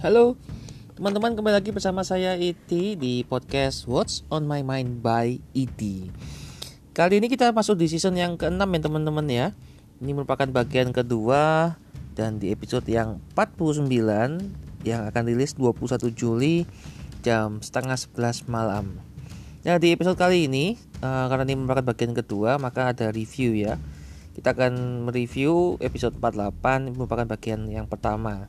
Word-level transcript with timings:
Halo, 0.00 0.32
teman-teman 0.96 1.36
kembali 1.36 1.60
lagi 1.60 1.76
bersama 1.76 2.00
saya 2.00 2.32
Iti 2.32 2.96
di 2.96 3.20
podcast 3.20 3.84
What's 3.84 4.24
on 4.32 4.48
My 4.48 4.64
Mind 4.64 5.04
by 5.04 5.36
Iti. 5.52 6.08
Kali 6.96 7.20
ini 7.20 7.28
kita 7.28 7.52
masuk 7.52 7.76
di 7.76 7.84
season 7.84 8.16
yang 8.16 8.40
ke-6 8.40 8.64
ya 8.64 8.80
teman-teman 8.80 9.26
ya. 9.28 9.52
Ini 10.00 10.16
merupakan 10.16 10.48
bagian 10.48 10.96
kedua 10.96 11.76
dan 12.16 12.40
di 12.40 12.48
episode 12.48 12.88
yang 12.88 13.20
49 13.36 13.92
yang 14.88 15.04
akan 15.04 15.22
rilis 15.28 15.52
21 15.60 16.08
Juli 16.16 16.64
jam 17.20 17.60
setengah 17.60 18.00
11 18.00 18.48
malam. 18.48 18.96
Nah 19.68 19.76
di 19.76 19.92
episode 19.92 20.16
kali 20.16 20.48
ini 20.48 20.80
uh, 21.04 21.28
karena 21.28 21.44
ini 21.44 21.60
merupakan 21.60 21.84
bagian 21.84 22.16
kedua 22.16 22.56
maka 22.56 22.88
ada 22.88 23.12
review 23.12 23.52
ya. 23.52 23.76
Kita 24.32 24.56
akan 24.56 25.04
mereview 25.04 25.76
episode 25.84 26.16
48 26.16 26.96
merupakan 26.96 27.28
bagian 27.28 27.68
yang 27.68 27.84
pertama 27.84 28.48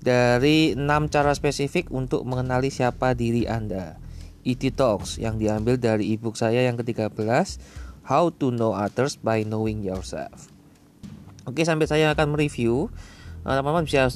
dari 0.00 0.72
6 0.72 1.12
cara 1.12 1.36
spesifik 1.36 1.92
untuk 1.92 2.24
mengenali 2.24 2.72
siapa 2.72 3.12
diri 3.12 3.44
Anda. 3.44 4.00
IT 4.40 4.64
e 4.64 4.72
Talks 4.72 5.20
yang 5.20 5.36
diambil 5.36 5.76
dari 5.76 6.16
ebook 6.16 6.40
saya 6.40 6.64
yang 6.64 6.80
ke-13 6.80 7.12
How 8.08 8.32
to 8.32 8.48
Know 8.48 8.72
Others 8.72 9.20
by 9.20 9.44
Knowing 9.44 9.84
Yourself. 9.84 10.48
Oke, 11.44 11.62
sampai 11.68 11.84
saya 11.84 12.16
akan 12.16 12.32
mereview. 12.32 12.88
Eh, 13.44 13.54
teman-teman 13.54 13.84
bisa 13.84 14.08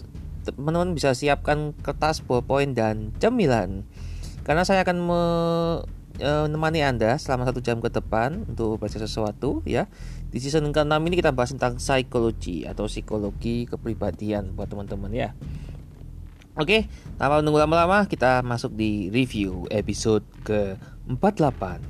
teman-teman 0.45 0.93
bisa 0.93 1.13
siapkan 1.17 1.73
kertas, 1.85 2.25
ballpoint 2.25 2.77
dan 2.77 3.13
cemilan. 3.21 3.85
Karena 4.45 4.65
saya 4.65 4.85
akan 4.85 4.97
eh, 5.05 6.47
menemani 6.49 6.81
Anda 6.81 7.21
selama 7.21 7.45
satu 7.49 7.61
jam 7.61 7.85
ke 7.85 7.93
depan 7.93 8.49
untuk 8.49 8.81
belajar 8.81 9.05
sesuatu 9.05 9.61
ya. 9.69 9.89
Di 10.33 10.43
season 10.43 10.73
ke-6 10.75 10.99
ini 11.07 11.15
kita 11.21 11.31
bahas 11.31 11.55
tentang 11.55 11.79
psikologi 11.79 12.67
atau 12.67 12.91
psikologi 12.91 13.71
kepribadian 13.71 14.57
buat 14.57 14.67
teman-teman 14.67 15.13
ya. 15.15 15.31
Oke, 16.55 16.87
tanpa 17.19 17.43
menunggu 17.43 17.59
lama-lama 17.59 18.07
kita 18.07 18.39
masuk 18.47 18.79
di 18.79 19.11
review 19.11 19.67
episode 19.75 20.23
ke-48 20.47 21.83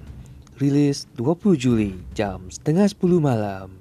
Rilis 0.56 1.04
20 1.20 1.60
Juli 1.60 1.92
jam 2.16 2.48
setengah 2.48 2.88
10 2.88 3.20
malam 3.20 3.76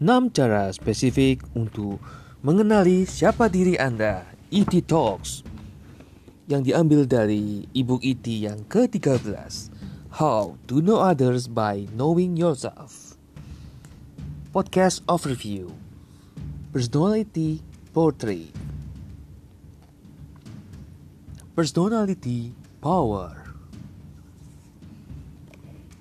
6 0.00 0.32
cara 0.32 0.72
spesifik 0.72 1.44
untuk 1.52 2.00
mengenali 2.40 3.04
siapa 3.04 3.52
diri 3.52 3.76
Anda 3.76 4.24
E.T. 4.48 4.88
Talks 4.88 5.44
Yang 6.48 6.72
diambil 6.72 7.04
dari 7.04 7.68
ebook 7.76 8.00
E.T. 8.00 8.24
yang 8.32 8.64
ke-13 8.64 9.28
How 10.24 10.56
to 10.64 10.80
Know 10.80 11.04
Others 11.04 11.52
by 11.52 11.84
Knowing 11.92 12.40
Yourself 12.40 13.20
Podcast 14.56 15.04
Overview 15.04 15.68
Personality 16.72 17.60
Portrait 17.92 18.71
Personality 21.52 22.54
power. 22.80 23.44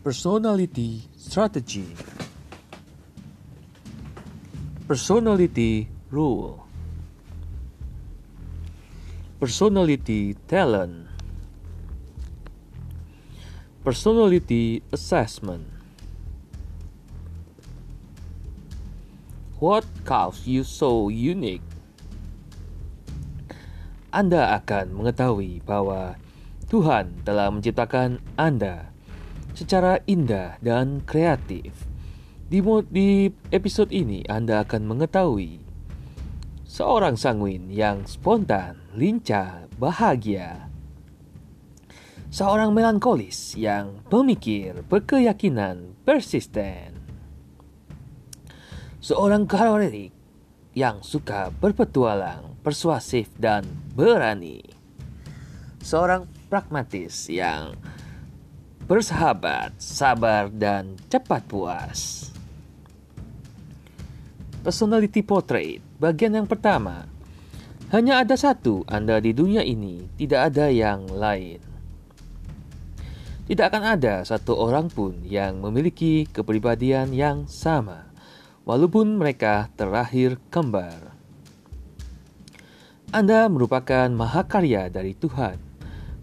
Personality 0.01 1.03
strategy. 1.17 1.91
Personality 4.87 5.89
rule. 6.09 6.63
Personality 9.41 10.39
talent. 10.47 11.11
Personality 13.83 14.81
assessment. 14.93 15.67
What 19.59 19.83
caused 20.05 20.47
you 20.47 20.63
so 20.63 21.09
unique? 21.09 21.70
Anda 24.11 24.59
akan 24.59 24.91
mengetahui 24.91 25.63
bahwa 25.63 26.19
Tuhan 26.67 27.23
telah 27.23 27.47
menciptakan 27.47 28.19
Anda 28.35 28.91
secara 29.55 30.03
indah 30.03 30.59
dan 30.59 30.99
kreatif. 31.07 31.87
Di, 32.51 32.59
episode 33.55 33.95
ini 33.95 34.27
Anda 34.27 34.67
akan 34.67 34.83
mengetahui 34.83 35.63
seorang 36.67 37.15
sanguin 37.15 37.71
yang 37.71 38.03
spontan, 38.03 38.83
lincah, 38.99 39.71
bahagia. 39.79 40.67
Seorang 42.31 42.75
melankolis 42.75 43.55
yang 43.55 44.03
pemikir, 44.11 44.83
berkeyakinan, 44.91 45.95
persisten. 46.03 46.99
Seorang 48.99 49.47
karolik 49.47 50.11
yang 50.75 51.03
suka 51.03 51.51
berpetualang, 51.51 52.55
persuasif, 52.63 53.27
dan 53.35 53.67
berani. 53.91 54.63
Seorang 55.81 56.29
pragmatis 56.47 57.27
yang 57.27 57.75
bersahabat, 58.87 59.75
sabar, 59.79 60.51
dan 60.51 60.99
cepat 61.07 61.47
puas. 61.47 62.31
Personality 64.61 65.23
Portrait 65.25 65.81
bagian 65.97 66.37
yang 66.37 66.47
pertama. 66.47 67.07
Hanya 67.91 68.23
ada 68.23 68.39
satu 68.39 68.87
Anda 68.87 69.19
di 69.19 69.35
dunia 69.35 69.67
ini, 69.67 70.07
tidak 70.15 70.53
ada 70.53 70.71
yang 70.71 71.11
lain. 71.11 71.59
Tidak 73.51 73.67
akan 73.67 73.83
ada 73.83 74.23
satu 74.23 74.55
orang 74.55 74.87
pun 74.87 75.27
yang 75.27 75.59
memiliki 75.59 76.23
kepribadian 76.23 77.11
yang 77.11 77.51
sama, 77.51 78.07
walaupun 78.63 79.19
mereka 79.19 79.67
terakhir 79.75 80.39
kembar. 80.47 81.10
Anda 83.11 83.51
merupakan 83.51 84.07
mahakarya 84.07 84.87
dari 84.87 85.11
Tuhan. 85.11 85.59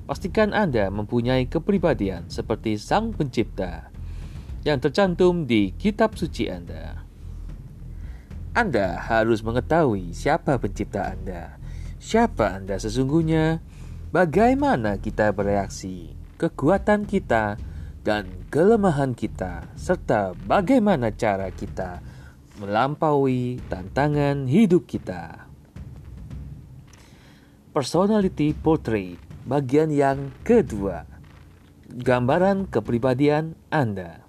Pastikan 0.09 0.57
Anda 0.57 0.89
mempunyai 0.89 1.45
kepribadian 1.45 2.33
seperti 2.33 2.81
Sang 2.81 3.13
Pencipta 3.13 3.93
yang 4.65 4.81
tercantum 4.81 5.45
di 5.45 5.77
kitab 5.77 6.17
suci 6.17 6.49
Anda. 6.49 7.05
Anda 8.57 9.05
harus 9.05 9.45
mengetahui 9.45 10.17
siapa 10.17 10.57
pencipta 10.57 11.13
Anda, 11.13 11.61
siapa 12.01 12.57
Anda 12.57 12.81
sesungguhnya, 12.81 13.61
bagaimana 14.09 14.97
kita 14.97 15.37
bereaksi, 15.37 16.17
kekuatan 16.41 17.05
kita, 17.05 17.61
dan 18.01 18.49
kelemahan 18.49 19.13
kita, 19.13 19.69
serta 19.77 20.33
bagaimana 20.49 21.13
cara 21.13 21.53
kita 21.53 22.01
melampaui 22.57 23.61
tantangan 23.69 24.49
hidup 24.49 24.89
kita. 24.89 25.48
Personality 27.69 28.57
Portrait 28.57 29.21
bagian 29.45 29.93
yang 29.93 30.33
kedua. 30.41 31.05
Gambaran 31.93 32.65
kepribadian 32.65 33.61
Anda. 33.69 34.25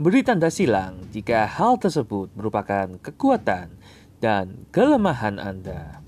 Beri 0.00 0.24
tanda 0.24 0.48
silang 0.48 1.04
jika 1.12 1.44
hal 1.44 1.76
tersebut 1.76 2.32
merupakan 2.32 2.96
kekuatan 2.96 3.76
dan 4.24 4.64
kelemahan 4.72 5.36
Anda. 5.36 6.00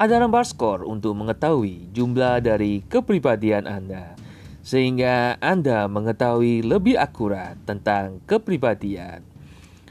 Ada 0.00 0.24
lembar 0.24 0.48
skor 0.48 0.88
untuk 0.88 1.12
mengetahui 1.20 1.92
jumlah 1.92 2.40
dari 2.40 2.80
kepribadian 2.88 3.68
Anda, 3.68 4.16
sehingga 4.64 5.36
Anda 5.44 5.84
mengetahui 5.92 6.64
lebih 6.64 6.96
akurat 6.96 7.60
tentang 7.68 8.24
kepribadian. 8.24 9.20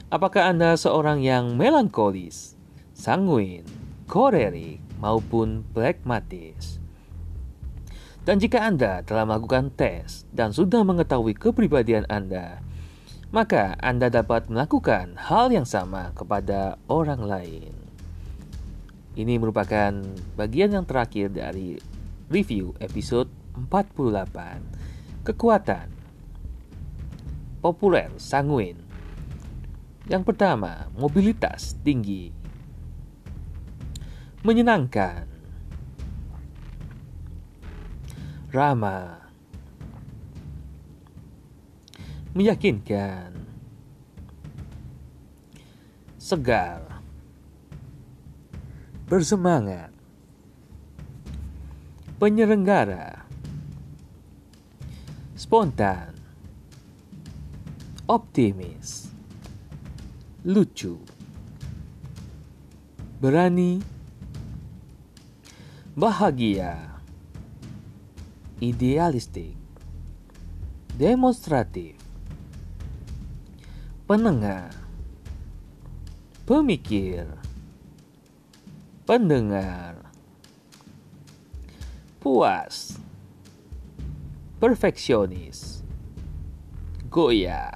Apakah 0.09 0.50
Anda 0.50 0.74
seorang 0.74 1.22
yang 1.22 1.53
melankolis, 1.53 2.58
sanguin, 2.98 3.79
korerik 4.09 4.81
maupun 4.97 5.62
pragmatis. 5.70 6.81
Dan 8.25 8.42
jika 8.42 8.66
Anda 8.66 9.06
telah 9.06 9.24
melakukan 9.30 9.69
tes 9.78 10.25
dan 10.34 10.50
sudah 10.50 10.81
mengetahui 10.81 11.38
kepribadian 11.38 12.10
Anda, 12.10 12.60
maka 13.30 13.78
Anda 13.80 14.10
dapat 14.10 14.50
melakukan 14.50 15.13
hal 15.16 15.54
yang 15.54 15.69
sama 15.69 16.10
kepada 16.18 16.81
orang 16.89 17.22
lain. 17.22 17.74
Ini 19.13 19.38
merupakan 19.38 19.94
bagian 20.34 20.74
yang 20.74 20.86
terakhir 20.89 21.30
dari 21.30 21.78
review 22.34 22.74
episode 22.81 23.30
48. 23.69 25.25
Kekuatan 25.25 25.88
populer 27.60 28.10
sanguin. 28.18 28.80
Yang 30.10 30.34
pertama, 30.34 30.89
mobilitas 30.98 31.78
tinggi 31.86 32.38
menyenangkan, 34.39 35.27
ramah, 38.56 39.19
meyakinkan, 42.31 43.36
segar, 46.15 47.03
bersemangat, 49.12 49.91
penyelenggara, 52.15 53.27
spontan, 55.36 56.15
optimis, 58.07 59.12
lucu. 60.47 60.95
Berani, 63.19 63.99
bahagia, 65.97 67.01
idealistik, 68.62 69.57
demonstratif, 70.94 71.97
penengah, 74.06 74.69
pemikir, 76.45 77.25
pendengar, 79.09 80.06
puas, 82.21 83.01
perfeksionis, 84.62 85.81
goyah, 87.09 87.74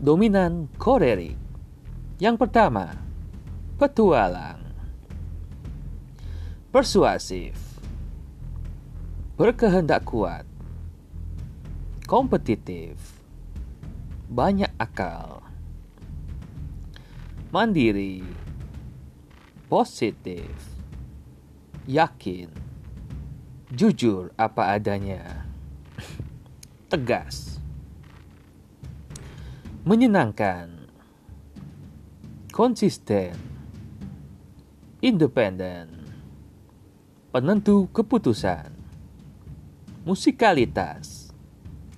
dominan 0.00 0.72
kolerik. 0.80 1.36
Yang 2.16 2.36
pertama, 2.48 2.96
petualang, 3.76 4.63
persuasif, 6.74 7.54
berkehendak 9.38 10.02
kuat, 10.10 10.42
kompetitif, 12.02 12.98
banyak 14.26 14.74
akal, 14.74 15.38
mandiri, 17.54 18.26
positif, 19.70 20.50
yakin, 21.86 22.50
jujur 23.70 24.34
apa 24.34 24.74
adanya, 24.74 25.46
tegas, 26.90 27.62
menyenangkan, 29.86 30.90
konsisten, 32.50 33.38
independen, 34.98 35.93
penentu 37.34 37.90
keputusan, 37.90 38.70
musikalitas, 40.06 41.34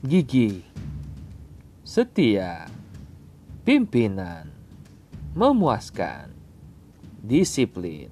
gigi, 0.01 0.65
setia, 1.85 2.65
pimpinan, 3.61 4.49
memuaskan, 5.37 6.33
disiplin, 7.21 8.09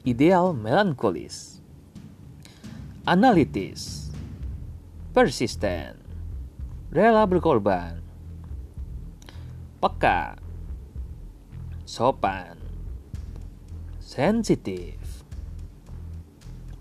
ideal 0.00 0.56
melankolis, 0.56 1.60
analitis, 3.04 4.08
persisten, 5.12 6.00
rela 6.88 7.28
berkorban, 7.28 8.00
peka, 9.76 10.40
sopan, 11.84 12.56
sensitif, 14.00 15.01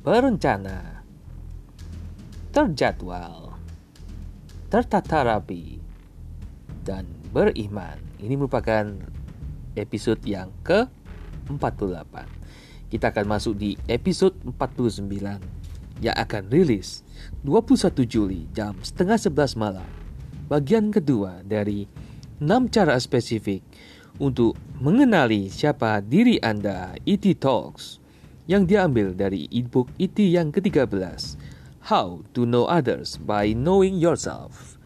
berencana, 0.02 1.06
terjadwal, 2.50 3.54
tertata 4.74 5.22
rapi, 5.22 5.78
dan 6.82 7.06
beriman. 7.30 8.02
Ini 8.18 8.34
merupakan 8.34 8.98
episode 9.78 10.26
yang 10.26 10.50
ke-48. 10.66 12.16
Kita 12.90 13.14
akan 13.14 13.26
masuk 13.30 13.54
di 13.62 13.78
episode 13.86 14.34
49 14.42 15.06
yang 16.02 16.18
akan 16.18 16.50
rilis 16.50 17.06
21 17.46 18.02
Juli 18.10 18.50
jam 18.58 18.74
setengah 18.82 19.22
11 19.22 19.54
malam. 19.54 19.90
Bagian 20.50 20.90
kedua 20.90 21.46
dari 21.46 21.86
6 22.42 22.74
cara 22.74 22.98
spesifik 22.98 23.62
untuk 24.18 24.58
mengenali 24.82 25.46
siapa 25.48 26.02
diri 26.02 26.42
Anda 26.42 26.98
IT 27.06 27.30
e 27.30 27.38
Talks 27.38 28.01
yang 28.50 28.66
diambil 28.66 29.14
dari 29.14 29.46
e-book 29.54 29.92
IT 30.02 30.18
e 30.18 30.34
yang 30.34 30.50
ke-13 30.50 31.38
How 31.90 32.22
to 32.34 32.46
Know 32.46 32.66
Others 32.66 33.22
by 33.22 33.54
Knowing 33.54 33.98
Yourself. 33.98 34.78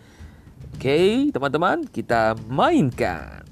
Oke, 0.76 1.32
teman-teman, 1.32 1.88
kita 1.88 2.36
mainkan. 2.52 3.44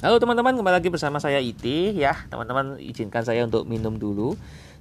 Halo 0.00 0.16
teman-teman, 0.16 0.56
kembali 0.56 0.76
lagi 0.80 0.88
bersama 0.88 1.20
saya 1.20 1.36
Iti 1.40 1.92
e 1.92 2.00
ya. 2.00 2.16
Teman-teman 2.32 2.80
izinkan 2.80 3.20
saya 3.20 3.44
untuk 3.44 3.68
minum 3.68 4.00
dulu 4.00 4.36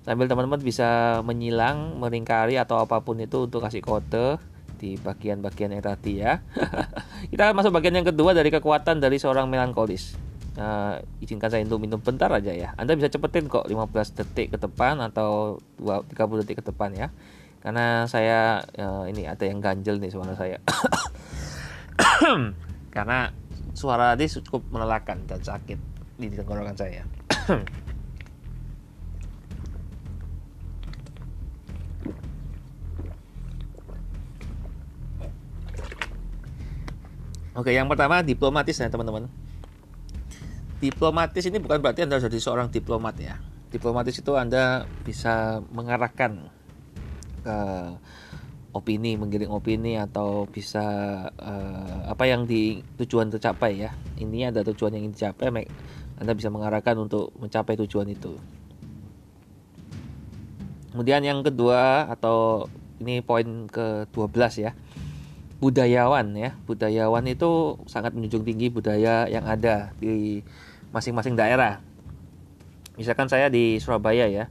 sambil 0.08 0.32
teman-teman 0.32 0.64
bisa 0.64 1.20
menyilang, 1.28 2.00
meringkari 2.00 2.56
atau 2.56 2.80
apa 2.80 3.04
pun 3.04 3.20
itu 3.20 3.46
untuk 3.46 3.60
kasih 3.60 3.84
kode 3.84 4.40
di 4.80 4.96
bagian-bagian 4.96 5.76
yang 5.76 5.84
tadi 5.84 6.24
ya. 6.24 6.40
Kita 7.32 7.52
masuk 7.52 7.76
bagian 7.76 8.00
yang 8.00 8.08
kedua 8.08 8.32
dari 8.32 8.48
kekuatan 8.48 9.04
dari 9.04 9.20
seorang 9.20 9.52
melankolis. 9.52 10.29
Uh, 10.60 11.00
izinkan 11.24 11.48
saya 11.48 11.64
untuk 11.64 11.80
minum 11.80 12.04
bentar 12.04 12.28
aja 12.36 12.52
ya. 12.52 12.76
Anda 12.76 13.00
bisa 13.00 13.08
cepetin 13.08 13.48
kok 13.48 13.72
15 13.72 14.20
detik 14.20 14.52
ke 14.52 14.58
depan 14.60 15.00
atau 15.00 15.56
30 15.80 16.12
detik 16.44 16.60
ke 16.60 16.66
depan 16.68 16.92
ya. 16.92 17.08
Karena 17.64 18.04
saya 18.12 18.60
uh, 18.76 19.08
ini 19.08 19.24
ada 19.24 19.48
yang 19.48 19.64
ganjel 19.64 20.04
nih 20.04 20.12
suara 20.12 20.36
saya. 20.36 20.60
Karena 22.96 23.32
suara 23.72 24.20
tadi 24.20 24.28
cukup 24.28 24.68
melelahkan 24.68 25.24
dan 25.32 25.40
sakit 25.40 25.80
di 26.20 26.28
tenggorokan 26.28 26.76
saya. 26.76 27.08
Oke, 37.60 37.72
yang 37.76 37.88
pertama 37.88 38.24
diplomatis 38.24 38.76
ya 38.76 38.92
teman-teman. 38.92 39.39
Diplomatis 40.80 41.44
ini 41.44 41.60
bukan 41.60 41.84
berarti 41.84 42.08
Anda 42.08 42.24
jadi 42.24 42.40
seorang 42.40 42.72
diplomat 42.72 43.20
ya. 43.20 43.36
Diplomatis 43.68 44.16
itu 44.16 44.34
Anda 44.40 44.88
bisa 45.04 45.60
mengarahkan 45.76 46.48
ke 47.44 47.58
opini, 48.72 49.20
menggiring 49.20 49.52
opini 49.52 50.00
atau 50.00 50.48
bisa 50.48 50.88
uh, 51.36 52.00
apa 52.08 52.24
yang 52.24 52.48
di 52.48 52.80
tujuan 52.96 53.28
tercapai 53.28 53.84
ya. 53.84 53.92
Ini 54.16 54.56
ada 54.56 54.64
tujuan 54.64 54.96
yang 54.96 55.12
ingin 55.12 55.16
dicapai, 55.20 55.68
Anda 56.16 56.32
bisa 56.32 56.48
mengarahkan 56.48 56.96
untuk 56.96 57.36
mencapai 57.36 57.76
tujuan 57.84 58.08
itu. 58.08 58.40
Kemudian 60.96 61.22
yang 61.28 61.44
kedua 61.44 62.08
atau 62.08 62.72
ini 63.04 63.20
poin 63.20 63.68
ke-12 63.68 64.64
ya 64.64 64.72
budayawan 65.60 66.40
ya 66.40 66.56
budayawan 66.64 67.28
itu 67.28 67.76
sangat 67.84 68.16
menjunjung 68.16 68.48
tinggi 68.48 68.72
budaya 68.72 69.28
yang 69.28 69.44
ada 69.44 69.92
di 70.00 70.40
masing-masing 70.90 71.38
daerah. 71.38 71.82
Misalkan 72.98 73.30
saya 73.32 73.48
di 73.48 73.80
Surabaya 73.80 74.28
ya. 74.28 74.46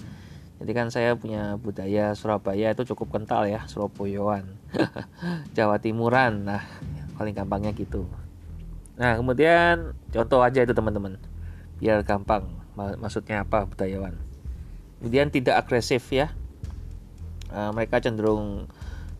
Jadi 0.59 0.73
kan 0.75 0.91
saya 0.91 1.15
punya 1.15 1.55
budaya 1.55 2.17
Surabaya 2.19 2.75
itu 2.75 2.83
cukup 2.95 3.15
kental 3.19 3.47
ya 3.47 3.63
Surabayaan. 3.71 4.59
Jawa 5.57 5.79
Timuran. 5.79 6.49
Nah 6.49 6.63
paling 7.15 7.35
gampangnya 7.35 7.75
gitu. 7.75 8.07
Nah 8.99 9.15
kemudian 9.19 9.95
contoh 10.11 10.41
aja 10.43 10.65
itu 10.65 10.75
teman-teman. 10.75 11.19
Biar 11.79 12.03
gampang 12.03 12.47
maksudnya 12.75 13.47
apa 13.47 13.67
budayawan. 13.67 14.19
Kemudian 14.99 15.31
tidak 15.31 15.67
agresif 15.67 16.11
ya. 16.11 16.35
Uh, 17.49 17.71
mereka 17.73 18.03
cenderung 18.03 18.69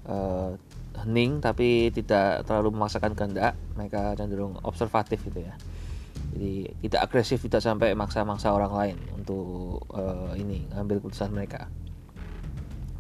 uh, 0.05 0.53
hening 0.99 1.39
tapi 1.39 1.95
tidak 1.95 2.43
terlalu 2.51 2.75
memaksakan 2.75 3.15
kehendak. 3.15 3.55
Mereka 3.79 4.19
cenderung 4.19 4.59
observatif 4.67 5.23
gitu 5.23 5.47
ya 5.47 5.55
jadi 6.35 6.53
tidak 6.85 7.01
agresif 7.09 7.41
tidak 7.41 7.65
sampai 7.65 7.97
maksa-maksa 7.97 8.53
orang 8.53 8.73
lain 8.73 8.97
untuk 9.17 9.81
uh, 9.93 10.37
ini 10.37 10.69
ngambil 10.73 11.01
keputusan 11.01 11.33
mereka. 11.33 11.73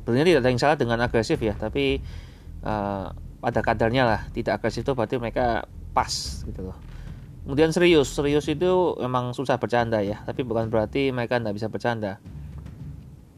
Sebenarnya 0.03 0.27
tidak 0.37 0.41
ada 0.41 0.51
yang 0.51 0.61
salah 0.61 0.79
dengan 0.81 0.99
agresif 1.05 1.37
ya 1.37 1.53
tapi 1.53 2.01
uh, 2.65 3.13
pada 3.39 3.61
kadarnya 3.61 4.09
lah. 4.09 4.21
Tidak 4.33 4.53
agresif 4.57 4.83
itu 4.83 4.93
berarti 4.97 5.21
mereka 5.21 5.69
pas 5.93 6.11
gitu 6.49 6.73
loh. 6.73 6.79
Kemudian 7.45 7.73
serius 7.73 8.13
serius 8.13 8.49
itu 8.49 8.97
memang 9.01 9.33
susah 9.37 9.61
bercanda 9.61 10.01
ya 10.01 10.25
tapi 10.25 10.45
bukan 10.45 10.73
berarti 10.73 11.13
mereka 11.13 11.37
tidak 11.37 11.55
bisa 11.55 11.69
bercanda. 11.69 12.21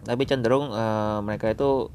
Tapi 0.07 0.23
cenderung 0.25 0.71
uh, 0.71 1.19
mereka 1.21 1.51
itu 1.51 1.91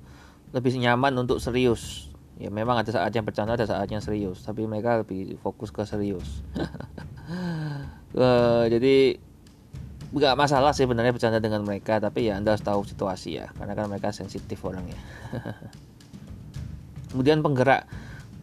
lebih 0.52 0.76
nyaman 0.78 1.16
untuk 1.16 1.40
serius. 1.40 2.12
Ya 2.36 2.52
memang 2.52 2.76
ada 2.76 2.92
saatnya 2.92 3.24
bercanda 3.24 3.56
ada 3.56 3.64
saatnya 3.64 4.04
serius 4.04 4.44
tapi 4.44 4.68
mereka 4.68 5.00
lebih 5.00 5.40
fokus 5.40 5.72
ke 5.72 5.88
serius 5.88 6.44
uh, 7.28 8.64
jadi 8.70 9.18
nggak 10.16 10.36
masalah 10.40 10.72
sih 10.72 10.88
sebenarnya 10.88 11.12
bercanda 11.12 11.44
dengan 11.44 11.66
mereka 11.68 12.00
tapi 12.00 12.32
ya 12.32 12.40
anda 12.40 12.56
harus 12.56 12.64
tahu 12.64 12.88
situasi 12.88 13.42
ya 13.42 13.52
karena 13.58 13.74
kan 13.76 13.86
mereka 13.92 14.16
sensitif 14.16 14.62
orangnya. 14.64 14.98
Kemudian 17.12 17.44
penggerak 17.44 17.88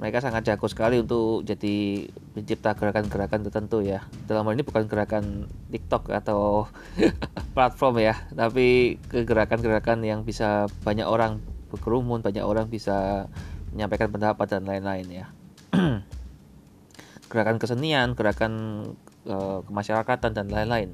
mereka 0.03 0.19
sangat 0.19 0.43
jago 0.43 0.67
sekali 0.67 0.99
untuk 0.99 1.47
jadi 1.47 2.09
mencipta 2.35 2.75
gerakan-gerakan 2.75 3.47
tertentu 3.47 3.87
ya. 3.87 4.03
Dalam 4.27 4.43
hal 4.49 4.59
ini 4.59 4.67
bukan 4.67 4.91
gerakan 4.91 5.47
TikTok 5.71 6.11
atau 6.11 6.67
platform 7.57 8.01
ya 8.01 8.15
tapi 8.33 8.99
kegerakan-gerakan 9.09 10.03
yang 10.03 10.25
bisa 10.27 10.67
banyak 10.83 11.07
orang 11.07 11.39
berkerumun 11.73 12.21
banyak 12.21 12.45
orang 12.45 12.69
bisa 12.69 13.29
menyampaikan 13.73 14.13
pendapat 14.13 14.47
dan 14.53 14.69
lain-lain 14.69 15.09
ya 15.09 15.27
gerakan 17.33 17.57
kesenian 17.57 18.13
gerakan 18.13 18.53
uh, 19.25 19.65
kemasyarakatan 19.65 20.37
dan 20.37 20.53
lain-lain. 20.53 20.93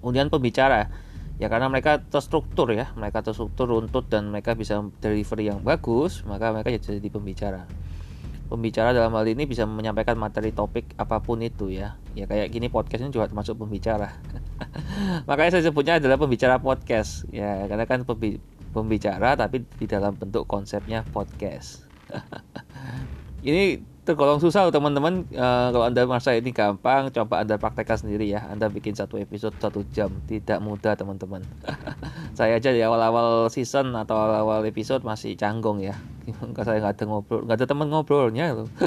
Kemudian 0.00 0.32
pembicara 0.32 0.88
ya 1.36 1.52
karena 1.52 1.68
mereka 1.68 2.00
terstruktur 2.00 2.72
ya 2.72 2.96
mereka 2.96 3.20
terstruktur 3.20 3.68
runtut 3.68 4.08
dan 4.08 4.32
mereka 4.32 4.56
bisa 4.56 4.80
delivery 5.04 5.52
yang 5.52 5.60
bagus 5.60 6.24
maka 6.24 6.48
mereka 6.48 6.72
jadi 6.72 7.08
pembicara. 7.12 7.68
Pembicara 8.46 8.94
dalam 8.94 9.10
hal 9.12 9.26
ini 9.26 9.42
bisa 9.44 9.66
menyampaikan 9.66 10.14
materi 10.16 10.54
topik 10.54 10.94
apa 10.96 11.18
pun 11.18 11.42
itu 11.42 11.68
ya. 11.68 11.98
Ya 12.14 12.24
kayak 12.30 12.54
gini 12.54 12.70
podcast 12.70 13.04
ini 13.04 13.10
juga 13.12 13.26
termasuk 13.26 13.58
pembicara. 13.58 14.16
Makanya 15.28 15.58
saya 15.58 15.66
sebutnya 15.66 15.98
adalah 15.98 16.14
pembicara 16.16 16.56
podcast. 16.62 17.26
Ya 17.34 17.66
karena 17.66 17.90
kan 17.90 18.06
pembicara 18.70 19.34
tapi 19.34 19.66
di 19.66 19.86
dalam 19.90 20.14
bentuk 20.14 20.46
konsepnya 20.46 21.02
podcast. 21.10 21.82
Ini 23.46 23.95
tergolong 24.06 24.38
susah 24.38 24.70
teman-teman 24.70 25.26
uh, 25.34 25.74
kalau 25.74 25.84
anda 25.90 26.06
merasa 26.06 26.30
ini 26.38 26.54
gampang 26.54 27.10
coba 27.10 27.42
anda 27.42 27.58
praktekkan 27.58 27.98
sendiri 27.98 28.30
ya. 28.30 28.46
Anda 28.46 28.70
bikin 28.70 28.94
satu 28.94 29.18
episode 29.18 29.58
satu 29.58 29.82
jam. 29.90 30.14
Tidak 30.30 30.62
mudah 30.62 30.94
teman-teman. 30.94 31.42
Saya 32.38 32.62
aja 32.62 32.70
di 32.70 32.78
awal-awal 32.86 33.50
season 33.50 33.90
atau 33.98 34.14
awal-awal 34.14 34.62
episode 34.62 35.02
masih 35.02 35.34
canggung 35.34 35.82
ya. 35.82 35.98
Saya 36.66 36.78
nggak 36.78 37.02
ada 37.02 37.04
ngobrol 37.10 37.42
nggak 37.44 37.56
ada 37.58 37.66
teman 37.66 37.86
ngobrolnya 37.90 38.44
loh. 38.54 38.70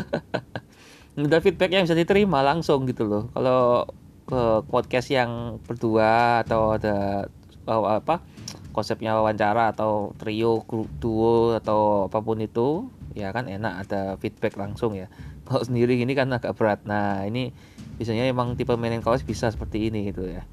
Ada 1.19 1.43
feedback 1.43 1.75
yang 1.75 1.83
bisa 1.83 1.99
diterima 1.99 2.39
langsung 2.39 2.87
gitu 2.87 3.03
loh. 3.03 3.27
Kalau 3.35 3.83
ke 4.23 4.63
podcast 4.71 5.11
yang 5.11 5.59
berdua 5.67 6.45
atau 6.47 6.71
ada 6.79 7.27
oh, 7.69 7.85
apa 7.85 8.25
konsepnya 8.73 9.17
wawancara 9.17 9.73
atau 9.73 10.13
trio 10.17 10.65
duo 11.01 11.57
atau 11.57 12.09
apa 12.09 12.19
pun 12.21 12.37
itu 12.41 12.87
ya 13.17 13.33
kan 13.33 13.49
enak 13.49 13.85
ada 13.85 14.01
feedback 14.21 14.55
langsung 14.55 14.93
ya. 14.95 15.09
Kalau 15.45 15.65
sendiri 15.65 15.97
ini 15.97 16.13
kan 16.13 16.29
agak 16.29 16.53
berat. 16.55 16.85
Nah 16.85 17.25
ini 17.25 17.51
biasanya 17.97 18.29
emang 18.29 18.53
tipe 18.53 18.71
mainin 18.77 19.01
kaos 19.01 19.25
bisa 19.25 19.49
seperti 19.49 19.89
ini 19.89 20.13
gitu 20.13 20.29
ya. 20.29 20.45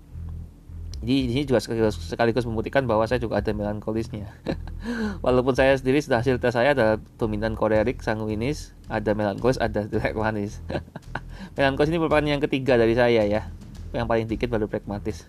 Jadi 1.05 1.29
ini 1.29 1.45
juga 1.45 1.61
sekaligus, 1.61 2.01
sekaligus 2.01 2.49
membuktikan 2.49 2.89
bahwa 2.89 3.05
saya 3.05 3.21
juga 3.21 3.39
ada 3.39 3.53
melankolisnya. 3.53 4.33
Walaupun 5.25 5.53
saya 5.53 5.77
sendiri 5.77 6.01
sudah 6.01 6.25
hasil 6.25 6.41
tes 6.41 6.57
saya 6.57 6.73
ada 6.73 6.97
dominan 7.21 7.53
kolerik 7.53 8.01
sanguinis 8.01 8.73
ada 8.89 9.13
melankolis 9.13 9.61
ada 9.61 9.85
direct 9.85 10.17
manis. 10.17 10.65
Melankolis 11.57 11.93
ini 11.93 12.01
merupakan 12.01 12.25
yang 12.25 12.41
ketiga 12.41 12.81
dari 12.81 12.97
saya 12.97 13.23
ya. 13.29 13.53
Yang 13.93 14.07
paling 14.09 14.27
dikit 14.27 14.49
baru 14.49 14.67
pragmatis 14.67 15.29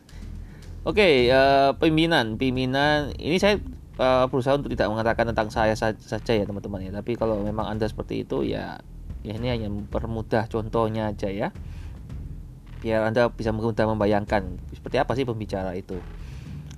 oke 0.87 0.95
okay, 1.03 1.27
uh, 1.27 1.35
eh, 1.35 1.71
pimpinan 1.75 2.39
pimpinan. 2.39 3.11
Ini 3.19 3.35
saya 3.35 3.59
uh, 3.99 4.25
berusaha 4.31 4.55
untuk 4.55 4.71
tidak 4.71 4.87
mengatakan 4.87 5.27
tentang 5.35 5.51
saya 5.51 5.75
saja 5.75 6.31
ya 6.31 6.47
teman-teman 6.47 6.87
ya. 6.87 6.91
Tapi 6.95 7.19
kalau 7.19 7.43
memang 7.43 7.67
anda 7.67 7.83
seperti 7.91 8.23
itu 8.23 8.47
ya 8.47 8.79
ya 9.27 9.33
ini 9.35 9.51
hanya 9.51 9.67
mempermudah 9.67 10.47
contohnya 10.47 11.11
aja 11.11 11.27
ya. 11.27 11.51
Biar 12.79 13.03
anda 13.03 13.27
bisa 13.27 13.51
mudah 13.51 13.83
membayangkan 13.83 14.63
seperti 14.71 14.95
apa 14.95 15.11
sih 15.19 15.27
pembicara 15.27 15.75
itu. 15.75 15.99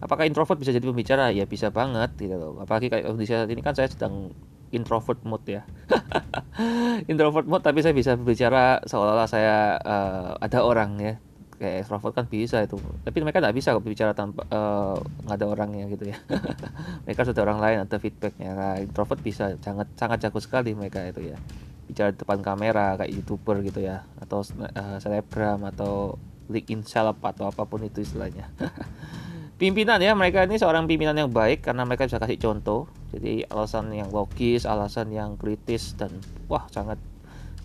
Apakah 0.02 0.26
introvert 0.26 0.58
bisa 0.58 0.72
jadi 0.74 0.88
pembicara? 0.90 1.30
Ya 1.30 1.46
bisa 1.46 1.70
banget 1.70 2.16
gitu 2.18 2.34
loh. 2.34 2.58
Apalagi 2.64 2.90
kayak 2.90 3.06
kondisi 3.06 3.36
saat 3.36 3.52
ini 3.52 3.62
kan 3.62 3.76
saya 3.76 3.92
sedang 3.92 4.34
introvert 4.74 5.22
mode 5.28 5.46
ya. 5.46 5.62
Introvert 7.12 7.46
mode 7.46 7.66
tapi 7.66 7.84
saya 7.84 7.92
bisa 7.92 8.16
berbicara 8.16 8.80
seolah-olah 8.88 9.28
saya 9.28 9.76
uh, 9.82 10.32
ada 10.40 10.64
orang 10.64 10.92
ya 11.02 11.14
kayak 11.60 11.84
extrovert 11.84 12.16
kan 12.16 12.26
bisa 12.26 12.64
itu. 12.64 12.80
Tapi 12.80 13.18
mereka 13.20 13.44
nggak 13.44 13.56
bisa 13.56 13.76
bicara 13.84 14.16
tanpa 14.16 14.48
eh, 14.48 14.98
nggak 15.28 15.36
uh, 15.36 15.40
ada 15.44 15.46
orangnya 15.46 15.86
gitu 15.92 16.08
ya. 16.10 16.18
Mereka 17.06 17.28
sudah 17.28 17.44
orang 17.44 17.60
lain 17.60 17.78
ada 17.84 17.98
feedbacknya. 18.00 18.52
Nah, 18.56 18.74
introvert 18.80 19.20
bisa 19.20 19.60
sangat 19.60 19.92
sangat 20.00 20.24
jago 20.24 20.40
sekali 20.40 20.72
mereka 20.72 21.04
itu 21.04 21.36
ya. 21.36 21.38
Bicara 21.86 22.16
di 22.16 22.18
depan 22.24 22.40
kamera 22.40 22.96
kayak 22.96 23.12
youtuber 23.12 23.60
gitu 23.60 23.84
ya 23.84 24.08
atau 24.24 24.40
uh, 24.42 24.98
selebgram 25.04 25.68
atau 25.68 26.16
in 26.50 26.82
seleb 26.82 27.20
atau 27.22 27.52
apa 27.52 27.68
pun 27.68 27.84
itu 27.84 28.02
istilahnya. 28.02 28.50
Pimpinan 29.60 30.00
ya 30.00 30.16
mereka 30.16 30.48
ini 30.48 30.56
seorang 30.56 30.88
pimpinan 30.88 31.20
yang 31.20 31.28
baik 31.36 31.68
karena 31.68 31.84
mereka 31.84 32.08
bisa 32.08 32.16
kasih 32.16 32.40
contoh. 32.40 32.88
Jadi 33.12 33.44
alasan 33.52 33.92
yang 33.92 34.08
logis 34.08 34.64
alasan 34.64 35.12
yang 35.12 35.36
kritis 35.36 36.00
dan 36.00 36.16
wah 36.48 36.64
sangat 36.72 36.96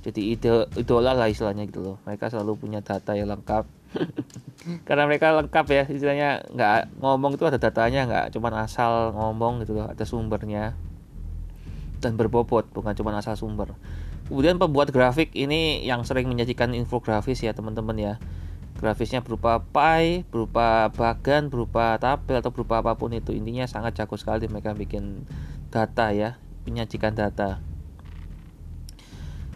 jadi 0.02 0.20
ide 0.36 0.52
idola 0.74 1.14
lah 1.14 1.30
istilahnya 1.30 1.70
gitu 1.70 1.80
loh. 1.80 1.96
Mereka 2.02 2.34
selalu 2.34 2.58
punya 2.58 2.82
data 2.82 3.14
yang 3.14 3.30
lengkap 3.30 3.64
karena 4.88 5.04
mereka 5.04 5.34
lengkap 5.36 5.66
ya 5.70 5.84
istilahnya 5.88 6.44
nggak 6.52 7.00
ngomong 7.00 7.36
itu 7.36 7.44
ada 7.44 7.60
datanya 7.60 8.08
nggak 8.08 8.24
cuma 8.34 8.48
asal 8.60 9.12
ngomong 9.12 9.62
gitu 9.64 9.76
loh 9.76 9.90
ada 9.90 10.04
sumbernya. 10.04 10.76
Dan 12.00 12.20
berbobot 12.20 12.68
bukan 12.72 12.92
cuma 12.92 13.16
asal 13.16 13.32
sumber. 13.32 13.72
Kemudian 14.28 14.60
pembuat 14.60 14.92
grafik 14.92 15.32
ini 15.36 15.84
yang 15.84 16.04
sering 16.04 16.28
menyajikan 16.28 16.72
infografis 16.76 17.40
ya 17.40 17.56
teman-teman 17.56 17.96
ya. 17.96 18.14
Grafisnya 18.76 19.24
berupa 19.24 19.64
pie 19.64 20.28
berupa 20.28 20.92
bagan 20.92 21.48
berupa 21.48 21.96
tabel 21.96 22.44
atau 22.44 22.52
berupa 22.52 22.84
apa 22.84 23.00
pun 23.00 23.12
itu. 23.16 23.32
Intinya 23.32 23.64
sangat 23.64 23.96
jago 23.96 24.20
sekali 24.20 24.44
mereka 24.52 24.76
bikin 24.76 25.24
data 25.72 26.12
ya 26.12 26.36
menyajikan 26.64 27.16
data 27.16 27.73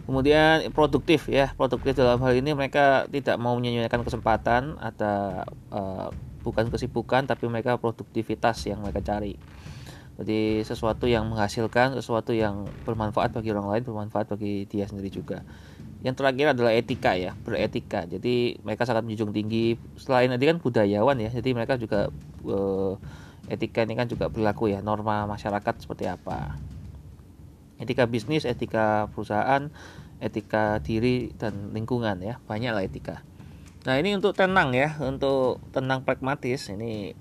kemudian 0.09 0.73
produktif 0.73 1.29
ya 1.29 1.53
produktif 1.53 1.93
dalam 1.93 2.17
hal 2.25 2.33
ini 2.33 2.57
mereka 2.57 3.05
tidak 3.13 3.37
mau 3.37 3.53
menyanyikan 3.53 4.01
kesempatan 4.01 4.73
ada 4.81 5.45
uh, 5.69 6.09
bukan 6.41 6.73
kesibukan 6.73 7.29
tapi 7.29 7.45
mereka 7.45 7.77
produktivitas 7.77 8.65
yang 8.65 8.81
mereka 8.81 9.05
cari. 9.05 9.37
Jadi 10.19 10.65
sesuatu 10.67 11.07
yang 11.07 11.29
menghasilkan 11.31 11.95
sesuatu 11.95 12.35
yang 12.35 12.67
bermanfaat 12.83 13.31
bagi 13.31 13.55
orang 13.55 13.71
lain 13.71 13.83
bermanfaat 13.85 14.35
bagi 14.35 14.65
dia 14.67 14.89
sendiri 14.89 15.07
juga. 15.13 15.45
Yang 16.03 16.19
terakhir 16.19 16.57
adalah 16.57 16.73
etika 16.75 17.15
ya 17.15 17.37
beretika. 17.45 18.03
Jadi 18.09 18.59
mereka 18.65 18.83
sangat 18.83 19.05
menjunjung 19.05 19.31
tinggi. 19.31 19.79
Selain 19.95 20.27
tadi 20.27 20.43
kan 20.49 20.57
budayawan 20.59 21.21
ya 21.21 21.29
jadi 21.31 21.55
mereka 21.55 21.79
juga 21.79 22.09
uh, 22.49 22.99
etika 23.47 23.85
ini 23.85 23.95
kan 23.95 24.09
juga 24.11 24.27
berlaku 24.27 24.73
ya 24.73 24.81
norma 24.83 25.23
masyarakat 25.29 25.85
seperti 25.85 26.09
apa. 26.09 26.59
Etika 27.79 28.03
bisnis, 28.03 28.43
etika 28.43 29.07
perusahaan, 29.15 29.71
etika 30.19 30.83
diri 30.83 31.31
dan 31.35 31.71
lingkungan 31.71 32.19
ya, 32.19 32.37
banyak 32.45 32.71
lah 32.71 32.83
etika. 32.83 33.23
Nah 33.87 33.95
ini 33.95 34.15
untuk 34.15 34.35
tenang 34.35 34.75
ya, 34.75 34.99
untuk 34.99 35.63
tenang 35.71 36.03
pragmatis 36.03 36.67
ini 36.69 37.15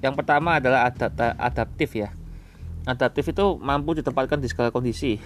yang 0.00 0.16
pertama 0.16 0.62
adalah 0.62 0.88
adapt 0.88 1.18
adaptif 1.18 1.92
ya. 1.98 2.10
Adaptif 2.88 3.36
itu 3.36 3.60
mampu 3.60 3.92
ditempatkan 3.98 4.40
di 4.40 4.48
segala 4.48 4.72
kondisi. 4.72 5.20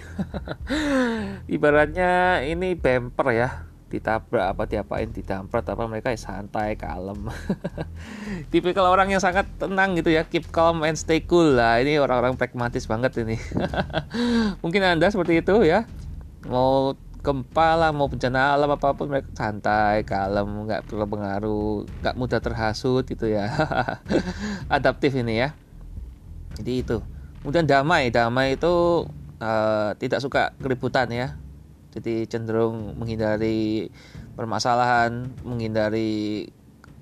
Ibaratnya 1.54 2.42
ini 2.42 2.74
bumper 2.74 3.28
ya, 3.30 3.48
ditabrak 3.94 4.46
apa 4.50 4.62
diapain 4.66 5.06
didamprat 5.14 5.62
apa 5.70 5.86
mereka 5.86 6.10
ya 6.10 6.18
santai 6.18 6.74
kalem 6.74 7.30
tipikal 8.50 8.90
orang 8.90 9.14
yang 9.14 9.22
sangat 9.22 9.46
tenang 9.54 9.94
gitu 9.94 10.10
ya 10.10 10.26
keep 10.26 10.50
calm 10.50 10.82
and 10.82 10.98
stay 10.98 11.22
cool 11.22 11.54
lah 11.54 11.78
ini 11.78 12.02
orang-orang 12.02 12.34
pragmatis 12.34 12.90
banget 12.90 13.14
ini 13.22 13.38
mungkin 14.66 14.82
anda 14.82 15.06
seperti 15.06 15.46
itu 15.46 15.62
ya 15.62 15.86
mau 16.48 16.96
gempa 17.24 17.80
lah 17.80 17.88
mau 17.88 18.04
bencana 18.04 18.52
alam 18.52 18.68
apa 18.76 18.92
pun 18.92 19.08
mereka 19.08 19.32
santai 19.32 20.04
kalem 20.04 20.68
nggak 20.68 20.84
terpengaruh 20.84 21.88
nggak 22.04 22.16
mudah 22.20 22.40
terhasut 22.44 23.08
gitu 23.08 23.32
ya. 23.32 23.48
Adaptif 24.76 25.16
ini 25.16 25.40
ya. 25.40 25.56
Jadi 26.60 26.72
itu. 26.84 27.00
Kemudian 27.40 27.64
damai 27.64 28.12
damai 28.12 28.60
itu 28.60 29.08
uh, 29.40 29.90
tidak 29.96 30.20
suka 30.20 30.52
keributan 30.60 31.08
ya. 31.08 31.40
Jadi 31.96 32.28
cenderung 32.28 32.92
menghindari 33.00 33.88
permasalahan 34.36 35.24
menghindari 35.46 36.52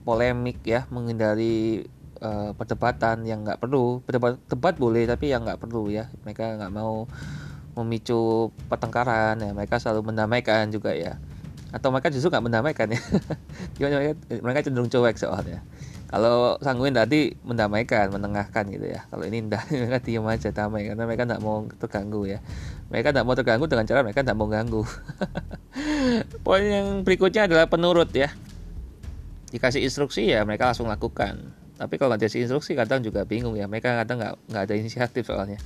polemik 0.03 0.61
ya 0.67 0.85
menghindari 0.91 1.87
uh, 2.23 2.55
perdebatan 2.55 3.27
yang 3.27 3.43
nggak 3.43 3.59
perlu. 3.59 4.07
Berdebat 4.07 4.39
debat 4.47 4.75
boleh 4.79 5.03
tapi 5.11 5.35
yang 5.35 5.43
nggak 5.43 5.59
perlu 5.59 5.91
ya. 5.91 6.15
Mereka 6.23 6.63
nggak 6.63 6.73
mau 6.75 7.11
memicu 7.77 8.53
pertengkaran 8.69 9.41
ya. 9.41 9.51
Mereka 9.57 9.81
selalu 9.81 10.13
mendamaikan 10.13 10.69
juga 10.69 10.93
ya. 10.93 11.17
Atau 11.73 11.89
mereka 11.89 12.13
justru 12.13 12.29
nggak 12.29 12.45
mendamaikan 12.45 12.87
ya. 12.93 13.01
Mereka, 13.81 14.15
mereka 14.45 14.61
cenderung 14.69 14.93
cuek 14.93 15.17
soalnya. 15.17 15.65
Kalau 16.13 16.61
sangguin 16.61 16.93
tadi 16.93 17.33
mendamaikan 17.41 18.13
menengahkan 18.13 18.69
gitu 18.69 18.85
ya. 18.85 19.09
Kalau 19.09 19.25
ini 19.25 19.49
enggak 19.49 19.65
mereka 19.73 19.99
diam 20.05 20.29
aja 20.29 20.53
damai. 20.53 20.85
Karena 20.85 21.09
mereka 21.09 21.25
tidak 21.25 21.41
mau 21.41 21.65
terganggu 21.65 22.29
ya. 22.29 22.39
Mereka 22.93 23.17
tidak 23.17 23.25
mau 23.25 23.33
terganggu 23.33 23.65
dengan 23.65 23.89
cara 23.89 24.05
mereka 24.05 24.21
tidak 24.21 24.37
mau 24.37 24.49
ganggu. 24.53 24.85
Poin 26.45 26.61
yang 26.61 27.01
berikutnya 27.01 27.49
adalah 27.49 27.65
penurut 27.73 28.13
ya. 28.13 28.29
Dikasih 29.49 29.81
instruksi 29.81 30.29
ya 30.29 30.45
mereka 30.45 30.69
langsung 30.69 30.93
lakukan. 30.93 31.41
Tapi 31.81 31.97
kalau 31.97 32.13
nggak 32.13 32.29
dikasih 32.29 32.45
instruksi 32.45 32.77
kadang 32.77 33.01
juga 33.01 33.25
bingung 33.25 33.57
ya. 33.57 33.65
Mereka 33.65 34.05
kadang 34.05 34.21
nggak 34.21 34.35
nggak 34.53 34.63
ada 34.69 34.75
inisiatif 34.77 35.25
soalnya 35.25 35.57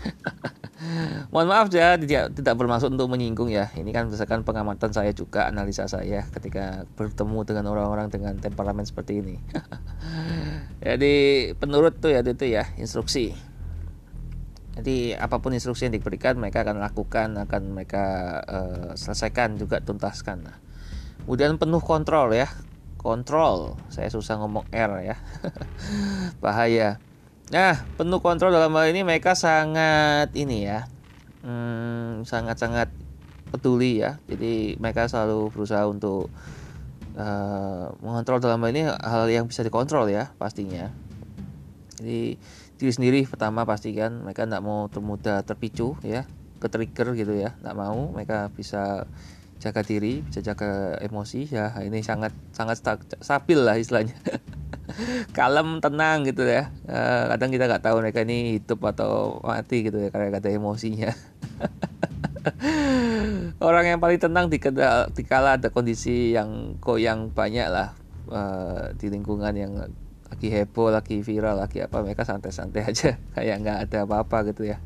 Mohon 1.33 1.49
maaf 1.49 1.66
ya 1.73 1.97
tidak 1.97 2.37
tidak 2.37 2.54
bermaksud 2.61 2.92
untuk 2.92 3.09
menyinggung 3.09 3.49
ya. 3.49 3.73
Ini 3.73 3.88
kan 3.97 4.12
berdasarkan 4.12 4.45
pengamatan 4.45 4.92
saya 4.92 5.11
juga 5.16 5.49
analisa 5.49 5.88
saya 5.88 6.28
ketika 6.28 6.85
bertemu 7.00 7.38
dengan 7.49 7.64
orang-orang 7.73 8.12
dengan 8.12 8.37
temperamen 8.37 8.85
seperti 8.85 9.25
ini. 9.25 9.37
Jadi 10.87 11.14
penurut 11.56 11.97
tuh 11.97 12.12
ya 12.12 12.21
itu 12.21 12.47
ya 12.47 12.68
instruksi. 12.76 13.33
Jadi 14.76 15.16
apa 15.16 15.40
pun 15.40 15.56
instruksi 15.56 15.88
yang 15.88 15.97
diberikan 15.97 16.37
mereka 16.37 16.61
akan 16.61 16.85
lakukan, 16.85 17.40
akan 17.49 17.62
mereka 17.73 18.04
uh, 18.45 18.90
selesaikan 18.92 19.56
juga 19.56 19.80
tuntaskan. 19.80 20.45
Kemudian 21.25 21.56
penuh 21.56 21.80
kontrol 21.80 22.37
ya 22.37 22.52
kontrol 23.06 23.78
saya 23.87 24.11
susah 24.11 24.35
ngomong 24.42 24.66
R 24.75 24.92
ya 25.06 25.16
bahaya 26.42 26.99
nah 27.46 27.78
penuh 27.94 28.18
kontrol 28.18 28.50
dalam 28.50 28.74
hal 28.74 28.90
ini 28.90 29.06
mereka 29.06 29.38
sangat 29.38 30.34
ini 30.34 30.66
ya 30.66 30.90
hmm, 31.46 32.26
sangat-sangat 32.26 32.90
peduli 33.54 34.02
ya. 34.02 34.18
Jadi 34.26 34.76
mereka 34.82 35.06
selalu 35.06 35.54
berusaha 35.54 35.86
untuk 35.86 36.28
uh, 37.14 37.94
mengontrol 38.02 38.42
dalam 38.42 38.58
hal 38.60 38.70
ini 38.74 38.82
hal 38.90 39.24
yang 39.30 39.46
bisa 39.46 39.62
dikontrol 39.62 40.10
ya 40.10 40.34
pastinya. 40.36 40.90
Jadi 41.96 42.36
diri 42.76 42.92
sendiri 42.92 43.20
pertama 43.24 43.64
pastikan 43.64 44.20
mereka 44.20 44.44
tidak 44.44 44.60
mau 44.60 44.90
termudah 44.92 45.40
terpicu 45.46 45.96
ya 46.04 46.28
ke 46.58 46.66
trigger 46.68 47.14
gitu 47.16 47.32
ya. 47.38 47.54
Tidak 47.56 47.76
mau 47.78 48.10
mereka 48.12 48.50
bisa 48.52 49.06
jaga 49.56 49.80
diri 49.80 50.20
bisa 50.26 50.42
jaga 50.42 50.98
emosi. 51.00 51.48
Ya 51.48 51.72
ini 51.80 52.02
sangat 52.02 52.34
sangat 52.52 52.82
stabil 53.22 53.58
lah 53.62 53.78
istilahnya 53.80 54.18
kalem 55.36 55.80
tenang 55.82 56.26
gitu 56.26 56.46
ya. 56.46 56.70
Uh, 56.86 57.30
kadang 57.34 57.50
kita 57.52 57.64
nggak 57.66 57.84
tahu 57.84 57.96
mereka 58.02 58.22
ini 58.22 58.58
hidup 58.60 58.80
atau 58.86 59.42
mati 59.42 59.86
gitu 59.86 59.98
ya 59.98 60.08
karena 60.10 60.34
kata 60.38 60.48
emosinya. 60.54 61.10
Orang 63.66 63.84
yang 63.86 63.98
paling 63.98 64.22
tenang 64.22 64.46
di 64.46 64.62
dikala 65.14 65.58
ada 65.58 65.68
kondisi 65.70 66.30
yang 66.34 66.78
yang 66.98 67.34
banyak 67.34 67.66
lah 67.66 67.94
uh, 68.30 68.94
di 68.94 69.10
lingkungan 69.10 69.54
yang 69.54 69.72
lagi 70.26 70.50
heboh 70.50 70.90
lagi 70.90 71.22
viral 71.22 71.62
lagi 71.62 71.82
apa 71.82 72.02
mereka 72.02 72.26
santai-santai 72.26 72.82
aja 72.90 73.18
kayak 73.34 73.56
nggak 73.62 73.78
ada 73.90 73.98
apa-apa 74.06 74.50
gitu 74.54 74.66
ya. 74.70 74.78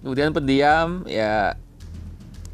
Kemudian 0.00 0.30
pendiam 0.30 1.02
ya 1.10 1.58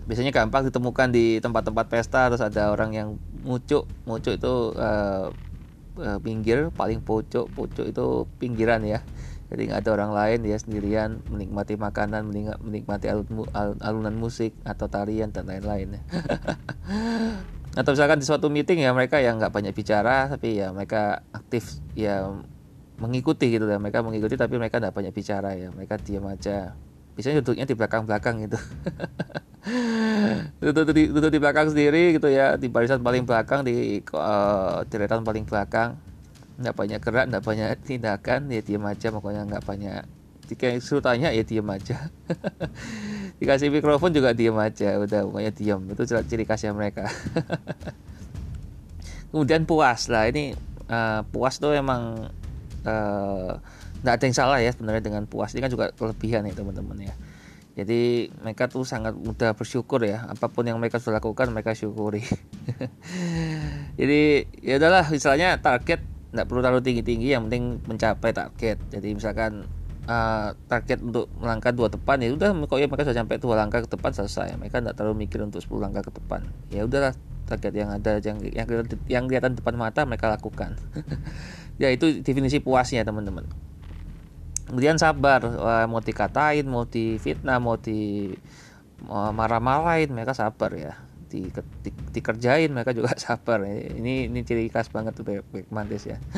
biasanya 0.05 0.37
gampang 0.37 0.69
ditemukan 0.69 1.09
di 1.13 1.41
tempat-tempat 1.41 1.87
pesta 1.89 2.29
terus 2.29 2.45
ada 2.45 2.69
orang 2.69 2.93
yang 2.93 3.09
mucuk 3.41 3.89
mucuk 4.05 4.37
itu 4.37 4.55
uh, 4.77 5.33
uh, 5.99 6.19
pinggir 6.19 6.71
paling 6.75 7.03
pojok 7.03 7.51
pojok 7.53 7.87
itu 7.91 8.07
pinggiran 8.39 8.83
ya. 8.83 9.01
Jadi 9.53 9.71
nggak 9.71 9.81
ada 9.87 9.91
orang 9.95 10.13
lain 10.17 10.39
dia 10.43 10.57
sendirian 10.59 11.21
menikmati 11.31 11.79
makanan 11.79 12.27
menikmati 12.59 13.07
alun, 13.13 13.47
alunan 13.79 14.17
musik 14.17 14.57
atau 14.65 14.89
tarian 14.91 15.31
dan 15.31 15.47
lain-lain. 15.47 16.01
Atau 17.79 17.91
misalkan 17.91 18.23
di 18.23 18.27
suatu 18.27 18.47
meeting 18.47 18.87
ya 18.87 18.95
mereka 18.95 19.19
yang 19.19 19.43
nggak 19.43 19.51
banyak 19.51 19.75
bicara 19.75 20.31
tapi 20.31 20.63
ya 20.63 20.71
mereka 20.71 21.27
aktif 21.35 21.83
ya 21.99 22.31
mengikuti 23.03 23.51
gitu 23.51 23.67
ya. 23.67 23.83
Mereka 23.83 24.03
mengikuti 24.07 24.39
tapi 24.39 24.59
mereka 24.59 24.79
nggak 24.79 24.95
banyak 24.95 25.13
bicara 25.15 25.59
ya. 25.59 25.75
Mereka 25.75 25.99
diam 26.03 26.27
aja. 26.31 26.79
Biasanya 27.15 27.43
duduknya 27.43 27.67
di 27.67 27.75
belakang-belakang 27.79 28.47
gitu 28.47 28.59
duduk 30.61 30.93
di 30.93 31.09
duduk 31.09 31.31
di 31.33 31.41
belakang 31.41 31.73
sendiri 31.73 32.13
gitu 32.13 32.29
ya 32.29 32.61
di 32.61 32.69
barisan 32.69 33.01
paling 33.01 33.25
belakang 33.25 33.65
di 33.65 34.05
uh, 34.13 34.85
deretan 34.89 35.25
paling 35.25 35.49
belakang. 35.49 35.97
Nggak 36.61 36.75
banyak 36.77 37.01
gerak 37.01 37.25
nggak 37.33 37.45
banyak 37.45 37.69
tindakan 37.83 38.41
ya 38.53 38.61
diam 38.61 38.85
aja 38.85 39.09
pokoknya 39.09 39.49
nggak 39.49 39.65
banyak. 39.65 40.05
Jika 40.45 40.77
suruh 40.85 41.01
tanya 41.01 41.33
ya 41.33 41.41
diam 41.41 41.65
aja. 41.73 42.13
Dikasih 43.41 43.73
mikrofon 43.73 44.13
juga 44.13 44.37
diam 44.37 44.61
aja 44.61 45.01
udah 45.01 45.25
pokoknya 45.25 45.53
diam 45.57 45.81
itu 45.89 46.03
ciri 46.05 46.45
khasnya 46.45 46.77
mereka. 46.77 47.09
Kemudian 49.33 49.65
puas 49.65 50.13
lah 50.13 50.29
ini 50.29 50.53
uh, 50.93 51.25
puas 51.33 51.57
tuh 51.57 51.73
emang 51.73 52.29
uh, 52.85 53.53
nggak 54.05 54.15
ada 54.21 54.25
yang 54.29 54.37
salah 54.37 54.59
ya 54.61 54.71
sebenarnya 54.77 55.03
dengan 55.03 55.25
puas. 55.25 55.57
Ini 55.57 55.65
kan 55.65 55.73
juga 55.73 55.89
kelebihan 55.97 56.45
ya 56.45 56.53
teman-teman 56.53 57.09
ya 57.09 57.17
jadi 57.75 58.31
mereka 58.39 58.71
tuh 58.71 58.87
sangat 58.87 59.19
mudah 59.19 59.59
bersyukur 59.59 59.99
ya. 60.07 60.31
Apa 60.31 60.47
pun 60.47 60.63
yang 60.63 60.79
mereka 60.79 61.03
sudah 61.03 61.19
lakukan 61.19 61.51
mereka 61.51 61.75
syukuri. 61.75 62.23
Jadi 63.99 64.47
ya 64.63 64.79
udahlah 64.79 65.11
misalnya 65.11 65.59
target 65.59 65.99
nggak 66.31 66.47
perlu 66.47 66.63
terlalu 66.63 66.83
tinggi 66.87 67.03
tinggi 67.03 67.35
yang 67.35 67.51
penting 67.51 67.83
mencapai 67.83 68.31
target. 68.31 68.79
Jadi 68.95 69.19
misalkan 69.19 69.67
uh, 70.07 70.55
target 70.71 71.03
untuk 71.03 71.27
melangkah 71.43 71.75
dua 71.75 71.91
depan 71.91 72.23
ya 72.23 72.31
udah 72.31 72.55
kok 72.63 72.79
ya 72.79 72.87
mereka 72.87 73.11
sudah 73.11 73.19
sampai 73.27 73.43
dua 73.43 73.55
langkah 73.59 73.83
ke 73.83 73.91
depan 73.91 74.11
selesai. 74.15 74.55
Mereka 74.55 74.79
nggak 74.79 74.95
terlalu 74.95 75.27
mikir 75.27 75.43
untuk 75.43 75.59
10 75.59 75.75
langkah 75.83 76.07
ke 76.07 76.15
depan. 76.15 76.47
Ya 76.71 76.87
udahlah 76.87 77.11
target 77.51 77.75
yang 77.75 77.91
ada 77.91 78.23
yang 78.23 78.39
yang 78.55 78.67
yang 79.11 79.25
kelihatan 79.27 79.59
depan 79.59 79.75
mata 79.75 80.07
mereka 80.07 80.31
lakukan. 80.31 80.79
Ya 81.75 81.91
itu 81.91 82.23
definisi 82.23 82.63
puasnya 82.63 83.03
teman-teman 83.03 83.51
kemudian 84.65 84.97
sabar 84.97 85.45
mau 85.87 86.01
dikatain 86.01 86.65
mau 86.65 86.89
difitnah 86.89 87.61
mau 87.61 87.77
di 87.77 88.33
marah-marahin 89.09 90.13
mereka 90.13 90.33
sabar 90.33 90.73
ya. 90.75 90.95
Di, 91.29 91.51
di, 91.83 91.91
dikerjain 92.15 92.71
mereka 92.71 92.95
juga 92.95 93.13
sabar. 93.21 93.67
Ini 93.67 94.31
ini 94.31 94.41
ciri 94.47 94.71
khas 94.71 94.89
banget 94.89 95.19
tuh 95.19 95.27
baik 95.27 95.69
mantis 95.69 96.07
ya. 96.07 96.19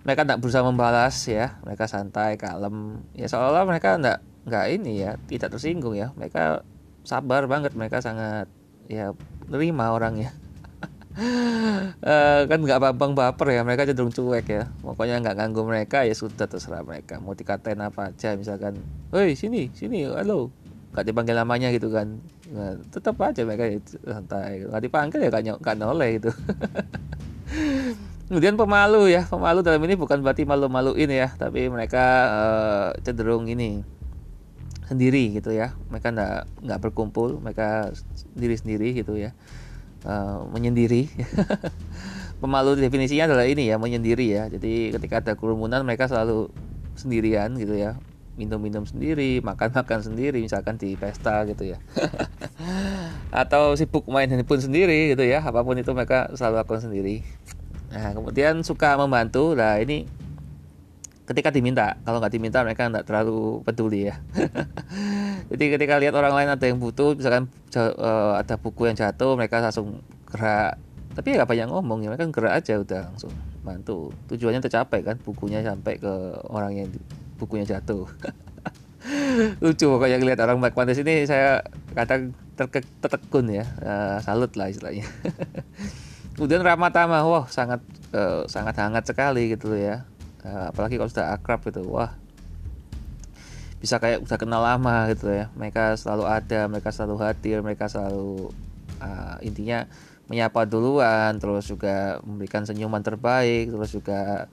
Mereka 0.00 0.24
tidak 0.24 0.40
berusaha 0.40 0.64
membalas 0.64 1.12
ya 1.28 1.60
mereka 1.60 1.84
santai 1.84 2.40
kalem. 2.40 3.04
Ya 3.12 3.28
seolah 3.28 3.68
mereka 3.68 4.00
tidak 4.00 4.24
nggak 4.48 4.66
ini 4.72 5.04
ya 5.04 5.20
tidak 5.28 5.52
tersinggung 5.52 5.92
ya. 5.92 6.16
Mereka 6.16 6.64
sabar 7.04 7.44
banget 7.44 7.76
mereka 7.76 8.00
sangat 8.00 8.48
ya 8.88 9.12
nerima 9.52 9.92
orangnya 9.92 10.32
uh, 11.18 12.46
kan 12.46 12.58
nggak 12.62 12.80
bambang 12.80 13.12
baper 13.18 13.58
ya 13.58 13.66
mereka 13.66 13.86
cenderung 13.88 14.14
cuek 14.14 14.46
ya. 14.46 14.62
Pokoknya 14.82 15.18
nggak 15.18 15.36
ganggu 15.36 15.62
mereka 15.66 16.06
ya 16.06 16.14
sudah 16.14 16.46
terserah 16.46 16.86
mereka. 16.86 17.18
Mau 17.18 17.34
dikatain 17.34 17.80
apa 17.82 18.14
aja 18.14 18.38
misalkan 18.38 18.78
woi 19.10 19.34
sini 19.34 19.70
sini 19.74 20.06
halo. 20.06 20.54
Nggak 20.94 21.04
dipanggil 21.10 21.36
namanya 21.38 21.68
gitu 21.74 21.90
kan. 21.90 22.18
Nah, 22.50 22.74
tetap 22.90 23.14
aja 23.22 23.46
mereka 23.46 23.66
ya, 23.66 23.78
santai. 24.06 24.66
Nggak 24.66 24.82
dipanggil 24.82 25.20
ya 25.26 25.30
nggak 25.30 25.76
noleh 25.78 26.10
gitu. 26.18 26.30
Kemudian 28.30 28.54
pemalu 28.54 29.10
ya 29.10 29.26
pemalu 29.26 29.66
dalam 29.66 29.82
ini 29.82 29.98
bukan 29.98 30.22
berarti 30.22 30.46
malu-maluin 30.46 31.10
ya 31.10 31.34
tapi 31.34 31.66
mereka 31.66 32.04
uh, 32.30 32.88
cenderung 33.02 33.50
ini 33.50 33.82
sendiri 34.86 35.34
gitu 35.34 35.50
ya. 35.50 35.74
Mereka 35.90 36.14
nggak 36.14 36.62
nggak 36.62 36.78
berkumpul 36.78 37.42
mereka 37.42 37.90
sendiri 38.14 38.54
sendiri 38.54 38.94
gitu 38.94 39.18
ya 39.18 39.34
uh, 40.04 40.46
menyendiri. 40.48 41.08
Pemalu 42.42 42.80
definisinya 42.80 43.28
adalah 43.28 43.44
ini 43.44 43.68
ya 43.68 43.76
menyendiri 43.76 44.26
ya. 44.32 44.48
Jadi 44.48 44.96
ketika 44.96 45.20
ada 45.20 45.32
kerumunan 45.36 45.84
mereka 45.84 46.08
selalu 46.08 46.48
sendirian 46.96 47.52
gitu 47.56 47.76
ya. 47.76 48.00
Minum-minum 48.40 48.88
sendiri 48.88 49.44
makan-makan 49.44 50.00
sendiri 50.00 50.40
misalkan 50.40 50.80
di 50.80 50.96
pesta 50.96 51.44
gitu 51.44 51.76
ya. 51.76 51.78
Atau 53.44 53.76
sibuk 53.76 54.08
main 54.08 54.30
handphone 54.32 54.64
sendiri 54.64 55.12
gitu 55.12 55.24
ya. 55.26 55.44
Apa 55.44 55.60
pun 55.60 55.76
itu 55.76 55.92
mereka 55.92 56.32
selalu 56.32 56.64
lakukan 56.64 56.88
sendiri. 56.88 57.20
Nah 57.92 58.16
kemudian 58.16 58.64
suka 58.64 58.96
membantu. 58.96 59.52
Nah 59.52 59.76
ini 59.76 60.08
ketika 61.30 61.54
diminta. 61.54 61.94
Kalau 62.02 62.18
nggak 62.18 62.34
diminta 62.34 62.58
mereka 62.66 62.90
nggak 62.90 63.06
terlalu 63.06 63.62
peduli 63.62 64.10
ya. 64.10 64.18
Jadi 65.54 65.64
ketika 65.78 65.94
lihat 66.02 66.18
orang 66.18 66.34
lain 66.34 66.50
ada 66.50 66.64
yang 66.66 66.82
butuh 66.82 67.14
misalkan 67.14 67.46
uh, 67.78 68.34
ada 68.34 68.58
buku 68.58 68.90
yang 68.90 68.98
jatuh 68.98 69.38
mereka 69.38 69.62
langsung 69.62 70.02
gerak. 70.26 70.74
Tapi 71.14 71.26
ya 71.30 71.34
nggak 71.42 71.50
banyak 71.54 71.68
ngomong 71.70 71.98
ya 72.02 72.10
mereka 72.10 72.26
gerak 72.34 72.54
aja 72.58 72.82
udah 72.82 73.14
langsung 73.14 73.30
bantu. 73.62 74.10
Tujuannya 74.26 74.58
tercapai 74.58 75.06
kan 75.06 75.16
bukunya 75.22 75.62
sampai 75.62 76.02
ke 76.02 76.12
orang 76.50 76.74
yang 76.74 76.90
bukunya 77.38 77.62
jatuh. 77.62 78.10
Lucu 79.64 79.86
pokoknya 79.86 80.18
lihat 80.18 80.42
orang 80.42 80.58
Black 80.58 80.74
Panthers 80.74 81.00
ini 81.00 81.30
saya 81.30 81.62
kadang 81.94 82.34
tertekun 83.00 83.54
ya. 83.54 83.64
Uh, 83.78 84.18
salut 84.26 84.50
lah 84.58 84.66
istilahnya. 84.66 85.06
Kemudian 86.34 86.66
ramah 86.66 86.90
tamah 86.90 87.22
wah 87.22 87.46
sangat 87.46 87.78
uh, 88.10 88.42
sangat 88.50 88.74
hangat 88.82 89.06
sekali 89.06 89.54
gitu 89.54 89.78
ya 89.78 90.09
uh, 90.44 90.72
apalagi 90.72 90.96
kalau 91.00 91.10
sudah 91.10 91.34
akrab 91.34 91.60
gitu 91.66 91.84
wah 91.88 92.14
bisa 93.80 93.96
kayak 93.96 94.20
udah 94.20 94.36
kenal 94.36 94.60
lama 94.60 95.08
gitu 95.08 95.32
ya. 95.32 95.48
Mereka 95.56 95.96
selalu 95.96 96.28
ada 96.28 96.68
mereka 96.68 96.92
selalu 96.92 97.16
hadir 97.24 97.64
mereka 97.64 97.88
selalu 97.88 98.52
uh, 99.00 99.40
intinya 99.40 99.88
menyapa 100.28 100.68
duluan 100.68 101.40
terus 101.40 101.66
juga 101.66 102.22
memberikan 102.22 102.62
senyuman 102.62 103.02
terbaik 103.02 103.72
terus 103.72 103.90
juga 103.90 104.46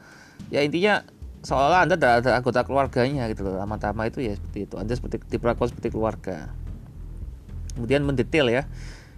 ya 0.50 0.66
intinya 0.66 1.06
seolah 1.46 1.86
anda 1.86 2.00
ada, 2.02 2.18
ada 2.18 2.32
anggota 2.40 2.64
keluarganya 2.64 3.28
gitu 3.30 3.46
loh. 3.46 3.60
Lama-lama 3.60 4.08
itu 4.08 4.24
ya 4.24 4.34
seperti 4.40 4.60
itu. 4.64 4.76
Anda 4.80 4.96
seperti 4.96 5.22
diperlakukan 5.28 5.76
seperti 5.76 5.90
keluarga. 5.92 6.52
Kemudian 7.76 8.08
mendetail 8.08 8.48
ya. 8.50 8.64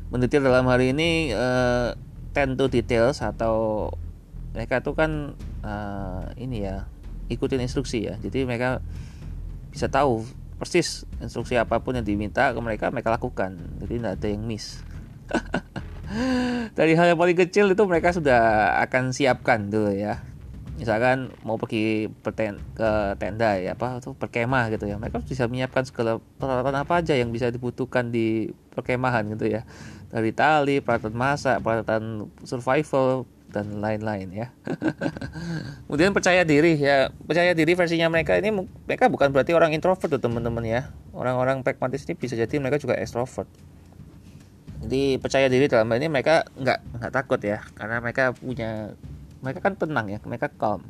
Mendetail 0.10 0.41
dalam 0.41 0.65
hari 0.67 0.91
ini 0.91 1.32
uh, 1.38 1.93
details 2.69 3.21
atau 3.21 3.88
mereka 4.53 4.81
tuh 4.81 4.97
kan 4.97 5.38
uh, 5.62 6.23
ini 6.35 6.65
ya 6.65 6.89
ikutin 7.29 7.62
instruksi 7.62 8.09
ya. 8.09 8.17
Jadi 8.17 8.43
mereka 8.43 8.81
bisa 9.69 9.85
tahu 9.88 10.25
persis 10.59 11.07
instruksi 11.23 11.55
apa 11.55 11.79
pun 11.79 11.95
yang 11.95 12.03
diminta 12.03 12.51
ke 12.51 12.59
mereka 12.59 12.91
mereka 12.91 13.13
lakukan. 13.13 13.55
Jadi 13.79 13.93
tidak 14.01 14.13
ada 14.19 14.27
yang 14.27 14.43
miss. 14.43 14.81
Dari 16.77 16.97
hal 16.97 17.13
yang 17.13 17.19
paling 17.21 17.38
kecil 17.38 17.69
itu 17.69 17.83
mereka 17.85 18.09
sudah 18.12 18.75
akan 18.83 19.13
siapkan 19.13 19.69
dulu 19.69 19.93
ya. 19.93 20.25
Misalkan 20.79 21.29
mau 21.43 21.59
pergi 21.59 22.07
berten 22.23 22.55
ke 22.71 22.89
tenda 23.19 23.59
ya 23.59 23.75
apa 23.75 23.99
tuh 24.01 24.17
perkemah 24.17 24.73
gitu 24.73 24.89
ya. 24.89 24.97
Mereka 24.97 25.21
bisa 25.21 25.45
menyiapkan 25.45 25.85
segala 25.85 26.17
peralatan 26.41 26.75
apa 26.81 27.03
aja 27.03 27.13
yang 27.13 27.29
bisa 27.29 27.53
dibutuhkan 27.53 28.09
di 28.09 28.49
perkemahan 28.73 29.29
gitu 29.29 29.45
ya. 29.47 29.67
Dari 30.09 30.33
tali 30.33 30.81
peralatan 30.81 31.13
masak 31.13 31.62
peralatan 31.62 32.31
survival 32.41 33.29
dan 33.49 33.81
lain-lain 33.81 34.29
ya. 34.29 34.47
Kemudian 35.89 36.13
percaya 36.13 36.45
diri 36.45 36.77
ya. 36.77 37.09
Percaya 37.12 37.51
diri 37.57 37.73
versinya 37.73 38.07
mereka 38.07 38.38
ini 38.38 38.53
mereka 38.85 39.09
bukan 39.09 39.33
berarti 39.33 39.51
orang 39.57 39.73
introvert 39.73 40.07
tuh 40.07 40.21
teman-teman 40.21 40.63
ya. 40.65 40.93
Orang-orang 41.12 41.65
pragmatis 41.65 42.05
ini 42.05 42.13
bisa 42.15 42.38
jadi 42.38 42.55
mereka 42.62 42.77
juga 42.77 42.95
extrovert. 42.95 43.49
Jadi 44.85 45.19
percaya 45.19 45.51
diri 45.51 45.67
dalam 45.67 45.89
hal 45.91 45.97
ini 45.99 46.07
mereka 46.07 46.45
nggak 46.55 47.01
nggak 47.01 47.12
takut 47.12 47.41
ya. 47.41 47.59
Karena 47.73 47.99
mereka 47.99 48.31
punya 48.38 48.93
mereka 49.41 49.59
kan 49.65 49.73
tenang 49.75 50.07
ya. 50.07 50.21
Mereka 50.21 50.53
calm. 50.55 50.85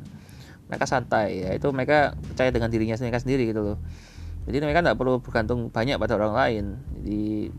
Mereka 0.68 0.84
santai 0.86 1.48
ya. 1.48 1.50
Itu 1.56 1.72
mereka 1.72 2.14
percaya 2.14 2.52
dengan 2.52 2.68
dirinya 2.68 2.94
mereka 3.00 3.24
sendiri 3.24 3.48
gitu 3.48 3.64
loh. 3.64 3.78
Jadi 4.44 4.56
mereka 4.60 4.84
nggak 4.84 4.98
perlu 5.00 5.18
bergantung 5.18 5.72
banyak 5.72 5.96
pada 5.96 6.16
orang 6.20 6.34
lain. 6.36 6.64
Jadi 7.00 7.50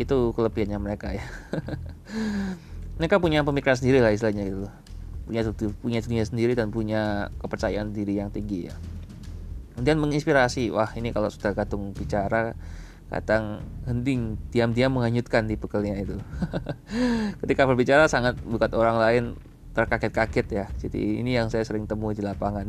itu 0.00 0.32
kelebihannya 0.32 0.78
mereka 0.80 1.12
ya 1.12 1.24
mereka 3.00 3.16
punya 3.16 3.40
pemikiran 3.40 3.80
sendiri 3.80 4.04
lah 4.04 4.12
istilahnya 4.12 4.44
gitu. 4.44 4.68
Punya 5.24 5.40
punya 5.80 6.04
dunia 6.04 6.24
sendiri 6.28 6.52
dan 6.52 6.68
punya 6.68 7.32
kepercayaan 7.40 7.96
diri 7.96 8.20
yang 8.20 8.28
tinggi 8.28 8.68
ya. 8.68 8.76
Kemudian 9.72 9.96
menginspirasi. 9.96 10.68
Wah 10.68 10.92
ini 10.92 11.08
kalau 11.16 11.32
sudah 11.32 11.56
kadung 11.56 11.96
bicara 11.96 12.52
kadang 13.08 13.64
henting 13.88 14.36
diam-diam 14.52 14.92
menghanyutkan 14.92 15.48
di 15.48 15.56
bekalnya 15.56 15.96
itu. 15.96 16.20
Ketika 17.40 17.64
berbicara 17.64 18.04
sangat 18.04 18.36
bukan 18.44 18.68
orang 18.76 19.00
lain 19.00 19.24
terkaget-kaget 19.72 20.46
ya. 20.52 20.66
Jadi 20.76 21.24
ini 21.24 21.40
yang 21.40 21.48
saya 21.48 21.64
sering 21.64 21.88
temui 21.88 22.12
di 22.12 22.20
lapangan. 22.20 22.68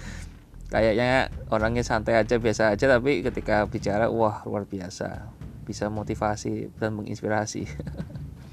Kayaknya 0.74 1.30
orangnya 1.54 1.86
santai 1.86 2.18
aja 2.18 2.42
biasa 2.42 2.74
aja 2.74 2.90
tapi 2.90 3.22
ketika 3.22 3.70
bicara 3.70 4.10
wah 4.10 4.42
luar 4.42 4.66
biasa. 4.66 5.30
Bisa 5.62 5.86
motivasi 5.94 6.74
dan 6.76 6.98
menginspirasi 6.98 7.70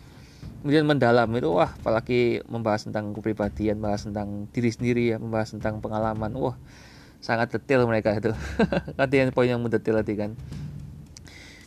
kemudian 0.61 0.85
mendalam 0.85 1.25
itu 1.33 1.49
wah 1.49 1.73
apalagi 1.73 2.45
membahas 2.45 2.85
tentang 2.85 3.17
kepribadian 3.17 3.81
membahas 3.81 4.05
tentang 4.05 4.45
diri 4.53 4.69
sendiri 4.69 5.03
ya 5.13 5.17
membahas 5.17 5.57
tentang 5.57 5.81
pengalaman. 5.81 6.31
Wah 6.37 6.55
sangat 7.21 7.53
detail 7.57 7.89
mereka 7.89 8.13
itu. 8.13 8.33
Nanti 8.97 9.21
yang 9.21 9.33
poin 9.33 9.49
yang 9.49 9.61
mendetail 9.61 10.01
tadi 10.05 10.13
kan. 10.17 10.31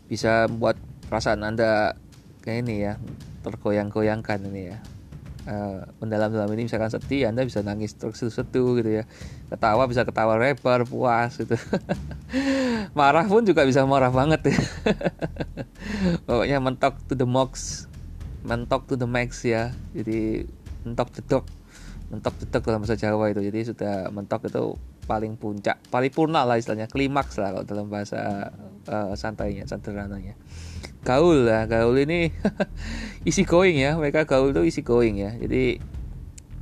Bisa 0.06 0.46
membuat 0.46 0.78
perasaan 1.10 1.42
anda 1.42 1.98
kayak 2.46 2.66
ini 2.66 2.74
ya 2.86 2.94
tergoyang-goyangkan 3.42 4.46
ini 4.50 4.62
ya. 4.74 4.78
Uh, 5.44 5.84
mendalam 6.00 6.32
dalam 6.32 6.48
ini 6.56 6.64
misalkan 6.64 6.88
sedih 6.88 7.28
anda 7.28 7.44
bisa 7.44 7.60
nangis 7.60 7.98
terus 7.98 8.22
sedu 8.22 8.78
gitu 8.78 9.02
ya. 9.02 9.04
Ketawa 9.50 9.90
bisa 9.90 10.06
ketawa 10.06 10.38
lebar 10.38 10.86
puas 10.86 11.34
gitu. 11.34 11.58
Marah 12.98 13.26
pun 13.26 13.42
juga 13.42 13.66
bisa 13.66 13.82
marah 13.82 14.14
banget 14.14 14.54
ya. 14.54 14.58
Pokoknya 16.26 16.58
mentok 16.62 16.94
to 17.10 17.18
the 17.18 17.26
max 17.26 17.84
mentok 18.44 18.86
to 18.86 18.94
the 18.94 19.08
max 19.08 19.42
ya. 19.42 19.72
Jadi 19.96 20.44
mentok 20.84 21.10
dedok 21.16 21.44
mentok 22.12 22.36
dedok 22.44 22.62
dalam 22.68 22.80
bahasa 22.84 22.96
Jawa 23.00 23.32
itu. 23.32 23.40
Jadi 23.40 23.60
sudah 23.74 24.12
mentok 24.12 24.46
itu 24.46 24.76
paling 25.04 25.36
puncak 25.36 25.84
paling 25.92 26.08
purna 26.08 26.48
lah 26.48 26.56
istilahnya 26.56 26.88
klimaks 26.88 27.36
lah 27.36 27.52
kalau 27.52 27.64
dalam 27.68 27.92
bahasa 27.92 28.52
uh, 28.86 29.16
santainya 29.16 29.64
sederhananya. 29.64 30.36
Gaul 31.04 31.44
lah 31.48 31.68
gaul 31.68 31.96
ini 32.00 32.32
isi 33.28 33.42
going 33.48 33.80
ya. 33.80 33.96
Mereka 33.96 34.28
gaul 34.28 34.52
tuh 34.52 34.68
isi 34.68 34.84
going 34.84 35.16
ya. 35.18 35.32
Jadi 35.34 35.80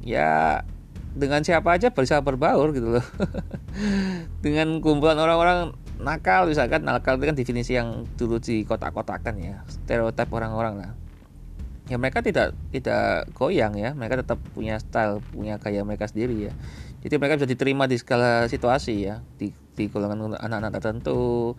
ya 0.02 0.62
dengan 1.12 1.44
siapa 1.44 1.76
aja 1.76 1.92
bisa 1.92 2.22
berbaur 2.24 2.72
gitu 2.72 2.98
loh. 2.98 3.06
Dengan 4.44 4.80
kumpulan 4.80 5.20
orang-orang 5.20 5.76
nakal 6.02 6.50
misalkan 6.50 6.82
nakal 6.82 7.16
itu 7.16 7.24
kan 7.30 7.36
definisi 7.38 7.72
yang 7.78 8.04
dulu 8.18 8.42
di 8.42 8.66
kotak-kotakan 8.66 9.38
ya 9.38 9.62
stereotip 9.70 10.28
orang-orang 10.34 10.82
lah 10.82 10.90
ya 11.90 11.96
mereka 11.98 12.22
tidak 12.22 12.54
tidak 12.70 13.26
goyang 13.34 13.74
ya. 13.74 13.94
Mereka 13.96 14.22
tetap 14.22 14.38
punya 14.54 14.78
style 14.78 15.22
punya 15.34 15.58
gaya 15.58 15.82
mereka 15.82 16.06
sendiri 16.06 16.50
ya. 16.50 16.52
Jadi 17.02 17.18
mereka 17.18 17.42
bisa 17.42 17.48
diterima 17.50 17.84
di 17.90 17.98
segala 17.98 18.46
situasi 18.46 18.94
ya. 19.02 19.22
Di, 19.38 19.50
di 19.50 19.84
golongan 19.90 20.38
anak-anak 20.38 20.78
tertentu 20.78 21.54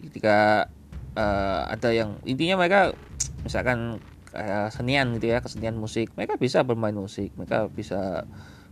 ketika 0.00 0.66
uh, 1.14 1.62
ada 1.68 1.92
yang 1.92 2.16
intinya 2.24 2.56
mereka 2.56 2.96
misalkan 3.44 4.00
kayak 4.30 4.70
senian 4.72 5.18
gitu 5.18 5.26
ya 5.34 5.42
kesenian 5.42 5.74
musik 5.74 6.14
mereka 6.14 6.38
bisa 6.38 6.62
bermain 6.62 6.94
musik 6.94 7.34
mereka 7.34 7.66
bisa 7.66 8.24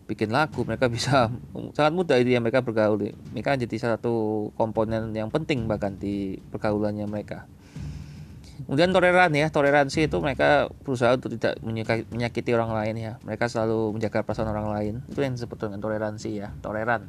bikin 0.09 0.31
lagu 0.33 0.65
mereka 0.65 0.89
bisa 0.89 1.29
sangat 1.77 1.93
mudah 1.93 2.17
itu 2.17 2.33
ya 2.33 2.41
mereka 2.41 2.65
bergaul. 2.65 3.13
Mereka 3.37 3.61
jadi 3.61 3.77
satu 3.77 4.49
komponen 4.57 5.13
yang 5.13 5.29
penting 5.29 5.69
bahkan 5.69 6.01
di 6.01 6.41
pergaulannya 6.49 7.05
mereka 7.05 7.45
kemudian 8.67 8.91
toleran 8.91 9.31
ya 9.37 9.47
toleransi 9.53 10.11
itu 10.11 10.17
mereka 10.19 10.67
berusaha 10.83 11.15
untuk 11.15 11.37
tidak 11.39 11.61
menyakiti 12.11 12.51
orang 12.57 12.75
lain 12.75 12.95
ya. 12.99 13.13
Mereka 13.23 13.47
selalu 13.47 13.95
menjaga 13.95 14.27
perasaan 14.27 14.51
orang 14.51 14.69
lain. 14.73 14.95
Itu 15.07 15.23
yang 15.23 15.39
disebut 15.39 15.59
dengan 15.59 15.79
toleransi 15.79 16.31
ya 16.35 16.51
toleran. 16.59 17.07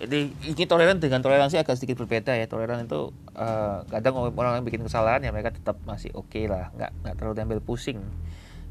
Jadi 0.00 0.32
ini 0.32 0.64
toleran 0.64 0.96
dengan 0.96 1.20
toleransi 1.20 1.60
agak 1.60 1.76
sedikit 1.76 2.00
berbeda 2.00 2.32
ya. 2.32 2.48
Toleran 2.48 2.88
itu 2.88 3.12
uh, 3.36 3.84
kadang 3.92 4.16
orang 4.16 4.60
yang 4.60 4.64
bikin 4.64 4.80
kesalahan 4.80 5.20
ya 5.20 5.28
mereka 5.28 5.52
tetap 5.52 5.76
masih 5.84 6.08
oke 6.16 6.32
okay 6.32 6.48
lah. 6.48 6.72
Nggak 6.72 6.90
nggak 7.04 7.14
terlalu 7.20 7.34
diambil 7.36 7.60
pusing. 7.60 8.00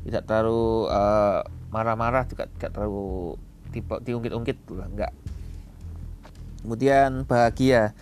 Tidak 0.01 0.25
terlalu 0.25 0.89
uh, 0.89 1.45
marah-marah 1.69 2.25
juga 2.25 2.49
tidak 2.57 2.73
terlalu 2.73 3.37
diungkit-ungkit 4.01 4.57
lah 4.73 4.87
nggak. 4.89 5.13
Kemudian 6.65 7.29
bahagia. 7.29 7.93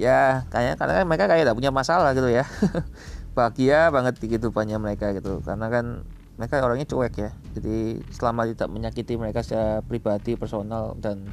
Ya 0.00 0.48
kayaknya 0.52 0.74
karena 0.80 1.04
mereka 1.04 1.24
kayak 1.28 1.48
tidak 1.48 1.56
punya 1.56 1.72
masalah 1.72 2.12
gitu 2.12 2.28
ya 2.28 2.44
bahagia 3.36 3.92
banget 3.92 4.16
di 4.16 4.32
kehidupannya 4.32 4.80
mereka 4.80 5.12
gitu. 5.12 5.44
Karena 5.44 5.68
kan 5.68 6.08
mereka 6.40 6.64
orangnya 6.64 6.88
cuek 6.88 7.14
ya. 7.20 7.30
Jadi 7.52 8.00
selama 8.16 8.48
tidak 8.48 8.68
menyakiti 8.72 9.20
mereka 9.20 9.44
secara 9.44 9.84
pribadi 9.84 10.40
personal 10.40 10.96
dan 10.96 11.28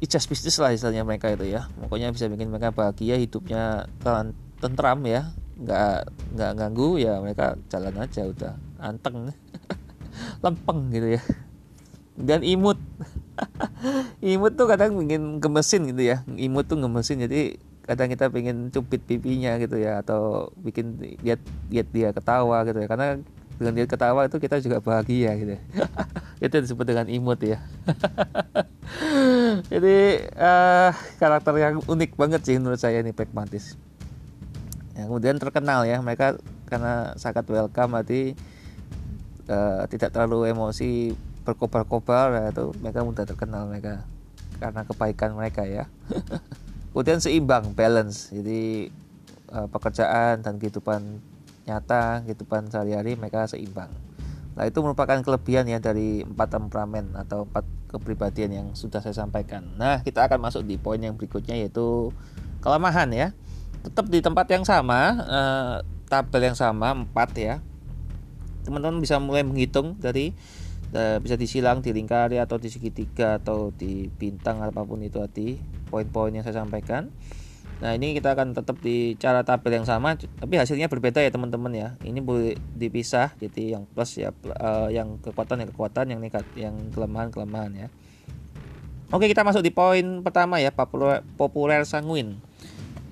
ijaz 0.00 0.24
bisnis 0.24 0.56
lah 0.56 0.72
istilahnya 0.72 1.04
mereka 1.04 1.28
itu 1.28 1.44
ya. 1.44 1.68
Pokoknya 1.76 2.08
bisa 2.08 2.24
bikin 2.32 2.48
mereka 2.48 2.72
bahagia 2.72 3.20
hidupnya 3.20 3.84
tentram 4.64 5.04
ya. 5.04 5.28
Nggak 5.60 6.08
nggak 6.40 6.52
ganggu 6.56 6.96
ya 6.96 7.20
mereka 7.20 7.60
jalan 7.68 8.00
aja 8.00 8.24
udah. 8.24 8.52
Anteng. 8.80 9.36
Lempeng 10.44 10.88
gitu 10.88 11.20
ya. 11.20 11.22
Dan 12.16 12.40
imut. 12.40 12.80
Imut 14.20 14.52
tuh 14.56 14.68
kadang 14.68 14.96
bikin 15.00 15.40
gemesin 15.40 15.88
gitu 15.88 16.02
ya. 16.04 16.24
Imut 16.36 16.68
tuh 16.68 16.76
gemesin. 16.76 17.24
Jadi 17.24 17.56
kadang 17.90 18.06
kita 18.06 18.30
pengen 18.30 18.70
cupit 18.70 19.02
pipinya 19.02 19.58
gitu 19.58 19.74
ya 19.82 19.98
atau 19.98 20.54
bikin 20.62 20.94
lihat 21.26 21.42
lihat 21.74 21.88
dia 21.90 22.14
ketawa 22.14 22.62
gitu 22.62 22.78
ya. 22.78 22.86
Karena 22.86 23.18
dengan 23.58 23.72
dia 23.74 23.86
ketawa 23.90 24.30
itu 24.30 24.38
kita 24.38 24.62
juga 24.62 24.78
bahagia 24.78 25.34
gitu. 25.34 25.58
Itu 26.46 26.56
disebut 26.62 26.86
dengan 26.86 27.10
imut 27.10 27.42
ya. 27.42 27.58
Jadi 29.72 30.24
uh, 30.38 30.94
karakter 31.18 31.52
yang 31.58 31.82
unik 31.84 32.16
banget 32.16 32.40
sih 32.46 32.56
menurut 32.56 32.80
saya 32.80 33.02
ini 33.02 33.12
pragmatis 33.12 33.76
ya, 35.00 35.08
kemudian 35.08 35.40
terkenal 35.40 35.88
ya 35.88 35.96
mereka 36.04 36.36
karena 36.68 37.16
sangat 37.16 37.48
welcome 37.48 37.96
berarti 37.96 38.36
uh, 39.48 39.88
tidak 39.88 40.12
terlalu 40.12 40.52
emosi 40.52 41.16
berkobar-kobar 41.42 42.36
ya, 42.36 42.44
itu 42.52 42.64
mereka 42.84 43.00
mudah 43.02 43.24
terkenal 43.24 43.64
mereka 43.66 44.04
karena 44.60 44.84
kebaikan 44.84 45.32
mereka 45.32 45.64
ya 45.64 45.88
kemudian 46.92 47.22
seimbang 47.22 47.72
balance. 47.74 48.30
Jadi 48.34 48.90
uh, 49.50 49.66
pekerjaan 49.70 50.42
dan 50.42 50.58
kehidupan 50.58 51.22
nyata 51.68 52.26
kehidupan 52.26 52.70
sehari-hari 52.70 53.14
mereka 53.14 53.46
seimbang. 53.46 53.90
Nah 54.58 54.66
itu 54.66 54.82
merupakan 54.82 55.18
kelebihan 55.22 55.64
ya 55.70 55.78
dari 55.78 56.26
empat 56.26 56.58
temperamen 56.58 57.14
atau 57.14 57.46
empat 57.46 57.64
kepribadian 57.90 58.50
yang 58.50 58.66
sudah 58.74 58.98
saya 58.98 59.14
sampaikan. 59.14 59.66
Nah 59.78 60.02
kita 60.02 60.26
akan 60.26 60.50
masuk 60.50 60.66
di 60.66 60.78
poin 60.78 60.98
yang 60.98 61.14
berikutnya 61.14 61.54
yaitu 61.54 62.10
kelemahan 62.62 63.10
ya. 63.14 63.28
Tetap 63.80 64.10
di 64.10 64.20
tempat 64.20 64.46
yang 64.50 64.66
sama 64.66 65.00
eh, 65.24 65.76
tabel 66.10 66.50
yang 66.50 66.58
sama 66.58 66.92
empat 66.92 67.30
ya. 67.38 67.54
Teman-teman 68.66 69.00
bisa 69.00 69.16
mulai 69.16 69.46
menghitung 69.46 69.96
dari 69.96 70.36
eh, 70.94 71.18
bisa 71.22 71.34
disilang 71.38 71.82
di 71.82 71.90
lingkari 71.94 72.38
atau 72.38 72.56
di 72.56 72.68
segitiga 72.70 73.38
atau 73.38 73.74
di 73.74 74.06
bintang 74.08 74.62
apa 74.62 74.82
pun 74.82 75.02
itu 75.02 75.18
tadi 75.18 75.58
poin-poin 75.88 76.30
yang 76.34 76.44
saya 76.46 76.62
sampaikan 76.62 77.10
Nah 77.80 77.96
ini 77.96 78.12
kita 78.12 78.36
akan 78.36 78.52
tetap 78.52 78.76
di 78.84 79.16
cara 79.16 79.40
tabel 79.40 79.80
yang 79.80 79.88
sama, 79.88 80.12
tapi 80.12 80.60
hasilnya 80.60 80.92
berbeda 80.92 81.24
ya 81.24 81.32
teman-teman 81.32 81.72
ya. 81.72 81.88
Ini 82.04 82.20
boleh 82.20 82.52
dipisah, 82.76 83.32
jadi 83.40 83.80
yang 83.80 83.88
plus 83.88 84.20
ya, 84.20 84.36
uh, 84.60 84.92
yang 84.92 85.16
kekuatan 85.24 85.64
yang 85.64 85.70
kekuatan, 85.72 86.12
yang 86.12 86.20
nekat, 86.20 86.44
yang 86.60 86.76
kelemahan 86.92 87.32
kelemahan 87.32 87.72
ya. 87.72 87.88
Oke 89.10 89.26
kita 89.26 89.42
masuk 89.42 89.64
di 89.64 89.72
poin 89.72 90.20
pertama 90.20 90.60
ya, 90.60 90.68
populer, 90.70 91.24
populer 91.40 91.80
sanguin. 91.88 92.36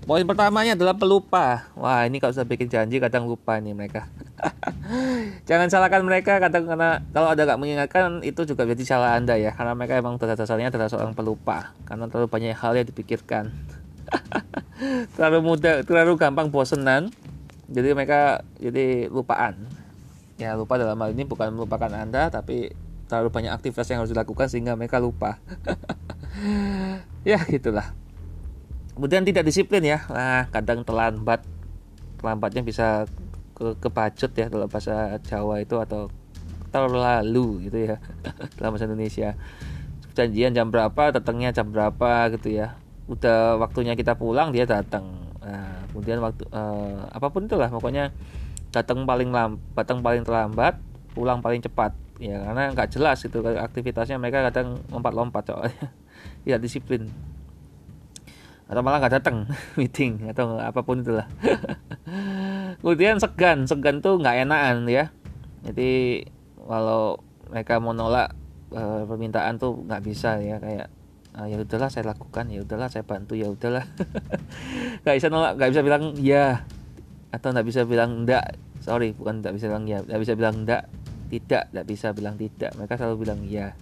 Poin 0.08 0.24
pertamanya 0.24 0.72
adalah 0.72 0.96
pelupa. 0.96 1.68
Wah, 1.76 2.08
ini 2.08 2.16
kalau 2.16 2.32
sudah 2.32 2.48
bikin 2.48 2.72
janji 2.72 2.96
kadang 2.96 3.28
lupa 3.28 3.60
nih 3.60 3.76
mereka. 3.76 4.08
Jangan 5.48 5.68
salahkan 5.68 6.00
mereka 6.00 6.40
kadang 6.40 6.64
karena 6.64 7.04
kalau 7.12 7.28
ada 7.28 7.44
gak 7.44 7.60
mengingatkan 7.60 8.24
itu 8.24 8.48
juga 8.48 8.64
jadi 8.64 8.88
salah 8.88 9.20
Anda 9.20 9.36
ya. 9.36 9.52
Karena 9.52 9.76
mereka 9.76 10.00
emang 10.00 10.16
dasar-dasarnya 10.16 10.72
adalah 10.72 10.88
seorang 10.88 11.12
pelupa. 11.12 11.76
Karena 11.84 12.08
terlalu 12.08 12.24
banyak 12.32 12.56
hal 12.56 12.72
yang 12.80 12.88
dipikirkan. 12.88 13.52
terlalu 15.20 15.44
mudah, 15.44 15.84
terlalu 15.84 16.16
gampang 16.16 16.48
bosenan. 16.48 17.12
Jadi 17.68 17.92
mereka 17.92 18.40
jadi 18.56 19.12
lupaan. 19.12 19.60
Ya, 20.40 20.56
lupa 20.56 20.80
dalam 20.80 20.96
hal 21.04 21.12
ini 21.12 21.28
bukan 21.28 21.52
melupakan 21.52 21.92
Anda 21.92 22.32
tapi 22.32 22.72
terlalu 23.12 23.28
banyak 23.28 23.52
aktivitas 23.52 23.84
yang 23.92 24.00
harus 24.00 24.16
dilakukan 24.16 24.48
sehingga 24.48 24.72
mereka 24.72 25.04
lupa. 25.04 25.36
ya, 27.28 27.44
gitulah 27.44 28.07
kemudian 28.98 29.22
tidak 29.22 29.46
disiplin 29.46 29.78
ya. 29.86 30.02
Nah 30.10 30.50
kadang 30.50 30.82
terlambat 30.82 31.46
terlambatnya 32.18 32.66
bisa 32.66 33.06
ke 33.54 33.78
kebacut 33.78 34.34
ya 34.34 34.50
dalam 34.50 34.66
bahasa 34.66 35.22
Jawa 35.22 35.62
itu 35.62 35.78
atau 35.78 36.10
terlalu 36.74 37.70
gitu 37.70 37.94
ya 37.94 37.96
dalam 38.58 38.74
bahasa 38.74 38.90
Indonesia. 38.90 39.38
Janjian 40.18 40.50
jam 40.50 40.74
berapa 40.74 41.14
datangnya 41.14 41.54
jam 41.54 41.70
berapa 41.70 42.26
gitu 42.34 42.58
ya. 42.58 42.74
Udah 43.06 43.54
waktunya 43.62 43.94
kita 43.94 44.18
pulang 44.18 44.50
dia 44.50 44.66
datang. 44.66 45.30
Nah, 45.38 45.86
kemudian 45.94 46.18
waktu 46.18 46.42
uh, 46.50 47.06
apa 47.14 47.30
pun 47.30 47.46
itulah 47.46 47.70
pokoknya 47.70 48.10
datang 48.74 49.06
paling 49.06 49.30
lambat 49.30 49.62
datang 49.78 50.02
paling 50.02 50.26
terlambat 50.26 50.74
pulang 51.14 51.38
paling 51.38 51.62
cepat. 51.62 51.94
Ya 52.18 52.42
karena 52.50 52.74
nggak 52.74 52.98
jelas 52.98 53.22
itu 53.22 53.38
aktivitasnya 53.46 54.18
mereka 54.18 54.50
kadang 54.50 54.82
lompat-lompat 54.90 55.54
soalnya. 55.54 55.86
Tidak 56.42 56.58
disiplin 56.58 57.06
atau 58.68 58.84
malah 58.84 59.00
nggak 59.00 59.14
datang 59.20 59.48
meeting 59.80 60.28
atau 60.28 60.60
apa 60.60 60.84
pun 60.84 61.00
itulah. 61.00 61.24
Kemudian 62.84 63.16
segan 63.16 63.64
segan 63.64 64.04
tuh 64.04 64.20
nggak 64.20 64.44
enakan 64.44 64.84
ya. 64.86 65.08
Jadi 65.64 66.22
kalau 66.68 67.16
mereka 67.48 67.80
mau 67.80 67.96
nolak 67.96 68.36
e, 68.70 69.08
permintaan 69.08 69.56
tuh 69.56 69.82
nggak 69.88 70.04
bisa 70.04 70.36
ya 70.38 70.60
kayak 70.60 70.92
ah, 71.32 71.48
ya 71.48 71.64
udahlah 71.64 71.88
saya 71.88 72.12
lakukan 72.12 72.44
ya 72.52 72.60
udahlah 72.60 72.92
saya 72.92 73.08
bantu 73.08 73.34
ya 73.34 73.48
udahlah. 73.48 73.88
Nggak 75.02 75.16
bisa 75.16 75.28
nolak 75.32 75.52
nggak 75.56 75.70
bisa 75.72 75.82
bilang 75.86 76.04
ya 76.20 76.44
atau 77.32 77.48
nggak 77.52 77.66
bisa 77.68 77.80
bilang 77.88 78.24
enggak 78.24 78.56
sorry 78.84 79.12
bukan 79.16 79.40
nggak 79.44 79.54
bisa 79.56 79.66
bilang 79.68 79.84
ya 79.88 79.98
nggak 80.04 80.20
bisa 80.20 80.32
bilang 80.36 80.54
enggak 80.64 80.82
tidak 81.32 81.64
nggak 81.72 81.86
bisa 81.88 82.06
bilang 82.12 82.34
tidak. 82.36 82.70
Mereka 82.76 82.94
selalu 83.00 83.16
bilang 83.24 83.40
ya 83.48 83.72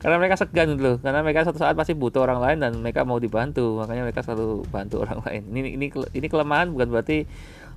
karena 0.00 0.16
mereka 0.16 0.40
segan 0.40 0.80
gitu 0.80 0.96
karena 1.04 1.20
mereka 1.20 1.44
satu 1.44 1.60
saat 1.60 1.76
pasti 1.76 1.92
butuh 1.92 2.24
orang 2.24 2.40
lain 2.40 2.58
dan 2.64 2.72
mereka 2.80 3.04
mau 3.04 3.20
dibantu. 3.20 3.76
Makanya 3.76 4.08
mereka 4.08 4.24
selalu 4.24 4.64
bantu 4.72 5.04
orang 5.04 5.20
lain. 5.28 5.44
Ini 5.52 5.76
ini 5.76 5.86
ini 5.92 6.26
kelemahan 6.26 6.72
bukan 6.72 6.88
berarti 6.88 7.28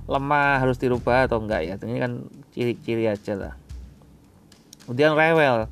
lemah 0.08 0.64
harus 0.64 0.80
dirubah 0.80 1.28
atau 1.28 1.44
enggak 1.44 1.68
ya. 1.68 1.74
Ini 1.76 2.00
kan 2.00 2.12
ciri-ciri 2.56 3.04
aja 3.12 3.36
lah. 3.36 3.54
Kemudian 4.88 5.12
rewel. 5.12 5.68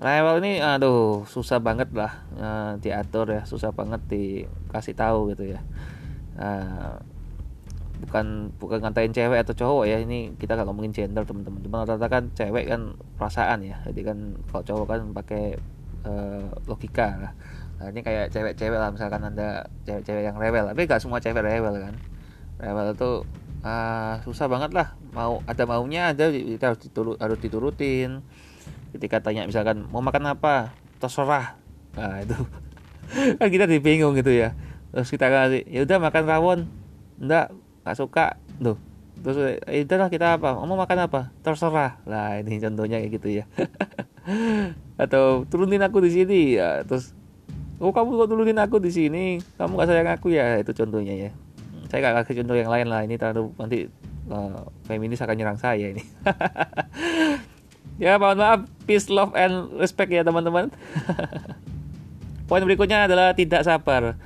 Rewel 0.00 0.36
ini 0.40 0.58
aduh 0.64 1.28
susah 1.28 1.60
banget 1.60 1.92
lah 1.92 2.16
uh, 2.40 2.72
diatur 2.80 3.28
ya. 3.28 3.42
Susah 3.44 3.76
banget 3.76 4.00
dikasih 4.08 4.96
tahu 4.96 5.36
gitu 5.36 5.52
ya. 5.52 5.60
Uh, 6.40 6.96
bukan 8.08 8.56
bukan 8.56 8.80
ngatain 8.80 9.12
cewek 9.12 9.44
atau 9.44 9.52
cowok 9.52 9.84
ya. 9.84 10.00
Ini 10.00 10.32
kita 10.40 10.56
nggak 10.56 10.64
ngomongin 10.64 10.96
gender 10.96 11.28
teman-teman. 11.28 11.60
Cuma 11.60 11.84
rata-rata 11.84 12.08
kan 12.08 12.24
cewek 12.32 12.72
kan 12.72 12.96
perasaan 13.20 13.68
ya. 13.68 13.84
Jadi 13.84 14.00
kan 14.00 14.40
kalau 14.48 14.64
cowok 14.64 14.86
kan 14.88 15.00
pakai 15.12 15.73
uh, 16.04 16.48
logika 16.68 17.08
lah. 17.18 17.32
Nah, 17.74 17.90
ini 17.90 18.00
kayak 18.06 18.30
cewek-cewek 18.30 18.78
lah 18.78 18.90
misalkan 18.94 19.20
anda 19.26 19.66
cewek-cewek 19.84 20.22
yang 20.24 20.36
rewel. 20.38 20.70
Tapi 20.70 20.80
nggak 20.86 21.02
semua 21.02 21.18
cewek 21.18 21.42
rewel 21.42 21.74
kan. 21.80 21.94
Rewel 22.60 22.94
itu 22.94 23.10
uh, 23.66 24.14
susah 24.22 24.46
banget 24.46 24.70
lah. 24.72 24.94
Mau 25.10 25.42
ada 25.44 25.64
maunya 25.66 26.14
ada 26.14 26.30
kita 26.30 26.74
harus 26.74 26.80
diturut 26.80 27.16
harus 27.18 27.38
diturutin. 27.42 28.22
Ketika 28.94 29.18
tanya 29.18 29.44
misalkan 29.44 29.90
mau 29.90 30.00
makan 30.00 30.38
apa? 30.38 30.70
Terserah. 31.02 31.58
Nah 31.98 32.22
itu. 32.22 32.38
Kan 33.42 33.48
kita 33.50 33.66
dibingung 33.66 34.14
gitu 34.14 34.30
ya. 34.30 34.54
Terus 34.94 35.10
kita 35.10 35.26
kasih 35.26 35.66
ya 35.66 35.82
udah 35.82 35.98
makan 35.98 36.24
rawon. 36.24 36.60
Enggak 37.18 37.50
nggak 37.82 37.96
suka. 37.98 38.38
Tuh. 38.62 38.78
Terus 39.18 39.58
itu 39.66 39.94
lah 39.98 40.08
kita 40.08 40.38
apa? 40.38 40.54
Mau 40.62 40.78
makan 40.78 41.10
apa? 41.10 41.34
Terserah. 41.42 41.98
Lah 42.06 42.38
ini 42.38 42.62
contohnya 42.62 43.02
kayak 43.02 43.12
gitu 43.18 43.42
ya 43.42 43.44
atau 45.02 45.44
turunin 45.48 45.82
aku 45.84 46.00
di 46.04 46.10
sini. 46.12 46.40
Ya 46.56 46.84
terus 46.84 47.12
oh 47.82 47.90
kamu 47.90 48.20
kok 48.24 48.28
turunin 48.30 48.58
aku 48.60 48.80
di 48.80 48.90
sini? 48.90 49.38
Kamu 49.60 49.76
gak 49.76 49.88
sayang 49.90 50.10
aku? 50.10 50.32
Ya 50.32 50.58
itu 50.60 50.72
contohnya 50.72 51.14
ya. 51.14 51.30
Saya 51.88 52.10
gak 52.10 52.24
kasih 52.24 52.42
contoh 52.42 52.56
yang 52.56 52.70
lain 52.72 52.86
lah. 52.88 53.04
Ini 53.04 53.20
terlalu 53.20 53.52
nanti 53.60 53.90
uh, 54.30 54.68
feminis 54.88 55.22
akan 55.22 55.36
nyerang 55.36 55.58
saya 55.60 55.92
ini. 55.92 56.02
Ya 57.94 58.18
mohon 58.18 58.38
maaf. 58.42 58.66
Peace 58.90 59.06
love 59.06 59.32
and 59.38 59.70
respect 59.78 60.10
ya 60.10 60.26
teman-teman. 60.26 60.74
Poin 62.50 62.62
berikutnya 62.66 63.06
adalah 63.06 63.38
tidak 63.38 63.62
sabar. 63.62 64.18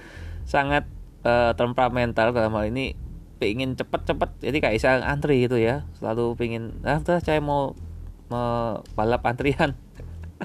Sangat 0.49 0.89
uh, 1.23 1.53
temperamental 1.53 2.33
dalam 2.33 2.57
hal 2.57 2.73
ini. 2.73 2.97
Pengen 3.37 3.77
cepet-cepet. 3.77 4.41
Jadi 4.41 4.59
kayak 4.59 4.77
isang 4.81 5.05
antri 5.05 5.45
gitu 5.45 5.61
ya. 5.61 5.85
Selalu 6.01 6.35
pengen 6.41 6.81
ah 6.83 6.99
saya 7.05 7.45
mau, 7.45 7.77
mau 8.33 8.81
balap 8.97 9.23
antrian 9.29 9.77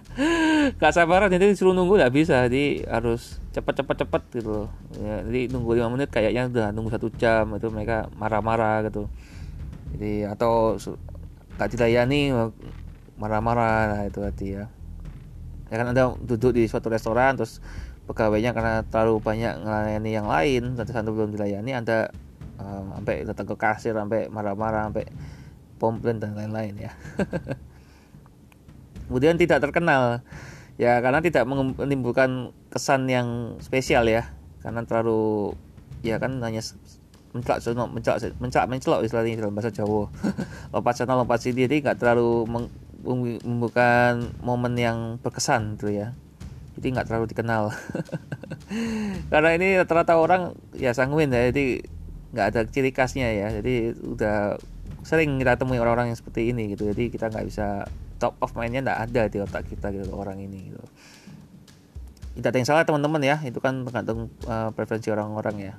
gak 0.82 0.94
sabaran 0.94 1.30
jadi 1.30 1.54
disuruh 1.54 1.74
nunggu 1.78 2.02
nggak 2.02 2.14
bisa 2.14 2.50
jadi 2.50 2.86
harus 2.90 3.38
cepet-cepet-cepet 3.54 4.24
gitu 4.42 4.66
ya, 4.98 5.22
jadi 5.30 5.54
nunggu 5.54 5.78
lima 5.78 5.90
menit 5.94 6.10
kayaknya 6.10 6.50
udah 6.50 6.68
nunggu 6.74 6.90
satu 6.98 7.08
jam 7.14 7.54
itu 7.54 7.70
mereka 7.70 8.10
marah-marah 8.18 8.90
gitu. 8.90 9.06
Jadi 9.94 10.26
atau 10.26 10.74
gak 11.62 11.70
dilayani 11.70 12.34
marah-marah 13.22 13.94
nah 13.94 14.02
itu 14.10 14.26
hati 14.26 14.58
ya. 14.58 14.66
Ya 15.70 15.76
kan 15.78 15.94
ada 15.94 16.18
duduk 16.18 16.58
di 16.58 16.66
suatu 16.66 16.90
restoran 16.90 17.38
terus 17.38 17.62
pegawainya 18.10 18.52
karena 18.52 18.84
terlalu 18.90 19.22
banyak 19.24 19.64
melayani 19.64 20.12
yang 20.12 20.28
lain 20.28 20.76
dan 20.76 20.86
satu 20.86 21.16
belum 21.16 21.32
dilayani 21.32 21.72
anda 21.72 22.12
uh, 22.60 22.84
sampai 23.00 23.24
datang 23.24 23.48
ke 23.48 23.56
kasir 23.56 23.96
sampai 23.96 24.28
marah-marah 24.28 24.92
sampai 24.92 25.08
komplain 25.80 26.20
dan 26.20 26.36
lain-lain 26.36 26.90
ya 26.90 26.92
kemudian 29.08 29.36
tidak 29.40 29.64
terkenal. 29.64 30.22
Ya 30.82 30.98
karena 31.06 31.22
tidak 31.22 31.46
menimbulkan 31.46 32.52
kesan 32.74 33.06
yang 33.10 33.58
spesial 33.62 34.10
ya. 34.10 34.34
Karena 34.64 34.82
terlalu 34.88 35.54
ya 36.02 36.18
kan 36.18 36.42
hanya 36.42 36.62
mencak 37.34 37.58
senok 37.66 37.90
mencak 37.90 38.22
mencak 38.38 38.64
mencelok 38.70 39.02
istilahnya 39.06 39.42
dalam 39.42 39.58
bahasa 39.58 39.74
Jawa. 39.74 40.10
Lompat 40.74 40.94
sana 41.02 41.18
lompat 41.18 41.42
sini 41.42 41.66
jadi 41.66 41.82
nggak 41.82 41.98
terlalu 41.98 42.46
membuka 43.44 44.16
momen 44.46 44.78
yang 44.78 44.98
berkesan 45.20 45.76
gitu 45.78 45.90
ya. 45.90 46.14
Jadi 46.78 46.88
nggak 46.94 47.06
terlalu 47.10 47.26
dikenal. 47.34 47.74
Karena 49.34 49.50
ini 49.58 49.78
rata-rata 49.78 50.18
orang 50.18 50.58
ya 50.78 50.94
sanguin 50.94 51.34
ya 51.34 51.50
jadi 51.50 51.82
nggak 52.34 52.46
ada 52.54 52.62
ciri 52.70 52.94
khasnya 52.94 53.30
ya. 53.34 53.48
Jadi 53.50 53.98
udah 53.98 54.58
sering 55.04 55.38
kita 55.42 55.60
temui 55.60 55.82
orang-orang 55.82 56.14
yang 56.14 56.18
seperti 56.18 56.54
ini 56.54 56.74
gitu. 56.74 56.90
Jadi 56.90 57.10
kita 57.10 57.34
nggak 57.34 57.46
bisa 57.50 57.90
top 58.24 58.40
of 58.40 58.56
mindnya 58.56 58.80
nggak 58.80 59.00
ada 59.12 59.22
di 59.28 59.38
otak 59.44 59.68
kita 59.68 59.92
gitu 59.92 60.16
orang 60.16 60.40
ini 60.40 60.72
gitu. 60.72 60.80
Tidak 62.40 62.48
ada 62.48 62.56
yang 62.58 62.70
salah 62.72 62.88
teman-teman 62.88 63.20
ya. 63.20 63.44
Itu 63.44 63.60
kan 63.60 63.84
tergantung 63.84 64.32
uh, 64.48 64.72
preferensi 64.72 65.12
orang-orang 65.12 65.56
ya. 65.60 65.74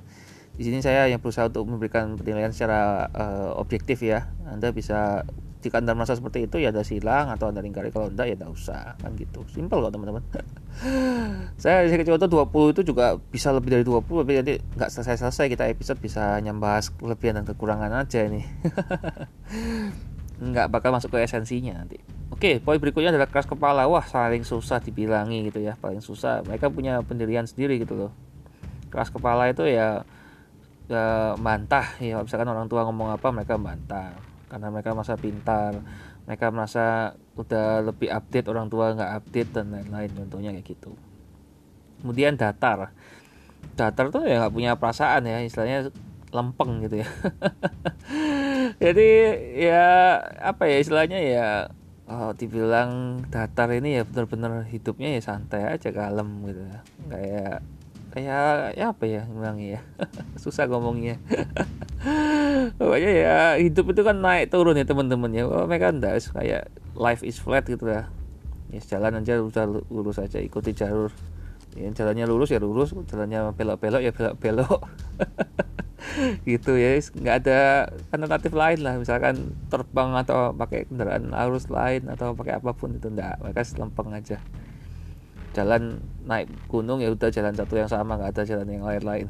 Di 0.55 0.63
sini 0.63 0.79
saya 0.85 1.09
yang 1.09 1.19
berusaha 1.19 1.49
untuk 1.49 1.65
memberikan 1.65 2.13
penilaian 2.15 2.53
secara 2.53 3.09
uh, 3.09 3.57
objektif 3.57 4.05
ya. 4.05 4.29
Anda 4.45 4.69
bisa 4.69 5.25
jika 5.65 5.81
anda 5.81 5.97
merasa 5.97 6.13
seperti 6.13 6.45
itu 6.45 6.61
ya 6.61 6.69
ada 6.69 6.85
silang 6.85 7.33
atau 7.33 7.49
anda 7.49 7.65
lingkari. 7.65 7.89
Kalau 7.89 8.13
enggak 8.13 8.29
ya 8.29 8.35
tidak 8.37 8.53
usah. 8.53 8.93
Kan 9.01 9.17
gitu. 9.17 9.41
Simpel 9.49 9.81
kok 9.81 9.91
teman-teman. 9.97 10.21
Saya 11.61 11.89
kecil 11.89 12.21
itu 12.21 12.27
20 12.29 12.71
itu 12.77 12.81
juga 12.85 13.17
bisa 13.17 13.49
lebih 13.49 13.73
dari 13.73 13.83
20 13.83 14.05
tapi 14.05 14.31
jadi 14.45 14.53
nggak 14.79 14.89
selesai-selesai 14.93 15.45
kita 15.49 15.65
episode 15.71 15.99
bisa 15.99 16.37
nyambahas 16.39 16.93
kelebihan 16.93 17.41
dan 17.41 17.45
kekurangan 17.47 17.91
aja 17.95 18.27
ini 18.27 18.43
nggak 20.35 20.67
bakal 20.67 20.91
masuk 20.91 21.15
ke 21.15 21.23
esensinya 21.23 21.79
nanti. 21.79 21.99
Oke 22.33 22.59
poin 22.59 22.75
berikutnya 22.81 23.15
adalah 23.15 23.29
keras 23.31 23.47
kepala. 23.47 23.87
Wah 23.87 24.03
saling 24.03 24.43
susah 24.43 24.83
dibilangi 24.83 25.47
gitu 25.47 25.63
ya 25.63 25.79
paling 25.79 26.03
susah. 26.03 26.43
Mereka 26.43 26.67
punya 26.71 26.99
pendirian 27.05 27.47
sendiri 27.47 27.79
gitu 27.79 27.95
loh. 27.95 28.11
Keras 28.91 29.11
kepala 29.11 29.47
itu 29.47 29.63
ya 29.63 30.03
ya 30.85 31.33
bantah 31.41 31.97
ya 31.97 32.21
misalkan 32.21 32.45
orang 32.45 32.69
tua 32.69 32.85
ngomong 32.85 33.09
apa 33.17 33.33
mereka 33.33 33.57
bantah 33.57 34.13
karena 34.53 34.69
mereka 34.69 34.93
merasa 34.93 35.17
pintar 35.17 35.81
mereka 36.29 36.53
merasa 36.53 36.85
udah 37.33 37.81
lebih 37.81 38.13
update 38.13 38.45
orang 38.45 38.69
tua 38.69 38.93
nggak 38.93 39.11
update 39.23 39.49
dan 39.55 39.71
lain-lain. 39.71 40.11
Contohnya 40.11 40.51
kayak 40.51 40.67
gitu. 40.67 40.91
Kemudian 42.03 42.35
datar. 42.35 42.91
Datar 43.79 44.11
tuh 44.13 44.27
ya 44.27 44.45
nggak 44.45 44.53
punya 44.53 44.71
perasaan 44.77 45.25
ya 45.25 45.41
istilahnya 45.41 45.89
lempeng 46.35 46.83
gitu 46.83 46.99
ya 46.99 47.07
jadi 48.85 49.09
ya 49.57 49.83
apa 50.37 50.69
ya 50.69 50.77
istilahnya 50.77 51.19
ya 51.25 51.47
oh, 52.05 52.37
dibilang 52.37 53.23
datar 53.33 53.73
ini 53.73 53.97
ya 53.97 54.03
benar-benar 54.05 54.69
hidupnya 54.69 55.17
ya 55.17 55.21
santai 55.25 55.65
aja 55.65 55.89
kalem 55.89 56.45
gitu 56.45 56.61
ya. 56.61 56.79
Kayak 57.09 57.55
kayak 58.13 58.45
ya 58.77 58.85
apa 58.93 59.03
ya 59.09 59.21
bilangnya 59.25 59.67
ya? 59.77 59.81
Susah 60.43 60.69
ngomongnya. 60.69 61.17
Pokoknya 62.79 63.11
ya 63.11 63.37
hidup 63.57 63.89
itu 63.89 64.01
kan 64.05 64.21
naik 64.21 64.53
turun 64.53 64.77
ya 64.77 64.85
teman-teman 64.85 65.33
ya. 65.33 65.49
Oh, 65.49 65.65
mereka 65.65 65.89
enggak 65.89 66.21
kayak 66.29 66.69
life 66.93 67.25
is 67.25 67.41
flat 67.41 67.65
gitu 67.65 67.89
lah 67.89 68.05
ya 68.73 68.81
jalan 68.97 69.21
aja 69.23 69.39
udah 69.39 69.65
lurus 69.87 70.19
aja 70.19 70.41
ikuti 70.41 70.75
jalur 70.75 71.13
ya 71.75 71.91
jalannya 71.91 72.25
lurus 72.25 72.49
ya 72.55 72.59
lurus 72.63 72.95
jalannya 73.11 73.51
belok-belok 73.51 74.01
ya 74.01 74.11
belok-belok. 74.15 74.81
Gitu 76.47 76.79
ya 76.79 76.95
nggak 76.95 77.35
ada 77.43 77.91
alternatif 78.15 78.55
lain 78.55 78.79
lah. 78.79 78.95
Misalkan 78.95 79.51
terbang 79.67 80.15
atau 80.15 80.55
pakai 80.55 80.87
kendaraan 80.87 81.35
arus 81.35 81.67
lain 81.67 82.07
atau 82.07 82.31
pakai 82.31 82.63
apa 82.63 82.71
pun 82.71 82.95
itu 82.95 83.11
enggak 83.11 83.35
mereka 83.43 83.67
lempeng 83.75 84.15
aja. 84.15 84.39
Jalan 85.51 85.99
naik 86.23 86.47
gunung 86.71 87.03
ya 87.03 87.11
udah 87.11 87.31
jalan 87.31 87.55
satu 87.55 87.75
yang 87.75 87.91
sama 87.91 88.15
nggak 88.15 88.31
ada 88.31 88.43
jalan 88.47 88.67
yang 88.71 88.87
lain-lain. 88.87 89.27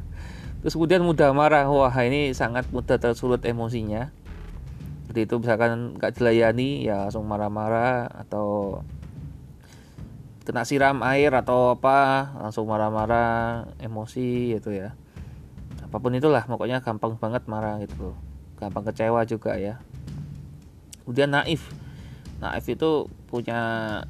Terus 0.64 0.72
kemudian 0.78 1.04
mudah 1.04 1.36
marah. 1.36 1.68
Wah 1.68 1.92
ini 2.00 2.32
sangat 2.32 2.70
mudah 2.72 2.96
tersulut 2.96 3.44
emosinya. 3.44 4.14
Seperti 5.04 5.28
itu 5.28 5.34
misalkan 5.36 6.00
nggak 6.00 6.16
dilayani 6.16 6.88
ya 6.88 7.04
langsung 7.04 7.28
marah-marah 7.28 8.08
atau 8.08 8.80
kena 10.42 10.66
siram 10.66 11.00
air 11.06 11.30
atau 11.30 11.78
apa 11.78 12.30
langsung 12.42 12.66
marah-marah 12.66 13.70
emosi 13.78 14.58
gitu 14.58 14.74
ya. 14.74 14.94
Apa 15.82 16.02
pun 16.02 16.14
itulah 16.14 16.42
pokoknya 16.46 16.82
gampang 16.82 17.14
banget 17.18 17.46
marah 17.46 17.78
gitu. 17.82 18.14
Gampang 18.58 18.86
kecewa 18.90 19.22
juga 19.26 19.54
ya. 19.58 19.78
Kemudian 21.02 21.30
naif. 21.30 21.70
Naif 22.42 22.66
itu 22.66 23.06
punya 23.30 23.60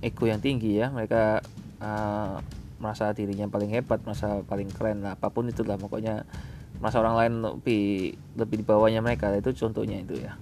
ego 0.01 0.25
yang 0.25 0.41
tinggi 0.41 0.81
ya. 0.81 0.89
Mereka 0.89 1.45
uh, 1.81 2.41
merasa 2.81 3.13
dirinya 3.13 3.47
paling 3.47 3.71
hebat 3.71 4.03
merasa 4.03 4.43
paling 4.49 4.73
keren 4.73 5.05
lah 5.05 5.17
apa 5.21 5.29
pun 5.29 5.53
itulah. 5.53 5.77
Pokoknya 5.77 6.25
merasa 6.81 6.99
orang 7.01 7.17
lain 7.21 7.33
lebih 7.45 8.17
lebih 8.41 8.57
di 8.61 8.65
bawahnya 8.65 9.05
mereka. 9.05 9.29
Itu 9.37 9.53
contohnya 9.53 10.01
itu 10.01 10.17
ya 10.17 10.37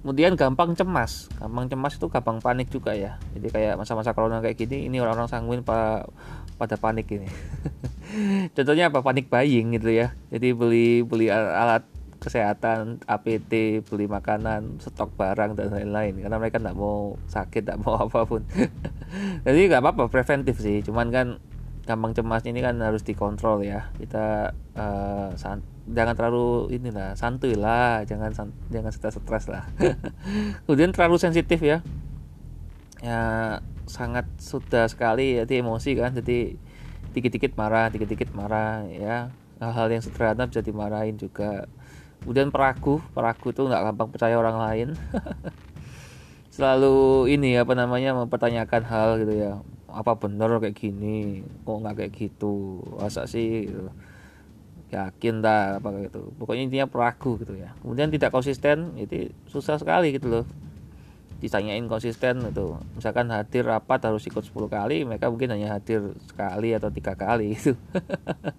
kemudian 0.00 0.36
gampang 0.36 0.72
cemas. 0.76 1.28
Gampang 1.36 1.68
cemas 1.68 1.96
itu 1.96 2.06
gampang 2.08 2.40
panik 2.40 2.68
juga 2.72 2.96
ya. 2.96 3.20
Jadi 3.36 3.48
kayak 3.52 3.74
masa-masa 3.76 4.16
corona 4.16 4.40
kayak 4.40 4.56
gini 4.56 4.88
ini 4.88 4.98
orang-orang 5.00 5.28
sanguin 5.28 5.62
pa, 5.62 6.08
pada 6.56 6.76
panik 6.80 7.08
ini. 7.12 7.28
Contohnya 8.56 8.88
apa? 8.88 9.04
Panik 9.04 9.28
buying 9.28 9.76
gitu 9.76 9.92
ya. 9.92 10.16
Jadi 10.32 10.56
beli 10.56 11.04
beli 11.04 11.28
alat 11.30 11.84
kesehatan, 12.20 13.00
APT, 13.08 13.80
beli 13.88 14.04
makanan, 14.04 14.78
stok 14.78 15.16
barang 15.16 15.56
dan 15.56 15.72
lain-lain. 15.72 16.20
Karena 16.20 16.36
mereka 16.36 16.60
nggak 16.60 16.76
mau 16.76 17.16
sakit, 17.26 17.64
nggak 17.64 17.80
mau 17.80 17.96
apa 18.04 18.28
pun. 18.28 18.44
Jadi 19.48 19.60
nggak 19.72 19.80
apa-apa 19.80 20.12
preventif 20.12 20.60
sih, 20.60 20.84
cuman 20.84 21.08
kan 21.08 21.26
gampang 21.88 22.12
cemas 22.12 22.44
ini 22.44 22.60
kan 22.60 22.76
harus 22.84 23.02
dikontrol 23.02 23.64
ya. 23.64 23.88
Kita 23.96 24.52
uh, 24.76 25.32
jangan 25.90 26.14
terlalu 26.14 26.70
inilah 26.74 27.18
santuy 27.18 27.58
lah, 27.58 28.06
jangan 28.06 28.30
jangan 28.70 28.92
stres-stres 28.94 29.50
lah. 29.50 29.66
Kemudian 30.64 30.94
terlalu 30.94 31.18
sensitif 31.18 31.58
ya, 31.60 31.82
ya 33.02 33.22
sangat 33.90 34.26
sudah 34.38 34.86
sekali 34.86 35.42
jadi 35.42 35.66
emosi 35.66 35.90
kan, 35.98 36.14
jadi 36.14 36.54
dikit-dikit 37.10 37.58
marah, 37.58 37.90
dikit-dikit 37.90 38.30
marah 38.32 38.86
ya. 38.86 39.34
Hal-hal 39.60 39.92
yang 39.92 40.00
sederhana 40.00 40.48
bisa 40.48 40.64
dimarahin 40.64 41.20
juga. 41.20 41.68
Kemudian 42.24 42.48
peragu 42.48 43.00
peragu 43.12 43.52
itu 43.52 43.60
nggak 43.66 43.92
gampang 43.92 44.08
percaya 44.08 44.36
orang 44.38 44.56
lain. 44.56 44.88
Selalu 46.56 47.28
ini 47.32 47.56
apa 47.60 47.76
namanya 47.76 48.16
mempertanyakan 48.16 48.82
hal 48.88 49.08
gitu 49.20 49.34
ya. 49.36 49.52
Apa 49.90 50.16
benar 50.16 50.48
kayak 50.62 50.76
gini? 50.76 51.44
Kok 51.66 51.76
nggak 51.82 51.94
kayak 51.98 52.12
gitu? 52.16 52.80
Masa 52.96 53.28
sih 53.28 53.68
gitu. 53.68 53.90
Yakin 54.90 55.40
dah 55.40 55.78
apa 55.78 55.88
gitu. 56.06 56.34
Pokoknya 56.36 56.62
intinya 56.66 56.86
peragu 56.90 57.38
gitu 57.38 57.54
ya. 57.54 57.72
Kemudian 57.80 58.10
tidak 58.10 58.34
konsisten 58.34 58.98
itu 58.98 59.30
susah 59.46 59.78
sekali 59.78 60.10
gitu 60.14 60.28
loh. 60.28 60.44
Ditanyain 61.40 61.80
konsisten 61.88 62.52
itu 62.52 62.76
misalkan 62.92 63.32
hadir 63.32 63.64
rapat 63.64 64.04
harus 64.04 64.28
ikut 64.28 64.44
10 64.44 64.52
kali 64.68 65.08
mereka 65.08 65.32
mungkin 65.32 65.48
hanya 65.56 65.80
hadir 65.80 66.12
sekali 66.28 66.76
atau 66.76 66.92
tiga 66.92 67.16
kali 67.16 67.56
itu 67.56 67.72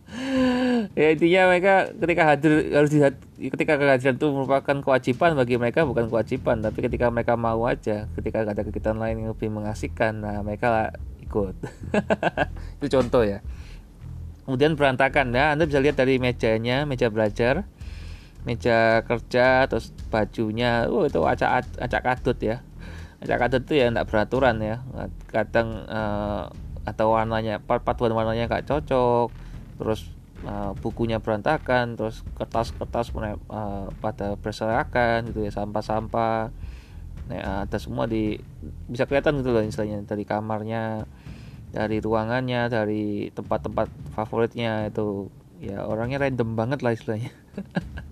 ya 0.98 1.14
intinya 1.14 1.54
mereka 1.54 1.94
ketika 1.94 2.24
hadir 2.34 2.74
harus 2.74 2.90
dihat, 2.90 3.14
ketika 3.38 3.78
kehadiran 3.78 4.18
itu 4.18 4.28
merupakan 4.34 4.78
kewajiban 4.82 5.38
bagi 5.38 5.62
mereka 5.62 5.86
bukan 5.86 6.10
kewajiban. 6.10 6.66
Tapi 6.66 6.82
ketika 6.82 7.14
mereka 7.14 7.38
mau 7.38 7.70
aja 7.70 8.10
ketika 8.18 8.50
ada 8.50 8.66
kegiatan 8.66 8.98
lain 8.98 9.30
yang 9.30 9.30
lebih 9.38 9.54
mengasihkan 9.54 10.18
nah 10.18 10.42
mereka 10.42 10.98
ikut. 11.22 11.54
Itu 12.82 12.98
contoh 12.98 13.22
ya 13.22 13.46
kemudian 14.46 14.76
berantakan. 14.76 15.34
Ya 15.36 15.54
anda 15.54 15.68
bisa 15.68 15.80
lihat 15.82 16.00
dari 16.00 16.18
mejanya 16.18 16.84
meja 16.86 17.08
belajar 17.12 17.66
meja 18.42 19.06
kerja 19.06 19.70
terus 19.70 19.94
bajunya. 20.10 20.90
Oh 20.90 21.06
itu 21.06 21.22
acak 21.22 21.70
acak 21.78 22.02
kadut 22.02 22.38
ya. 22.42 22.66
Acak-acak 23.22 23.70
itu 23.70 23.74
ya 23.78 23.94
tidak 23.94 24.10
beraturan 24.10 24.58
ya. 24.66 24.82
Kadang 25.30 25.86
uh, 25.86 26.50
atau 26.82 27.14
warnanya 27.14 27.62
paduan 27.62 28.18
warnanya 28.18 28.50
nggak 28.50 28.66
cocok. 28.66 29.30
Terus 29.78 30.10
uh, 30.46 30.74
bukunya 30.82 31.22
berantakan 31.22 31.94
terus 31.94 32.26
kertas-kertas 32.34 33.14
uh, 33.14 33.94
pada 34.02 34.34
berserakan 34.42 35.30
gitu 35.30 35.46
ya 35.46 35.52
sampah-sampah. 35.54 36.50
Nah, 37.30 37.64
ada 37.64 37.78
semua 37.78 38.10
di 38.10 38.42
bisa 38.90 39.06
kelihatan 39.06 39.40
gitu 39.40 39.54
loh 39.54 39.62
istilahnya 39.62 40.04
dari 40.04 40.26
kamarnya 40.26 41.06
dari 41.72 42.04
ruangannya 42.04 42.68
dari 42.68 43.32
tempat-tempat 43.32 43.88
favoritnya 44.12 44.92
itu 44.92 45.32
ya 45.64 45.88
orangnya 45.88 46.28
random 46.28 46.60
banget 46.60 46.80
lah 46.84 46.94
istilahnya. 46.94 47.32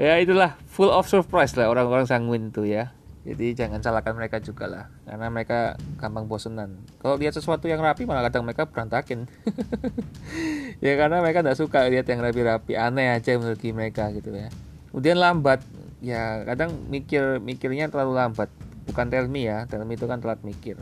Ya 0.00 0.18
itulah 0.18 0.58
full 0.66 0.90
of 0.90 1.06
surprise 1.06 1.54
lah 1.54 1.70
orang-orang 1.70 2.08
sanguin 2.08 2.50
itu 2.50 2.66
ya. 2.66 2.90
Jadi 3.20 3.52
jangan 3.52 3.84
salahkan 3.84 4.16
mereka 4.16 4.40
juga 4.40 4.64
lah 4.64 4.84
karena 5.04 5.28
mereka 5.28 5.76
gampang 6.00 6.24
bosenan. 6.24 6.80
Kalau 6.98 7.20
lihat 7.20 7.36
sesuatu 7.36 7.68
yang 7.68 7.78
rapi 7.84 8.08
malah 8.08 8.26
kadang 8.26 8.48
mereka 8.48 8.66
berantakin. 8.66 9.28
Ya 10.80 10.96
karena 10.96 11.20
mereka 11.20 11.44
tidak 11.44 11.60
suka 11.60 11.84
lihat 11.92 12.08
yang 12.08 12.24
rapi-rapi 12.24 12.72
aneh 12.72 13.12
aja 13.12 13.36
menurut 13.36 13.60
mereka 13.76 14.08
gitu 14.16 14.32
ya. 14.32 14.48
Kemudian 14.88 15.20
lambat 15.20 15.60
ya 16.00 16.40
kadang 16.48 16.72
mikir 16.88 17.38
mikirnya 17.44 17.92
terlalu 17.92 18.16
lambat. 18.16 18.48
Bukan 18.88 19.06
tell 19.12 19.28
me 19.28 19.44
ya 19.44 19.68
tell 19.68 19.84
me 19.84 20.00
itu 20.00 20.08
kan 20.08 20.24
telat 20.24 20.40
mikir 20.40 20.80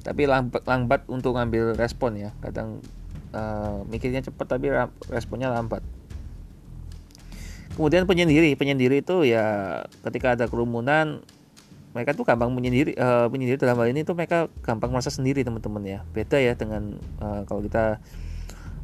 tapi 0.00 0.24
lambat 0.24 0.64
lambat 0.64 1.04
untuk 1.08 1.36
ngambil 1.36 1.76
respon 1.76 2.16
ya. 2.16 2.30
Kadang 2.40 2.80
uh, 3.36 3.84
mikirnya 3.88 4.24
cepat 4.24 4.56
tapi 4.56 4.72
responnya 5.12 5.52
lambat. 5.52 5.84
Kemudian 7.76 8.04
penyendiri 8.04 8.56
penyendiri 8.58 9.00
itu 9.00 9.24
ya 9.24 9.80
ketika 10.04 10.36
ada 10.36 10.44
kerumunan 10.50 11.24
mereka 11.90 12.14
tuh 12.14 12.22
gampang 12.22 12.54
menyendiri 12.54 12.94
uh, 12.94 13.26
menyendiri 13.26 13.58
dalam 13.58 13.74
hal 13.82 13.90
ini 13.90 14.06
tuh 14.06 14.14
mereka 14.14 14.46
gampang 14.62 14.94
merasa 14.94 15.10
sendiri 15.10 15.42
teman-teman 15.42 15.82
ya. 15.84 15.98
Beda 16.14 16.38
ya 16.38 16.54
dengan 16.54 16.98
uh, 17.18 17.42
kalau 17.46 17.60
kita 17.64 17.98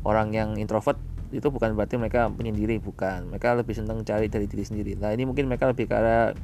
orang 0.07 0.35
yang 0.35 0.55
introvert 0.59 0.99
itu 1.35 1.51
bukan 1.51 1.75
berarti 1.75 1.99
mereka 1.99 2.31
menyendiri 2.31 2.79
bukan. 2.79 3.31
Mereka 3.31 3.59
lebih 3.59 3.75
senang 3.75 4.03
cari 4.07 4.31
dari 4.31 4.47
diri 4.47 4.65
sendiri. 4.67 4.93
Nah 4.99 5.11
ini 5.15 5.27
mungkin 5.27 5.51
mereka 5.51 5.71
lebih 5.71 5.87
karena 5.87 6.35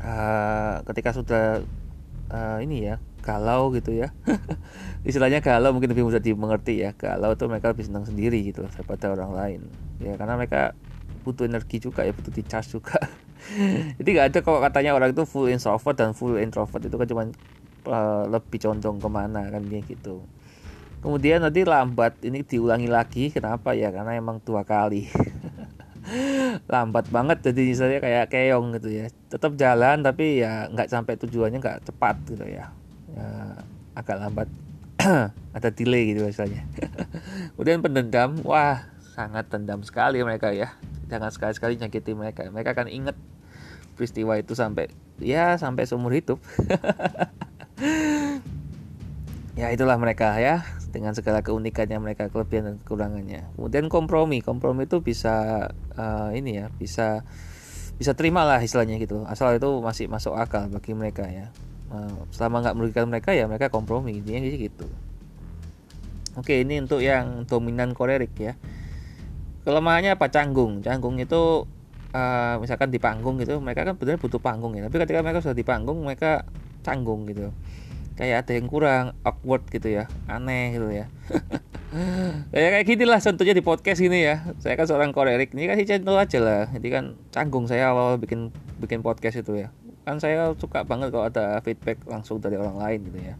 uh, 0.00 0.76
ketika 0.88 1.16
sudah 1.16 1.60
uh, 2.32 2.58
ini 2.60 2.92
ya 2.92 2.96
galau 3.22 3.70
gitu 3.72 3.94
ya. 3.94 4.10
Istilahnya 5.08 5.38
galau 5.40 5.70
mungkin 5.70 5.94
lebih 5.94 6.04
mudah 6.04 6.18
dimengerti 6.18 6.82
ya. 6.82 6.92
Galau 6.92 7.38
tuh 7.38 7.46
mereka 7.46 7.70
lebih 7.70 7.86
senang 7.86 8.04
sendiri 8.04 8.42
gitu 8.42 8.66
daripada 8.66 9.14
orang 9.14 9.32
lain. 9.32 9.60
Ya 10.02 10.18
karena 10.18 10.34
mereka 10.34 10.74
butuh 11.22 11.46
energi 11.46 11.78
juga 11.78 12.02
ya 12.02 12.10
butuh 12.10 12.34
di 12.34 12.42
charge 12.42 12.74
juga. 12.74 12.98
Jadi 13.98 14.08
nggak 14.12 14.26
ada 14.34 14.38
kalau 14.42 14.58
katanya 14.58 14.92
orang 14.98 15.14
itu 15.14 15.22
full 15.22 15.46
introvert 15.46 15.96
dan 15.96 16.12
full 16.12 16.36
introvert. 16.36 16.82
Itu 16.82 16.98
kan 16.98 17.06
cuma 17.06 17.22
uh, 17.86 18.24
lebih 18.26 18.58
condong 18.58 18.98
ke 18.98 19.08
mana 19.08 19.48
kan 19.48 19.62
gitu. 19.70 20.26
Kemudian 21.02 21.42
nanti 21.42 21.66
lambat 21.66 22.22
ini 22.22 22.46
diulangi 22.46 22.86
lagi 22.86 23.34
kenapa 23.34 23.74
ya? 23.74 23.90
Karena 23.90 24.14
emang 24.14 24.38
dua 24.42 24.62
kali. 24.62 25.10
Lambat 26.72 27.10
banget 27.14 27.42
jadi 27.46 27.62
misalnya 27.62 27.98
kayak 28.02 28.26
keong 28.30 28.74
gitu 28.78 28.90
ya. 28.90 29.06
Tetap 29.30 29.54
jalan 29.58 30.02
tapi 30.02 30.42
ya 30.42 30.70
nggak 30.70 30.90
sampai 30.90 31.14
tujuannya 31.18 31.58
nggak 31.58 31.90
cepat 31.90 32.16
gitu 32.26 32.46
ya, 32.46 32.70
ya 33.12 33.28
agak 33.92 34.16
lambat 34.20 34.48
ada 35.56 35.68
delay 35.68 36.16
gitu 36.16 36.24
misalnya 36.24 36.64
kemudian 37.54 37.84
pendendam 37.84 38.40
wah 38.46 38.92
sangat 39.12 39.44
dendam 39.52 39.84
sekali 39.84 40.24
mereka 40.24 40.50
ya. 40.56 40.72
Jangan 41.12 41.28
sekali-sekali 41.28 41.76
nyakiti 41.76 42.16
mereka. 42.16 42.48
Mereka 42.48 42.72
akan 42.72 42.88
inget 42.88 43.16
peristiwa 43.92 44.40
itu 44.40 44.56
sampai 44.56 44.88
ya 45.20 45.60
sampai 45.60 45.84
seumur 45.84 46.16
hidup. 46.16 46.40
Ya 49.52 49.68
itulah 49.68 50.00
mereka 50.00 50.40
ya 50.40 50.64
dengan 50.96 51.12
segala 51.12 51.44
keunikannya 51.44 52.00
mereka 52.00 52.32
kelebihan 52.32 52.72
dan 52.72 52.76
kekurangannya. 52.80 53.52
Kemudian 53.52 53.92
kompromi 53.92 54.40
kompromi 54.40 54.88
itu 54.88 55.04
bisa 55.04 55.68
uh, 55.92 56.32
ini 56.32 56.56
ya 56.56 56.72
bisa 56.72 57.20
bisa 58.00 58.16
terima 58.16 58.48
lah 58.48 58.64
istilahnya 58.64 58.96
gitu 58.96 59.28
asal 59.28 59.52
itu 59.52 59.68
masih 59.84 60.08
masuk 60.08 60.40
akal 60.40 60.72
bagi 60.72 60.96
mereka 60.96 61.28
ya 61.28 61.52
uh, 61.92 62.24
selama 62.32 62.64
nggak 62.64 62.76
merugikan 62.76 63.06
mereka 63.06 63.30
ya 63.36 63.44
mereka 63.44 63.68
kompromi. 63.68 64.18
Intinya 64.18 64.40
gitu. 64.42 64.88
Oke 66.40 66.64
ini 66.64 66.80
untuk 66.80 67.04
yang 67.04 67.44
dominan 67.44 67.92
kolerik 67.92 68.32
ya. 68.40 68.56
Kelemahannya 69.68 70.16
apa? 70.16 70.32
Canggung. 70.32 70.80
Canggung 70.80 71.20
itu 71.20 71.68
uh, 72.16 72.54
misalkan 72.58 72.88
di 72.88 72.98
panggung 72.98 73.36
gitu 73.38 73.60
mereka 73.60 73.84
kan 73.84 73.94
benar 74.00 74.16
butuh 74.16 74.40
panggung 74.40 74.72
ya. 74.74 74.88
Tapi 74.88 74.96
ketika 75.04 75.20
mereka 75.20 75.44
sudah 75.44 75.56
di 75.56 75.66
panggung 75.66 76.00
mereka 76.00 76.48
canggung 76.80 77.28
gitu. 77.28 77.52
Kayak 78.16 78.44
ada 78.44 78.52
yang 78.56 78.66
kurang 78.68 79.04
awkward 79.22 79.68
gitu 79.68 79.92
ya. 79.92 80.08
Aneh 80.26 80.74
gitu 80.74 80.88
ya. 80.88 81.06
Ya 82.56 82.72
kayak 82.72 82.88
gini 82.88 83.04
lah 83.04 83.20
contohnya 83.20 83.52
di 83.52 83.60
podcast 83.60 84.00
ini 84.00 84.24
ya. 84.24 84.48
Saya 84.64 84.80
kan 84.80 84.88
seorang 84.88 85.12
kolerik. 85.12 85.52
Ini 85.52 85.68
kasih 85.68 86.00
contoh 86.00 86.16
aja 86.16 86.40
lah. 86.40 86.64
Jadi 86.72 86.88
kan 86.88 87.20
canggung 87.28 87.68
saya 87.68 87.92
-awal 87.92 88.16
bikin 88.16 88.48
bikin 88.80 89.04
podcast 89.04 89.44
itu 89.44 89.60
ya 89.60 89.68
kan 90.02 90.18
saya 90.18 90.50
suka 90.58 90.82
banget 90.82 91.14
kalau 91.14 91.26
ada 91.30 91.58
feedback 91.62 92.02
langsung 92.06 92.42
dari 92.42 92.58
orang 92.58 92.78
lain 92.78 93.00
gitu 93.10 93.20
ya. 93.22 93.36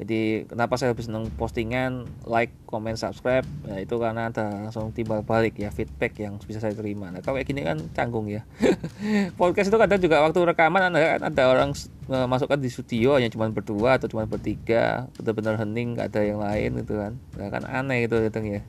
Jadi 0.00 0.48
kenapa 0.48 0.80
saya 0.80 0.96
lebih 0.96 1.04
senang 1.04 1.28
postingan 1.36 2.08
like 2.24 2.48
comment 2.64 2.96
subscribe? 2.96 3.44
Nah 3.68 3.84
itu 3.84 4.00
karena 4.00 4.32
ada 4.32 4.48
langsung 4.48 4.96
timbal 4.96 5.20
balik 5.20 5.60
ya 5.60 5.68
feedback 5.68 6.16
yang 6.16 6.40
bisa 6.40 6.56
saya 6.56 6.72
terima. 6.72 7.12
Nah 7.12 7.20
kalau 7.20 7.36
kayak 7.36 7.52
gini 7.52 7.68
kan 7.68 7.84
canggung 7.92 8.24
ya. 8.24 8.48
Podcast 9.40 9.68
itu 9.68 9.76
kadang 9.76 10.00
juga 10.00 10.24
waktu 10.24 10.40
rekaman 10.40 10.88
ada 10.88 11.20
ada 11.20 11.42
orang 11.52 11.76
masukkan 12.08 12.56
di 12.56 12.72
studio 12.72 13.20
hanya 13.20 13.28
cuma 13.28 13.52
berdua 13.52 14.00
atau 14.00 14.08
cuma 14.08 14.24
bertiga 14.24 15.04
benar-benar 15.20 15.60
hening 15.60 16.00
gak 16.00 16.16
ada 16.16 16.20
yang 16.24 16.40
lain 16.40 16.80
gitu 16.80 16.96
kan. 16.96 17.12
Nah, 17.36 17.48
kan 17.52 17.62
aneh 17.68 18.08
itu 18.08 18.16
datang 18.16 18.48
ya 18.48 18.64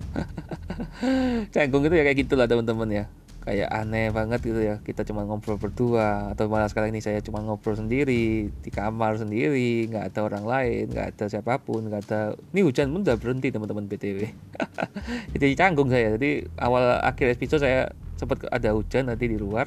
canggung 1.55 1.88
itu 1.88 1.95
ya 1.95 2.03
kayak 2.11 2.28
gitulah 2.28 2.43
teman-teman 2.43 2.91
ya 2.91 3.03
kayak 3.42 3.70
aneh 3.74 4.14
banget 4.14 4.39
gitu 4.46 4.62
ya. 4.62 4.76
Kita 4.86 5.02
cuma 5.02 5.26
ngobrol 5.26 5.58
berdua 5.58 6.34
atau 6.34 6.46
malah 6.46 6.70
sekarang 6.70 6.94
ini 6.94 7.02
saya 7.02 7.20
cuma 7.26 7.42
ngobrol 7.42 7.74
sendiri 7.74 8.54
di 8.54 8.70
kamar 8.70 9.18
sendiri 9.18 9.89
nggak 9.89 10.14
ada 10.14 10.20
orang 10.22 10.46
lain 10.46 10.94
nggak 10.94 11.08
ada 11.18 11.26
siapa 11.26 11.58
pun 11.58 11.89
nggak 11.89 12.02
ada. 12.06 12.22
Ini 12.54 12.62
hujan 12.62 12.94
pun 12.94 13.02
udah 13.02 13.18
berhenti 13.18 13.50
teman-teman 13.50 13.89
btw 13.89 14.30
jadi 15.34 15.54
canggung 15.58 15.89
saya. 15.89 16.14
Jadi 16.16 16.46
awal 16.62 17.02
akhir 17.02 17.34
episode 17.34 17.66
saya 17.66 17.89
sempat 18.16 18.46
ada 18.54 18.78
hujan 18.78 19.10
nanti 19.10 19.26
di 19.26 19.38
luar. 19.42 19.66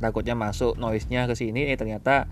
Takutnya 0.00 0.36
masuk 0.36 0.76
noise 0.76 1.08
nya 1.08 1.24
ke 1.28 1.36
sini 1.36 1.68
eh 1.72 1.76
ternyata 1.76 2.28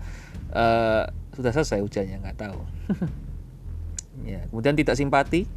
uh, 0.53 1.09
sudah 1.33 1.51
selesai 1.53 1.81
hujannya 1.81 2.21
nggak 2.21 2.37
tahu. 2.37 2.61
Ya 4.27 4.43
kemudian 4.51 4.75
tidak 4.75 4.99
simpati. 4.99 5.47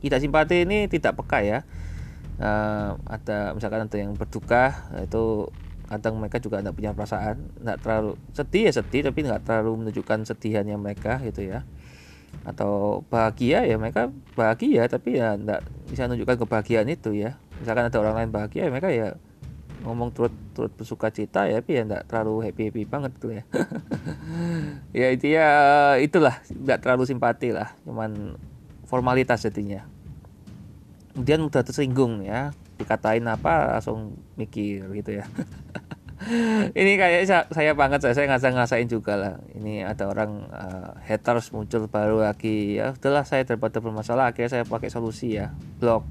Tidak 0.00 0.16
simpati 0.24 0.64
ini 0.64 0.88
tidak 0.88 1.20
peka 1.20 1.44
ya 1.44 1.68
uh, 2.40 2.96
ada 3.08 3.52
misalkan 3.56 3.88
ada 3.88 3.96
yang 3.96 4.12
berduka 4.16 4.88
itu 5.00 5.48
kadang 5.86 6.18
mereka 6.18 6.42
juga 6.42 6.58
tidak 6.58 6.74
punya 6.74 6.90
perasaan 6.90 7.46
tidak 7.62 7.78
terlalu 7.78 8.12
sedih 8.34 8.62
ya 8.66 8.72
sedih 8.74 9.00
tapi 9.06 9.18
nggak 9.22 9.42
terlalu 9.46 9.72
menunjukkan 9.86 10.18
sedihannya 10.26 10.76
mereka 10.76 11.22
gitu 11.22 11.46
ya. 11.46 11.62
Atau 12.42 13.02
bahagia 13.10 13.66
ya 13.66 13.78
mereka 13.78 14.10
bahagia 14.34 14.90
tapi 14.90 15.18
ya 15.18 15.38
tidak 15.38 15.62
bisa 15.86 16.10
menunjukkan 16.10 16.36
kebahagiaan 16.42 16.88
itu 16.90 17.14
ya. 17.14 17.38
Misalkan 17.62 17.86
ada 17.88 17.98
orang 18.02 18.14
lain 18.18 18.30
bahagia 18.34 18.66
ya 18.66 18.70
mereka 18.70 18.90
ya 18.90 19.14
ngomong 19.86 20.10
turut 20.10 20.34
turut 20.50 20.74
bersuka 20.74 21.14
cita 21.14 21.46
ya 21.46 21.62
tapi 21.62 21.78
ya 21.78 21.82
tidak 21.86 22.02
terlalu 22.10 22.34
happy 22.50 22.62
happy 22.70 22.82
banget 22.82 23.12
tuh 23.22 23.30
ya. 23.38 23.42
Ya 24.90 25.12
itu 25.14 25.30
ya 25.30 25.48
itulah 26.02 26.42
tidak 26.50 26.82
terlalu 26.82 27.06
simpati 27.06 27.54
lah 27.54 27.76
cuman 27.86 28.34
formalitas 28.90 29.44
jadinya 29.46 29.86
kemudian 31.16 31.48
mudah 31.48 31.64
tersinggung 31.64 32.20
ya 32.20 32.52
dikatain 32.76 33.24
apa 33.24 33.80
langsung 33.80 34.20
mikir 34.36 34.84
gitu 35.00 35.16
ya. 35.16 35.24
Ini 36.72 36.96
kayak 36.96 37.48
saya 37.52 37.72
banget 37.76 38.04
saya, 38.04 38.16
saya 38.16 38.28
ngasa 38.28 38.52
ngasain 38.52 38.88
juga 38.88 39.16
lah. 39.16 39.34
Ini 39.52 39.84
ada 39.84 40.08
orang 40.08 40.48
uh, 40.48 40.92
haters 41.04 41.52
muncul 41.56 41.88
baru 41.88 42.24
lagi. 42.24 42.76
Ya 42.76 42.92
udahlah 42.92 43.24
saya 43.24 43.44
daripada 43.44 43.80
bermasalah 43.80 44.32
akhirnya 44.32 44.60
saya 44.60 44.64
pakai 44.68 44.92
solusi 44.92 45.36
ya. 45.36 45.52
Blok. 45.80 46.08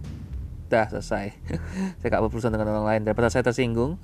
Dah 0.65 0.89
selesai. 0.89 1.29
Saya 2.01 2.09
gak 2.09 2.25
berurusan 2.25 2.49
dengan 2.49 2.73
orang 2.73 2.89
lain 2.89 3.01
daripada 3.05 3.29
saya 3.29 3.45
tersinggung. 3.45 4.01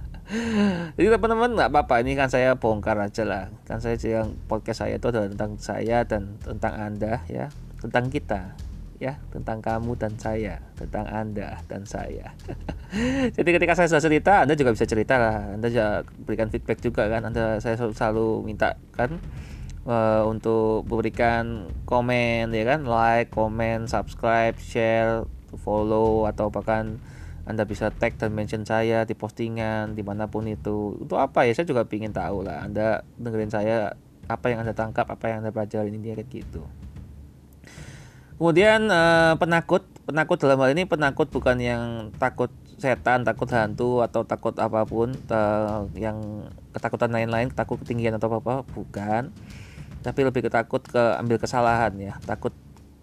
Jadi 0.96 1.08
teman-teman 1.12 1.52
nggak 1.52 1.68
apa-apa. 1.68 2.00
Ini 2.00 2.16
kan 2.16 2.32
saya 2.32 2.56
bongkar 2.56 2.96
aja 2.96 3.20
lah. 3.28 3.52
Kan 3.68 3.84
saya 3.84 4.00
yang 4.00 4.32
podcast 4.48 4.80
saya 4.80 4.96
itu 4.96 5.12
adalah 5.12 5.28
tentang 5.28 5.60
saya 5.60 6.00
dan 6.08 6.40
tentang 6.40 6.72
anda 6.72 7.20
ya 7.28 7.52
tentang 7.84 8.08
kita 8.08 8.56
ya 9.04 9.20
tentang 9.28 9.60
kamu 9.60 10.00
dan 10.00 10.16
saya 10.16 10.56
tentang 10.80 11.04
anda 11.04 11.60
dan 11.68 11.84
saya. 11.84 12.32
Jadi 13.36 13.50
ketika 13.52 13.76
saya 13.76 13.92
sudah 13.92 14.00
cerita 14.00 14.32
anda 14.48 14.56
juga 14.56 14.72
bisa 14.72 14.88
cerita 14.88 15.20
lah. 15.20 15.52
Anda 15.52 15.68
juga 15.68 16.08
berikan 16.24 16.48
feedback 16.48 16.80
juga 16.80 17.12
kan. 17.12 17.28
Anda 17.28 17.60
saya 17.60 17.76
selalu, 17.76 18.48
minta 18.48 18.80
kan 18.96 19.20
uh, 19.84 20.24
untuk 20.24 20.88
memberikan 20.88 21.68
komen 21.84 22.48
ya 22.56 22.64
kan. 22.64 22.88
Like 22.88 23.28
komen 23.28 23.84
subscribe 23.92 24.56
share 24.56 25.28
follow 25.60 26.24
atau 26.24 26.48
bahkan 26.48 26.96
anda 27.44 27.68
bisa 27.68 27.92
tag 27.92 28.16
dan 28.16 28.32
mention 28.32 28.64
saya 28.64 29.04
di 29.04 29.12
postingan 29.12 29.92
di 29.92 30.00
mana 30.00 30.32
pun 30.32 30.48
itu. 30.48 30.96
Untuk 30.96 31.20
apa 31.20 31.44
ya? 31.44 31.52
Saya 31.52 31.68
juga 31.68 31.84
ingin 31.92 32.16
tahu 32.16 32.40
lah. 32.40 32.64
Anda 32.64 33.04
dengerin 33.20 33.52
saya 33.52 33.92
apa 34.24 34.48
yang 34.48 34.64
anda 34.64 34.72
tangkap 34.72 35.04
apa 35.04 35.28
yang 35.28 35.44
anda 35.44 35.52
pelajari 35.52 35.92
ini 35.92 36.16
kayak 36.16 36.32
gitu 36.32 36.64
Kemudian 38.34 38.90
uh, 38.90 39.38
penakut, 39.38 39.86
penakut 40.04 40.42
dalam 40.42 40.58
hal 40.58 40.74
ini 40.74 40.90
penakut 40.90 41.30
bukan 41.30 41.54
yang 41.62 42.10
takut 42.18 42.50
setan, 42.82 43.22
takut 43.22 43.46
hantu 43.54 44.02
atau 44.02 44.26
takut 44.26 44.52
apa 44.58 44.82
pun, 44.82 45.14
uh, 45.30 45.86
yang 45.94 46.50
ketakutan 46.74 47.14
lain-lain, 47.14 47.54
takut 47.54 47.78
ketinggian 47.78 48.18
atau 48.18 48.26
apa-apa, 48.26 48.66
bukan. 48.74 49.30
Tapi 50.02 50.20
lebih 50.26 50.50
ketakut 50.50 50.82
ke 50.82 51.02
ambil 51.22 51.38
kesalahan 51.38 51.94
ya, 51.96 52.18
takut 52.26 52.52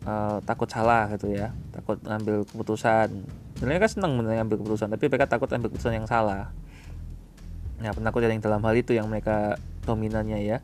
uh, 0.04 0.44
takut 0.44 0.68
salah 0.68 1.08
gitu 1.16 1.32
ya, 1.32 1.56
takut 1.72 1.98
ngambil 2.04 2.44
keputusan. 2.52 3.24
Sebenarnya 3.56 3.82
kan 3.88 3.92
senang 3.96 4.14
mengambil 4.20 4.60
keputusan, 4.60 4.92
tapi 4.92 5.08
mereka 5.08 5.32
takut 5.32 5.48
ambil 5.56 5.72
keputusan 5.72 5.96
yang 5.96 6.08
salah. 6.12 6.52
Nah, 7.82 7.96
penakut 7.96 8.22
yang 8.22 8.44
dalam 8.44 8.62
hal 8.62 8.76
itu 8.78 8.94
yang 8.94 9.10
mereka 9.10 9.58
dominannya 9.88 10.44
ya 10.46 10.60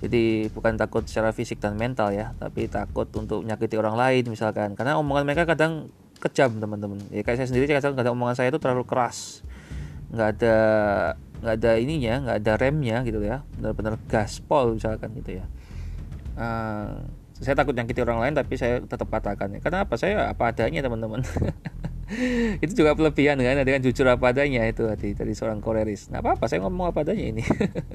jadi 0.00 0.48
bukan 0.48 0.80
takut 0.80 1.04
secara 1.04 1.28
fisik 1.36 1.60
dan 1.60 1.76
mental 1.76 2.08
ya 2.08 2.32
tapi 2.40 2.64
takut 2.72 3.04
untuk 3.12 3.44
menyakiti 3.44 3.76
orang 3.76 4.00
lain 4.00 4.24
misalkan. 4.32 4.72
Karena 4.72 4.96
omongan 4.96 5.28
mereka 5.28 5.44
kadang 5.44 5.92
kejam 6.16 6.56
teman-teman. 6.56 7.04
Ya 7.12 7.20
kayak 7.20 7.44
saya 7.44 7.48
sendiri 7.52 7.68
kadang 7.68 7.92
kadang 7.92 8.16
omongan 8.16 8.40
saya 8.40 8.48
itu 8.48 8.56
terlalu 8.56 8.88
keras. 8.88 9.44
Nggak 10.08 10.28
ada 10.40 10.56
nggak 11.40 11.54
ada 11.56 11.72
ininya 11.76 12.14
nggak 12.24 12.36
ada 12.40 12.52
remnya 12.56 12.96
gitu 13.04 13.20
ya. 13.20 13.44
Benar-benar 13.60 14.00
gaspol 14.08 14.80
misalkan 14.80 15.12
gitu 15.20 15.44
ya. 15.44 15.44
Uh, 16.40 17.04
saya 17.36 17.52
takut 17.52 17.76
nyakiti 17.76 18.00
orang 18.00 18.24
lain 18.24 18.34
tapi 18.40 18.56
saya 18.56 18.80
tetap 18.80 19.04
katakan. 19.12 19.52
Karena 19.60 19.84
apa? 19.84 20.00
Saya 20.00 20.32
apa 20.32 20.48
adanya 20.48 20.80
teman-teman 20.80 21.20
itu 22.64 22.72
juga 22.74 22.98
kelebihan 22.98 23.38
kan 23.38 23.62
dengan 23.62 23.80
jujur 23.82 24.06
apa 24.10 24.34
adanya 24.34 24.66
itu 24.66 24.86
hati 24.90 25.14
dari 25.14 25.32
seorang 25.32 25.62
koreris. 25.62 26.10
Nah 26.10 26.18
apa 26.22 26.34
apa 26.34 26.44
saya 26.50 26.66
ngomong 26.66 26.90
apa 26.90 27.06
adanya 27.06 27.30
ini. 27.30 27.44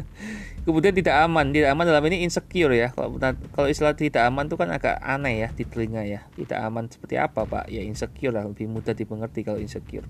Kemudian 0.66 0.96
tidak 0.96 1.16
aman 1.28 1.52
tidak 1.52 1.76
aman 1.76 1.86
dalam 1.86 2.04
ini 2.08 2.24
insecure 2.24 2.72
ya. 2.72 2.96
Kalau 2.96 3.20
kalau 3.52 3.68
istilah 3.68 3.94
tidak 3.94 4.24
aman 4.28 4.48
itu 4.48 4.56
kan 4.56 4.72
agak 4.72 4.96
aneh 5.04 5.46
ya 5.46 5.50
di 5.52 5.64
telinga 5.68 6.04
ya. 6.08 6.24
Tidak 6.34 6.60
aman 6.60 6.88
seperti 6.88 7.20
apa 7.20 7.44
pak? 7.44 7.68
Ya 7.68 7.84
insecure 7.84 8.32
lah 8.32 8.48
lebih 8.48 8.72
mudah 8.72 8.96
dimengerti 8.96 9.44
kalau 9.44 9.60
insecure. 9.60 10.08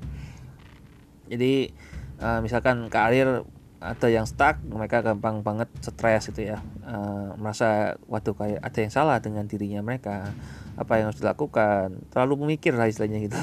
Jadi 1.25 1.73
uh, 2.21 2.39
misalkan 2.45 2.87
karir 2.93 3.43
ada 3.85 4.07
yang 4.09 4.25
stuck 4.25 4.61
mereka 4.65 5.05
gampang 5.05 5.41
banget 5.41 5.69
stres 5.81 6.29
gitu 6.29 6.45
ya. 6.55 6.61
Uh, 6.85 7.33
merasa 7.41 7.97
waduh 8.05 8.37
kayak 8.37 8.61
ada 8.61 8.79
yang 8.79 8.93
salah 8.93 9.17
dengan 9.17 9.49
dirinya 9.49 9.81
mereka 9.81 10.33
apa 10.75 10.99
yang 10.99 11.11
harus 11.11 11.23
dilakukan. 11.23 12.03
Terlalu 12.11 12.33
memikir 12.47 12.75
lah 12.75 12.91
istilahnya 12.91 13.23
gitu. 13.23 13.39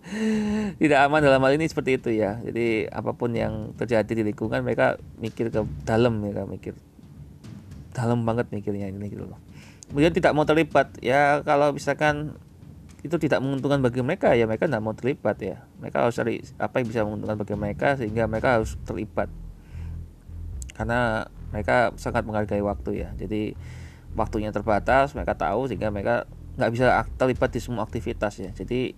Tidak 0.82 0.98
aman 0.98 1.18
dalam 1.18 1.42
hal 1.42 1.58
ini 1.58 1.66
seperti 1.66 1.98
itu 1.98 2.10
ya. 2.14 2.38
Jadi 2.38 2.86
apa 2.86 3.14
pun 3.18 3.34
yang 3.34 3.74
terjadi 3.74 4.22
di 4.22 4.22
lingkungan 4.30 4.62
mereka 4.62 4.98
mikir 5.18 5.50
ke 5.50 5.60
dalam 5.82 6.22
mereka 6.22 6.46
mikir. 6.46 6.78
Dalam 7.92 8.22
banget 8.22 8.48
mikirnya 8.54 8.88
ini 8.88 9.10
gitu 9.10 9.26
loh. 9.26 9.38
Kemudian 9.90 10.14
tidak 10.14 10.32
mau 10.32 10.48
terlibat. 10.48 10.96
Ya 11.04 11.44
kalau 11.44 11.76
misalkan 11.76 12.38
itu 13.02 13.18
tidak 13.18 13.42
menguntungkan 13.42 13.82
bagi 13.82 13.98
mereka 14.00 14.30
ya 14.32 14.46
mereka 14.46 14.70
tidak 14.70 14.80
mau 14.80 14.94
terlibat 14.94 15.36
ya. 15.42 15.66
Mereka 15.82 16.08
harus 16.08 16.14
cari 16.16 16.40
apa 16.56 16.80
yang 16.80 16.86
bisa 16.88 17.02
menguntungkan 17.02 17.36
bagi 17.42 17.54
mereka 17.58 17.98
sehingga 17.98 18.24
mereka 18.30 18.62
harus 18.62 18.78
terlibat. 18.86 19.28
Karena 20.72 21.26
mereka 21.52 21.92
sangat 22.00 22.24
menghargai 22.24 22.64
waktu 22.64 23.04
ya. 23.04 23.10
Jadi 23.18 23.52
waktunya 24.16 24.54
terbatas 24.54 25.12
mereka 25.12 25.36
tahu 25.36 25.68
sehingga 25.68 25.92
mereka 25.92 26.24
nggak 26.56 26.70
bisa 26.72 27.04
terlibat 27.16 27.50
di 27.52 27.60
semua 27.60 27.82
aktivitas 27.84 28.40
ya. 28.40 28.50
Jadi 28.52 28.92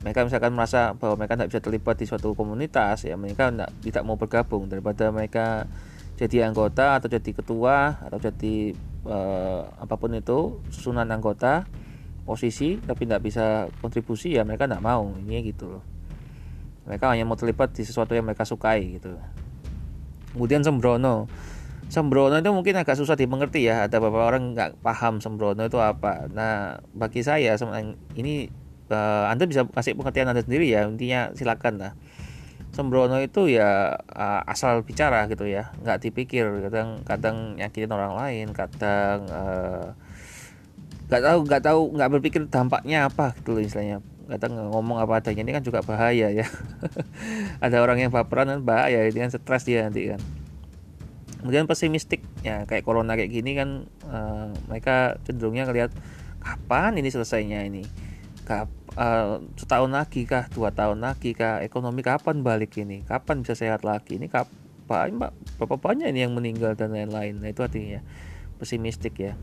mereka 0.00 0.24
misalkan 0.24 0.56
merasa 0.56 0.96
bahwa 0.96 1.20
mereka 1.20 1.36
tidak 1.36 1.48
bisa 1.52 1.60
terlibat 1.60 1.96
di 2.00 2.06
suatu 2.08 2.32
komunitas 2.32 3.04
ya 3.04 3.20
mereka 3.20 3.52
tidak, 3.52 3.70
tidak 3.84 4.02
mau 4.04 4.16
bergabung. 4.16 4.68
Daripada 4.68 5.12
mereka 5.12 5.68
jadi 6.16 6.48
anggota 6.48 7.00
atau 7.00 7.08
jadi 7.08 7.30
ketua 7.32 8.00
atau 8.04 8.20
jadi 8.20 8.76
eh, 9.08 9.62
apa 9.64 9.94
pun 9.96 10.12
itu 10.12 10.60
susunan 10.72 11.08
anggota 11.08 11.64
posisi 12.28 12.76
tapi 12.78 13.08
tidak 13.08 13.24
bisa 13.24 13.68
kontribusi 13.80 14.36
ya 14.36 14.44
mereka 14.44 14.68
tidak 14.68 14.84
mau. 14.84 15.12
Ini 15.16 15.52
gitu 15.52 15.78
loh. 15.78 15.84
Mereka 16.88 17.12
hanya 17.12 17.24
mau 17.28 17.36
terlibat 17.36 17.76
di 17.76 17.84
sesuatu 17.84 18.16
yang 18.16 18.24
mereka 18.24 18.48
sukai 18.48 19.00
gitu. 19.00 19.16
Kemudian 20.32 20.64
sembrono 20.64 21.28
sembrono 21.90 22.38
itu 22.38 22.50
mungkin 22.54 22.78
agak 22.78 22.94
susah 22.94 23.18
dimengerti 23.18 23.66
ya. 23.66 23.90
Ada 23.90 23.98
beberapa 23.98 24.30
orang 24.30 24.54
nggak 24.54 24.80
paham 24.80 25.18
sembrono 25.18 25.66
itu 25.66 25.76
apa. 25.82 26.30
Nah 26.30 26.78
bagi 26.94 27.26
saya 27.26 27.58
ini 28.14 28.46
uh, 28.88 29.26
anda 29.26 29.44
bisa 29.50 29.66
kasih 29.66 29.98
pengertian 29.98 30.30
anda 30.30 30.40
sendiri 30.40 30.70
ya. 30.70 30.86
Intinya 30.86 31.34
silakan 31.34 31.82
lah. 31.82 31.92
Sembrono 32.70 33.18
itu 33.18 33.50
ya 33.50 33.98
uh, 33.98 34.40
asal 34.46 34.86
bicara 34.86 35.26
gitu 35.26 35.50
ya. 35.50 35.74
Nggak 35.82 36.06
dipikir. 36.06 36.46
Kadang 36.70 37.02
kadang 37.02 37.58
nyakitin 37.58 37.90
orang 37.90 38.14
lain. 38.14 38.46
Kadang 38.54 39.26
uh, 39.26 39.86
nggak 41.10 41.22
tahu 41.26 41.38
nggak 41.42 41.62
tahu 41.66 41.80
nggak 41.98 42.10
berpikir 42.14 42.40
dampaknya 42.46 43.10
apa 43.10 43.34
gitu 43.42 43.58
loh 43.58 43.62
istilahnya. 43.66 43.98
Kadang 44.30 44.54
ngomong 44.70 45.02
apa 45.02 45.18
adanya 45.18 45.42
ini 45.42 45.52
kan 45.58 45.66
juga 45.66 45.82
bahaya 45.82 46.30
ya. 46.30 46.46
Ada 47.66 47.82
orang 47.82 47.98
yang 47.98 48.14
baperan 48.14 48.46
kan 48.46 48.62
bahaya. 48.62 49.02
Itu 49.10 49.18
kan 49.18 49.34
stres 49.34 49.66
dia 49.66 49.82
nanti 49.82 50.06
kan 50.14 50.22
kemudian 51.40 51.64
pesimistik 51.64 52.20
ya 52.44 52.68
kayak 52.68 52.84
corona 52.84 53.16
kayak 53.16 53.32
gini 53.32 53.56
kan 53.56 53.88
uh, 54.06 54.52
mereka 54.68 55.16
cenderungnya 55.24 55.66
ngelihat 55.66 55.90
kapan 56.40 56.96
ini 56.96 57.08
selesainya 57.12 57.64
ini? 57.68 57.84
Kap, 58.48 58.66
uh, 58.96 59.38
setahun 59.54 59.92
lagi 59.92 60.26
kah? 60.26 60.48
Dua 60.50 60.72
tahun 60.72 61.04
lagi 61.04 61.36
kah? 61.36 61.62
Ekonomi 61.62 62.00
kapan 62.02 62.42
balik 62.42 62.74
ini? 62.80 63.04
Kapan 63.04 63.44
bisa 63.44 63.54
sehat 63.54 63.86
lagi? 63.86 64.16
Ini 64.18 64.26
kapan 64.26 65.20
berapa 65.60 65.76
banyak 65.78 66.10
ini 66.10 66.26
yang 66.26 66.34
meninggal 66.34 66.74
dan 66.74 66.90
lain-lain. 66.90 67.38
Nah 67.38 67.48
itu 67.52 67.62
artinya 67.62 68.02
pesimistik 68.58 69.14
ya. 69.20 69.38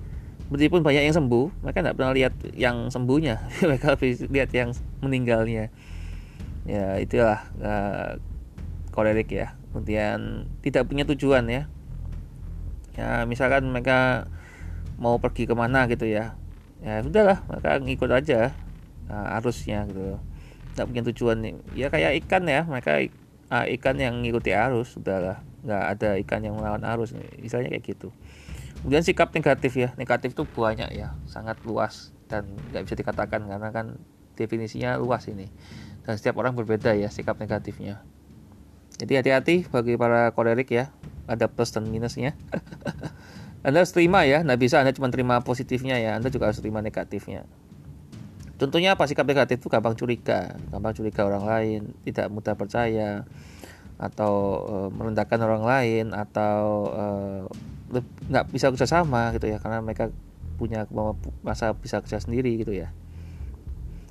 Meskipun 0.52 0.84
banyak 0.84 1.08
yang 1.08 1.16
sembuh 1.16 1.64
mereka 1.64 1.84
tidak 1.84 1.96
pernah 1.96 2.14
lihat 2.16 2.34
yang 2.56 2.88
sembuhnya. 2.88 3.36
Mereka 3.68 4.00
lebih 4.00 4.12
lihat 4.32 4.52
yang 4.56 4.70
meninggalnya. 5.04 5.72
Ya 6.68 7.00
itulah 7.00 7.44
uh, 7.60 8.16
kolerik 8.96 9.28
ya. 9.32 9.56
Kemudian 9.72 10.48
tidak 10.64 10.88
punya 10.88 11.04
tujuan 11.04 11.48
ya 11.52 11.68
ya 12.98 13.24
misalkan 13.30 13.70
mereka 13.70 14.26
mau 14.98 15.22
pergi 15.22 15.46
ke 15.46 15.54
mana 15.54 15.86
gitu 15.86 16.10
ya. 16.10 16.36
Ya 16.82 17.02
sudahlah 17.02 17.46
mereka 17.46 17.78
ngikut 17.82 18.10
aja 18.12 18.52
uh, 19.08 19.38
arusnya 19.38 19.86
gitu. 19.88 20.18
Tidak 20.74 20.86
punya 20.90 21.04
tujuan 21.14 21.38
ya 21.78 21.88
kayak 21.94 22.26
ikan 22.26 22.44
ya 22.50 22.66
mereka 22.66 23.02
uh, 23.54 23.66
ikan 23.78 23.96
yang 24.02 24.26
ngikuti 24.26 24.52
arus 24.52 24.98
sudahlah. 24.98 25.46
Nggak 25.62 25.84
ada 25.98 26.10
ikan 26.26 26.42
yang 26.42 26.58
melawan 26.58 26.84
arus 26.98 27.14
misalnya 27.38 27.70
kayak 27.74 27.86
gitu. 27.86 28.10
Kemudian 28.82 29.02
sikap 29.06 29.34
negatif 29.34 29.74
ya 29.78 29.94
negatif 29.98 30.38
itu 30.38 30.46
banyak 30.46 30.94
ya 30.94 31.18
sangat 31.26 31.58
luas 31.66 32.14
dan 32.30 32.46
nggak 32.74 32.86
bisa 32.86 32.96
dikatakan 32.98 33.46
karena 33.46 33.70
kan 33.74 33.98
definisinya 34.38 34.98
luas 34.98 35.26
ini. 35.30 35.50
Dan 36.06 36.18
setiap 36.18 36.40
orang 36.42 36.54
berbeda 36.54 36.94
ya 36.94 37.10
sikap 37.10 37.38
negatifnya. 37.42 38.02
Jadi 38.98 39.14
hati-hati 39.14 39.56
bagi 39.70 39.94
para 39.94 40.34
kolerik 40.34 40.74
ya 40.74 40.90
ada 41.28 41.52
plus 41.52 41.76
dan 41.76 41.86
minusnya. 41.88 42.34
Anda 43.68 43.84
harus 43.84 43.92
terima 43.92 44.24
ya 44.24 44.48
nggak 44.48 44.60
bisa 44.64 44.80
anda 44.80 44.96
cuma 44.96 45.12
terima 45.12 45.44
positifnya 45.44 46.00
ya 46.00 46.16
anda 46.16 46.32
juga 46.32 46.48
harus 46.48 46.64
terima 46.64 46.80
negatifnya. 46.80 47.44
Tentunya 48.56 48.96
apa? 48.96 49.04
Sikap 49.06 49.28
negatif 49.28 49.60
itu 49.60 49.68
gampang 49.68 49.92
curiga 49.92 50.56
gampang 50.72 50.96
curiga 50.96 51.28
orang 51.28 51.44
lain 51.44 51.82
tidak 52.08 52.32
mudah 52.32 52.56
percaya 52.56 53.28
atau 53.98 54.34
uh, 54.64 54.90
merendahkan 54.94 55.42
orang 55.42 55.68
lain 55.68 56.06
atau 56.16 56.64
uh, 56.96 57.44
nggak 58.30 58.46
bisa 58.54 58.72
kerja 58.72 58.88
sama 58.88 59.34
gitu 59.36 59.50
ya 59.52 59.58
karena 59.60 59.84
mereka 59.84 60.14
punya 60.56 60.86
masa 61.44 61.74
bisa 61.76 62.00
kerja 62.00 62.24
sendiri 62.24 62.56
gitu 62.62 62.72
ya. 62.72 62.94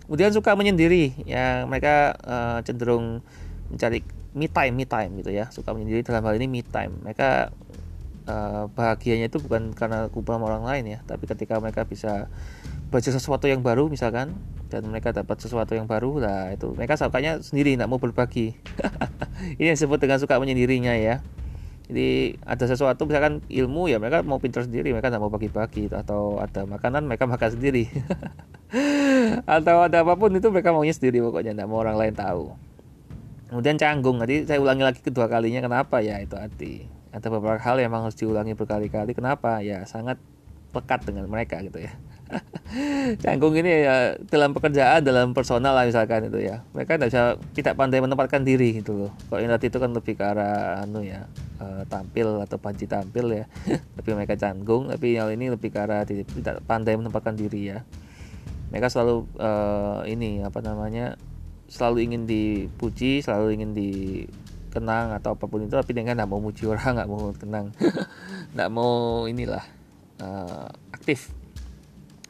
Kemudian 0.05 0.31
suka 0.37 0.53
menyendiri 0.55 1.17
ya 1.25 1.65
mereka 1.65 2.15
uh, 2.23 2.59
cenderung 2.63 3.25
mencari 3.71 4.03
me 4.37 4.53
time 4.53 4.77
me 4.77 4.85
time 4.85 5.17
gitu 5.17 5.33
ya 5.33 5.49
suka 5.49 5.73
menyendiri. 5.73 6.05
Dalam 6.05 6.23
hal 6.29 6.37
ini 6.37 6.47
me 6.47 6.61
time. 6.61 6.93
Mereka 7.01 7.51
uh, 8.29 8.69
bahagianya 8.75 9.33
itu 9.33 9.41
bukan 9.41 9.73
karena 9.73 10.13
kumpul 10.13 10.37
sama 10.37 10.51
orang 10.51 10.67
lain 10.67 10.85
ya 10.85 10.99
tapi 11.07 11.25
ketika 11.25 11.57
mereka 11.63 11.87
bisa 11.87 12.29
baca 12.87 13.11
sesuatu 13.11 13.51
yang 13.51 13.67
baru 13.67 13.91
misalkan 13.91 14.39
dan 14.71 14.87
mereka 14.87 15.15
dapat 15.15 15.39
sesuatu 15.39 15.75
yang 15.75 15.87
baru 15.87 16.23
lah 16.23 16.55
itu 16.55 16.75
mereka 16.75 16.99
sukanya 16.99 17.39
sendiri 17.43 17.75
tidak 17.75 17.91
mau 17.91 18.03
berbagi. 18.03 18.55
Ini 19.59 19.75
yang 19.75 19.77
disebut 19.79 19.99
dengan 20.03 20.19
suka 20.19 20.39
menyendirinya 20.43 20.95
ya. 20.99 21.23
Jadi 21.87 22.35
ada 22.43 22.67
sesuatu 22.67 23.07
misalkan 23.07 23.47
ilmu 23.47 23.87
ya 23.87 24.03
mereka 24.03 24.27
mau 24.27 24.43
pintar 24.43 24.67
sendiri 24.67 24.91
mereka 24.91 25.07
tidak 25.07 25.23
mau 25.23 25.31
bagi-bagi 25.31 25.87
atau 25.87 26.43
ada 26.43 26.67
makanan 26.67 27.07
mereka 27.07 27.25
makan 27.31 27.51
sendiri. 27.55 27.87
Atau 29.47 29.87
ada 29.87 30.03
apa 30.03 30.19
pun 30.19 30.35
itu 30.35 30.51
mereka 30.51 30.75
maunya 30.75 30.91
sendiri 30.91 31.23
pokoknya 31.23 31.55
tidak 31.55 31.71
mau 31.71 31.79
orang 31.79 31.95
lain 31.95 32.15
tahu 32.19 32.66
kemudian 33.49 33.77
canggung. 33.81 34.19
Nanti 34.23 34.47
saya 34.47 34.59
ulangi 34.59 34.83
lagi 34.85 35.01
kedua 35.01 35.27
kalinya 35.31 35.63
kenapa? 35.63 36.03
Ya 36.03 36.19
itu 36.23 36.35
hati 36.35 36.97
ada 37.17 37.33
beberapa 37.33 37.57
hal 37.57 37.81
yang 37.81 37.97
harus 37.97 38.13
diulangi 38.13 38.53
berkali-kali. 38.53 39.17
Kenapa? 39.17 39.65
Ya 39.65 39.89
sangat 39.89 40.21
pekat 40.77 41.09
dengan 41.09 41.25
mereka 41.33 41.65
gitu 41.65 41.81
ya. 41.81 41.97
Canggung 43.23 43.55
ini 43.57 43.87
ya 43.87 44.19
dalam 44.29 44.51
pekerjaan 44.53 45.01
dalam 45.01 45.33
personal 45.33 45.73
lah 45.73 45.89
misalkan 45.89 46.29
itu 46.29 46.45
ya. 46.45 46.61
Mereka 46.77 47.01
tidak 47.01 47.09
bisa 47.09 47.23
tidak 47.57 47.75
pandai 47.81 48.05
menempatkan 48.05 48.45
diri 48.45 48.85
gitu 48.85 49.09
loh. 49.09 49.13
Kalau 49.33 49.41
inat 49.41 49.65
itu 49.65 49.81
kan 49.81 49.97
lebih 49.97 50.13
ke 50.13 50.25
arah 50.29 50.85
anu 50.85 51.01
ya 51.01 51.25
uh, 51.57 51.89
tampil 51.89 52.45
atau 52.45 52.61
panci 52.61 52.85
tampil 52.85 53.33
ya. 53.33 53.45
Tapi 53.97 54.11
mereka 54.13 54.37
canggung 54.37 54.93
tapi 54.93 55.17
yang 55.17 55.33
ini 55.33 55.49
lebih 55.49 55.73
ke 55.73 55.79
arah 55.81 56.05
tidak 56.05 56.61
pandai 56.69 57.01
menempatkan 57.01 57.33
diri 57.33 57.73
ya. 57.73 57.81
Mereka 58.75 58.93
selalu 58.93 59.25
uh, 59.41 60.05
ini 60.05 60.45
apa 60.45 60.61
namanya 60.61 61.17
selalu 61.67 62.11
ingin 62.11 62.23
dipuji 62.25 63.23
selalu 63.23 63.59
ingin 63.59 63.71
dikenang 63.75 65.15
atau 65.19 65.35
apa 65.35 65.45
pun 65.51 65.67
itu 65.67 65.75
tapi 65.75 65.93
dengan 65.93 66.19
nggak 66.19 66.31
mau 66.31 66.39
muji 66.39 66.67
orang 66.67 66.93
nggak 66.99 67.11
mau 67.11 67.31
kenang 67.35 67.67
nggak 68.55 68.71
mau 68.71 69.27
inilah 69.27 69.65
uh, 70.23 70.69
aktif. 70.95 71.33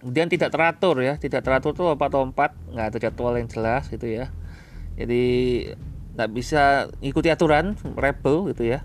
Kemudian 0.00 0.30
tidak 0.30 0.54
teratur 0.54 1.02
ya 1.02 1.18
tidak 1.18 1.42
teratur 1.42 1.72
tuh 1.74 1.88
apa 1.90 2.06
tempat 2.06 2.54
nggak 2.70 2.86
ada 2.94 2.98
jadwal 3.00 3.34
yang 3.36 3.48
jelas 3.50 3.88
gitu 3.90 4.06
ya. 4.06 4.30
Jadi 4.96 5.24
nggak 6.16 6.30
bisa 6.32 6.88
ikuti 7.04 7.28
aturan 7.28 7.76
rebel 7.96 8.48
gitu 8.52 8.64
ya. 8.64 8.84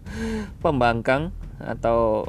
Pembangkang 0.64 1.32
atau 1.60 2.28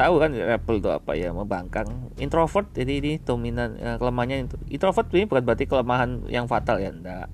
tahu 0.00 0.14
kan 0.16 0.32
rebel 0.32 0.80
itu 0.80 0.88
apa 0.88 1.12
ya 1.12 1.28
membangkang 1.36 1.84
introvert 2.16 2.72
jadi 2.72 3.04
ini 3.04 3.12
dominan 3.20 3.76
ya, 3.76 4.00
kelemahannya 4.00 4.48
introvert 4.72 5.12
ini 5.12 5.28
bukan 5.28 5.44
berarti 5.44 5.68
kelemahan 5.68 6.24
yang 6.32 6.48
fatal 6.48 6.80
ya 6.80 6.88
enggak. 6.88 7.28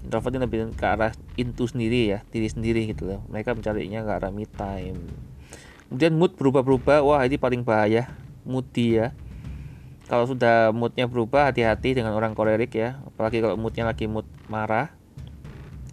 Introvert 0.00 0.32
ini 0.32 0.40
lebih 0.48 0.58
ke 0.72 0.86
arah 0.88 1.12
intu 1.36 1.68
sendiri 1.68 2.16
ya 2.16 2.18
diri 2.32 2.48
sendiri 2.48 2.88
gitu 2.88 3.04
loh. 3.04 3.20
Mereka 3.28 3.52
mencarinya 3.52 4.00
ke 4.00 4.10
arah 4.16 4.32
me 4.32 4.48
time. 4.48 4.96
Kemudian 5.92 6.16
mood 6.16 6.32
berubah-berubah 6.40 7.04
wah 7.04 7.20
ini 7.28 7.36
paling 7.36 7.68
bahaya. 7.68 8.08
Moody 8.48 8.96
ya. 8.96 9.12
Kalau 10.08 10.24
sudah 10.24 10.72
moodnya 10.72 11.04
berubah 11.04 11.52
hati-hati 11.52 11.92
dengan 11.92 12.16
orang 12.16 12.32
kolerik 12.32 12.72
ya. 12.72 12.96
Apalagi 13.12 13.44
kalau 13.44 13.60
moodnya 13.60 13.84
lagi 13.84 14.08
mood 14.08 14.24
marah. 14.48 14.88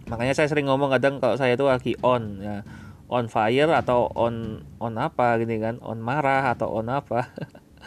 Makanya 0.08 0.32
saya 0.32 0.48
sering 0.48 0.72
ngomong 0.72 0.88
kadang 0.88 1.20
kalau 1.20 1.36
saya 1.36 1.52
itu 1.52 1.68
lagi 1.68 1.92
on 2.00 2.40
ya 2.40 2.64
on 3.08 3.26
fire 3.32 3.72
atau 3.72 4.12
on 4.12 4.64
on 4.78 4.94
apa 5.00 5.40
gini 5.40 5.58
kan? 5.58 5.80
On 5.80 5.96
marah 5.96 6.52
atau 6.52 6.68
on 6.68 6.92
apa? 6.92 7.32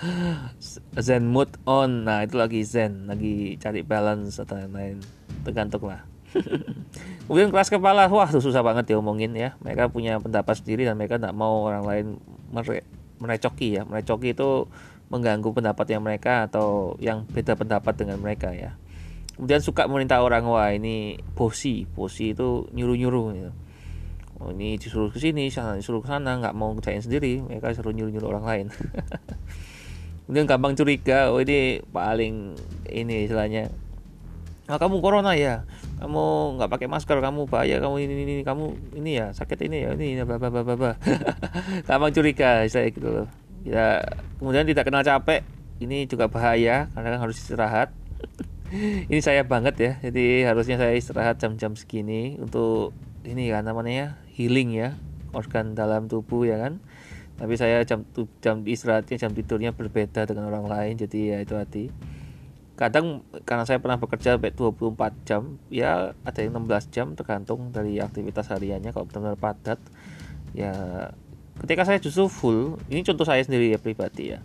Zen 1.06 1.30
mood 1.30 1.62
on. 1.70 2.10
Nah 2.10 2.26
itu 2.26 2.36
lagi 2.42 2.66
zen 2.66 3.06
lagi 3.06 3.56
cari 3.62 3.86
balance 3.86 4.42
atau 4.42 4.58
lain-lain. 4.58 4.98
Tergantung 5.46 5.86
lah. 5.86 6.02
Kemudian 7.30 7.54
keras 7.54 7.70
kepala. 7.70 8.10
Wah 8.10 8.28
itu 8.28 8.42
susah 8.42 8.66
banget 8.66 8.92
diomongin 8.92 9.32
ya. 9.38 9.54
Mereka 9.62 9.94
punya 9.94 10.18
pendapat 10.18 10.58
sendiri 10.58 10.90
dan 10.90 10.98
mereka 10.98 11.22
tidak 11.22 11.38
mau 11.38 11.70
orang 11.70 11.86
lain 11.86 12.06
mere 12.50 12.82
merecoki 13.22 13.78
ya. 13.78 13.86
Merecoki 13.86 14.34
itu 14.34 14.66
mengganggu 15.12 15.52
pendapatnya 15.54 16.00
mereka 16.00 16.50
atau 16.50 16.96
yang 16.98 17.28
beda 17.30 17.54
pendapat 17.54 17.94
dengan 17.94 18.18
mereka 18.18 18.56
ya. 18.56 18.80
Kemudian 19.36 19.62
suka 19.62 19.86
meminta 19.86 20.18
orang 20.24 20.50
wah 20.50 20.72
ini 20.74 21.20
bosi. 21.38 21.86
Bosi 21.86 22.34
itu 22.34 22.66
nyuruh 22.74 22.98
nyuruh 22.98 23.26
gitu. 23.38 23.52
Oh 24.42 24.52
ini 24.52 24.82
disuruh 24.82 25.14
ke 25.14 25.22
sini 25.22 25.54
sana 25.54 25.78
disuruh 25.78 26.02
ke 26.02 26.10
sana 26.10 26.42
nggak 26.42 26.58
mau 26.58 26.74
kerjain 26.74 27.02
sendiri. 27.02 27.40
Mereka 27.46 27.78
suruh 27.78 27.94
nyuruh 27.94 28.12
nyuruh 28.12 28.30
orang 28.34 28.46
lain. 28.46 28.66
Kemudian 30.26 30.48
gampang 30.48 30.74
curiga 30.74 31.30
oh 31.30 31.44
ini 31.44 31.84
paling 31.92 32.56
ini 32.90 33.28
istilahnya. 33.28 33.68
Nah, 34.72 34.80
kamu 34.80 35.04
corona 35.04 35.36
ya? 35.36 35.68
Kamu 36.00 36.56
nggak 36.56 36.72
pakai 36.72 36.88
masker 36.88 37.20
kamu 37.20 37.52
bahaya 37.52 37.84
kamu 37.84 38.08
ini, 38.08 38.14
ini 38.16 38.24
ini 38.24 38.44
kamu 38.48 38.96
ini 38.96 39.20
ya 39.20 39.36
sakit 39.36 39.68
ini 39.68 39.84
ya 39.84 39.90
ini 39.92 40.24
bla 40.24 40.40
bla 40.40 40.48
bla 40.48 40.64
bla. 40.64 40.94
Gampang 41.88 42.16
curiga 42.16 42.64
saya 42.72 42.88
gitu 42.88 43.12
loh. 43.12 43.28
Ya 43.68 44.00
kemudian 44.40 44.64
tidak 44.64 44.88
kenal 44.88 45.04
capek 45.04 45.44
ini 45.84 46.08
juga 46.08 46.32
bahaya 46.32 46.88
karena 46.96 47.18
kan 47.18 47.22
harus 47.28 47.36
istirahat. 47.36 47.92
Ini 49.12 49.20
saya 49.20 49.44
banget 49.44 49.76
ya 49.76 49.92
jadi 50.00 50.48
harusnya 50.48 50.80
saya 50.80 50.96
istirahat 50.96 51.44
jam-jam 51.44 51.76
segini 51.76 52.40
untuk 52.40 52.96
ini 53.28 53.52
kan 53.54 53.66
namanya 53.66 54.22
healing 54.34 54.74
ya 54.74 54.98
organ 55.32 55.74
dalam 55.74 56.08
tubuh 56.12 56.46
ya 56.46 56.60
kan. 56.60 56.82
Tapi 57.42 57.58
saya 57.58 57.82
jam 57.88 58.06
jam 58.38 58.62
istirahatnya 58.62 59.18
jam 59.18 59.32
tidurnya 59.34 59.74
berbeda 59.74 60.30
dengan 60.30 60.54
orang 60.54 60.70
lain 60.70 60.94
jadi 61.02 61.20
ya 61.34 61.38
itu 61.42 61.58
hati 61.58 61.86
kadang 62.82 63.22
karena 63.46 63.62
saya 63.62 63.78
pernah 63.78 64.02
bekerja 64.02 64.42
sampai 64.42 64.58
24 64.58 64.98
jam 65.22 65.62
ya 65.70 66.18
ada 66.26 66.40
yang 66.42 66.66
16 66.66 66.90
jam 66.90 67.14
tergantung 67.14 67.70
dari 67.70 68.02
aktivitas 68.02 68.50
hariannya. 68.50 68.90
Kalau 68.90 69.06
benar-benar 69.06 69.38
padat 69.38 69.78
ya 70.58 70.74
ketika 71.62 71.86
saya 71.86 72.02
justru 72.02 72.26
full 72.26 72.82
ini 72.90 73.06
contoh 73.06 73.22
saya 73.22 73.46
sendiri 73.46 73.70
ya 73.70 73.78
pribadi 73.78 74.34
ya 74.34 74.42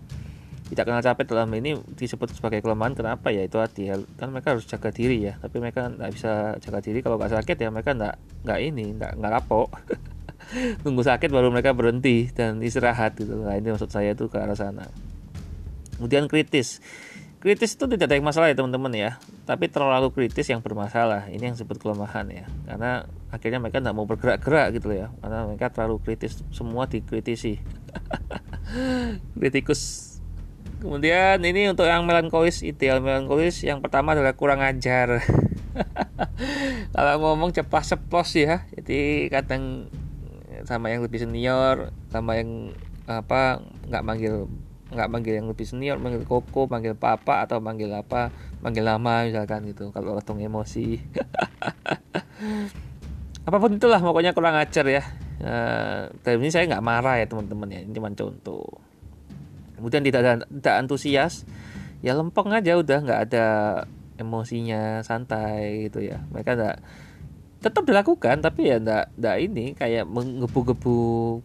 tidak 0.67 0.85
kenal 0.91 0.99
capek 0.99 1.25
dalam 1.31 1.51
ini 1.55 1.79
disebut 1.79 2.35
sebagai 2.35 2.59
kelemahan. 2.59 2.99
Kenapa? 2.99 3.31
Ya 3.31 3.47
itu 3.47 3.63
hati 3.63 3.87
kan 4.19 4.35
mereka 4.35 4.59
harus 4.59 4.67
jaga 4.67 4.91
diri 4.91 5.23
ya. 5.23 5.39
Tapi 5.39 5.63
mereka 5.63 5.87
nggak 5.95 6.11
bisa 6.11 6.59
jaga 6.59 6.83
diri. 6.83 6.99
Kalau 7.07 7.15
nggak 7.23 7.39
sakit 7.39 7.57
ya 7.63 7.69
mereka 7.71 7.95
nggak 7.95 8.15
nggak 8.43 8.59
ini 8.59 8.85
nggak 8.99 9.13
nggak 9.15 9.33
rapok. 9.39 9.71
Tunggu 10.83 11.07
sakit 11.07 11.31
baru 11.31 11.55
mereka 11.55 11.71
berhenti 11.71 12.35
dan 12.35 12.59
istirahat 12.59 13.15
gitu. 13.15 13.47
Nah 13.47 13.55
ini 13.55 13.71
maksud 13.71 13.95
saya 13.95 14.19
itu 14.19 14.27
ke 14.27 14.43
arah 14.43 14.59
sana. 14.59 14.91
Kemudian 15.99 16.27
kritis. 16.27 16.83
Kritis 17.39 17.79
itu 17.79 17.87
tidak 17.87 18.11
ada 18.11 18.19
yang 18.19 18.27
masalah 18.27 18.51
ya 18.51 18.59
teman-teman 18.59 18.91
ya. 18.91 19.11
Tapi 19.47 19.71
terlalu 19.71 20.11
kritis 20.11 20.51
yang 20.51 20.67
bermasalah. 20.67 21.31
Ini 21.31 21.47
yang 21.47 21.55
disebut 21.55 21.79
kelemahan 21.79 22.27
ya. 22.27 22.51
Karena 22.67 23.07
akhirnya 23.31 23.63
mereka 23.63 23.79
tidak 23.79 23.95
mau 23.95 24.03
bergerak-gerak 24.03 24.75
gitu 24.75 24.91
ya. 24.91 25.15
Karena 25.23 25.47
mereka 25.47 25.71
terlalu 25.71 26.03
kritis. 26.03 26.43
Semua 26.51 26.91
dikritisi. 26.91 27.63
Kritikus 29.39 30.16
kemudian 30.81 31.41
ini 31.43 31.71
untuk 31.73 31.89
yang 31.89 32.05
melankolis 32.05 32.63
ideal 32.63 33.01
melankolis 33.01 33.65
yang 33.65 33.81
pertama 33.81 34.13
adalah 34.13 34.37
kurang 34.37 34.61
ajar. 34.63 35.21
Kalau 36.95 37.15
ngomong 37.21 37.53
cepat 37.53 37.85
seplos 37.85 38.33
ya 38.37 38.65
jadi 38.73 39.29
kadang 39.29 39.93
sama 40.65 40.91
yang 40.91 41.05
lebih 41.05 41.21
senior 41.23 41.93
sama 42.09 42.41
yang 42.41 42.73
apa 43.07 43.63
nggak 43.87 44.03
manggil 44.03 44.51
nggak 44.91 45.11
manggil 45.11 45.35
yang 45.37 45.47
lebih 45.51 45.67
senior 45.67 45.99
manggil 45.99 46.23
koko 46.25 46.71
manggil 46.71 46.95
papa 46.95 47.43
atau 47.43 47.59
manggil 47.59 47.91
apa 47.91 48.31
manggil 48.65 48.87
nama 48.87 49.27
misalkan 49.27 49.67
gitu 49.69 49.91
kalau 49.93 50.17
langsung 50.17 50.41
emosi. 50.41 50.97
Apa 53.47 53.63
pun 53.63 53.79
itulah 53.79 54.03
pokoknya 54.03 54.35
kurang 54.35 54.59
ajar 54.59 54.83
ya. 54.91 55.07
Uh, 55.39 56.11
ini 56.35 56.51
saya 56.51 56.67
nggak 56.67 56.83
marah 56.83 57.23
ya 57.23 57.31
teman-teman 57.31 57.71
ya 57.71 57.81
ini 57.85 57.95
cuma 57.95 58.11
contoh 58.11 58.67
kemudian 59.77 60.03
tidak 60.03 60.45
tidak 60.49 60.75
antusias. 60.77 61.45
Ya 62.05 62.13
lempeng 62.13 62.53
aja 62.53 62.77
udah 62.77 62.99
nggak 63.03 63.21
ada 63.31 63.47
emosinya 64.21 65.01
santai 65.05 65.89
gitu 65.89 66.05
ya. 66.05 66.25
Mereka 66.33 66.57
nggak 66.57 66.77
tetap 67.57 67.83
dilakukan 67.89 68.45
tapi 68.45 68.69
ya 68.69 68.77
ndak 68.79 69.17
ndak 69.17 69.37
ini 69.43 69.73
kayak 69.75 70.07
menggebu-gebu 70.07 70.99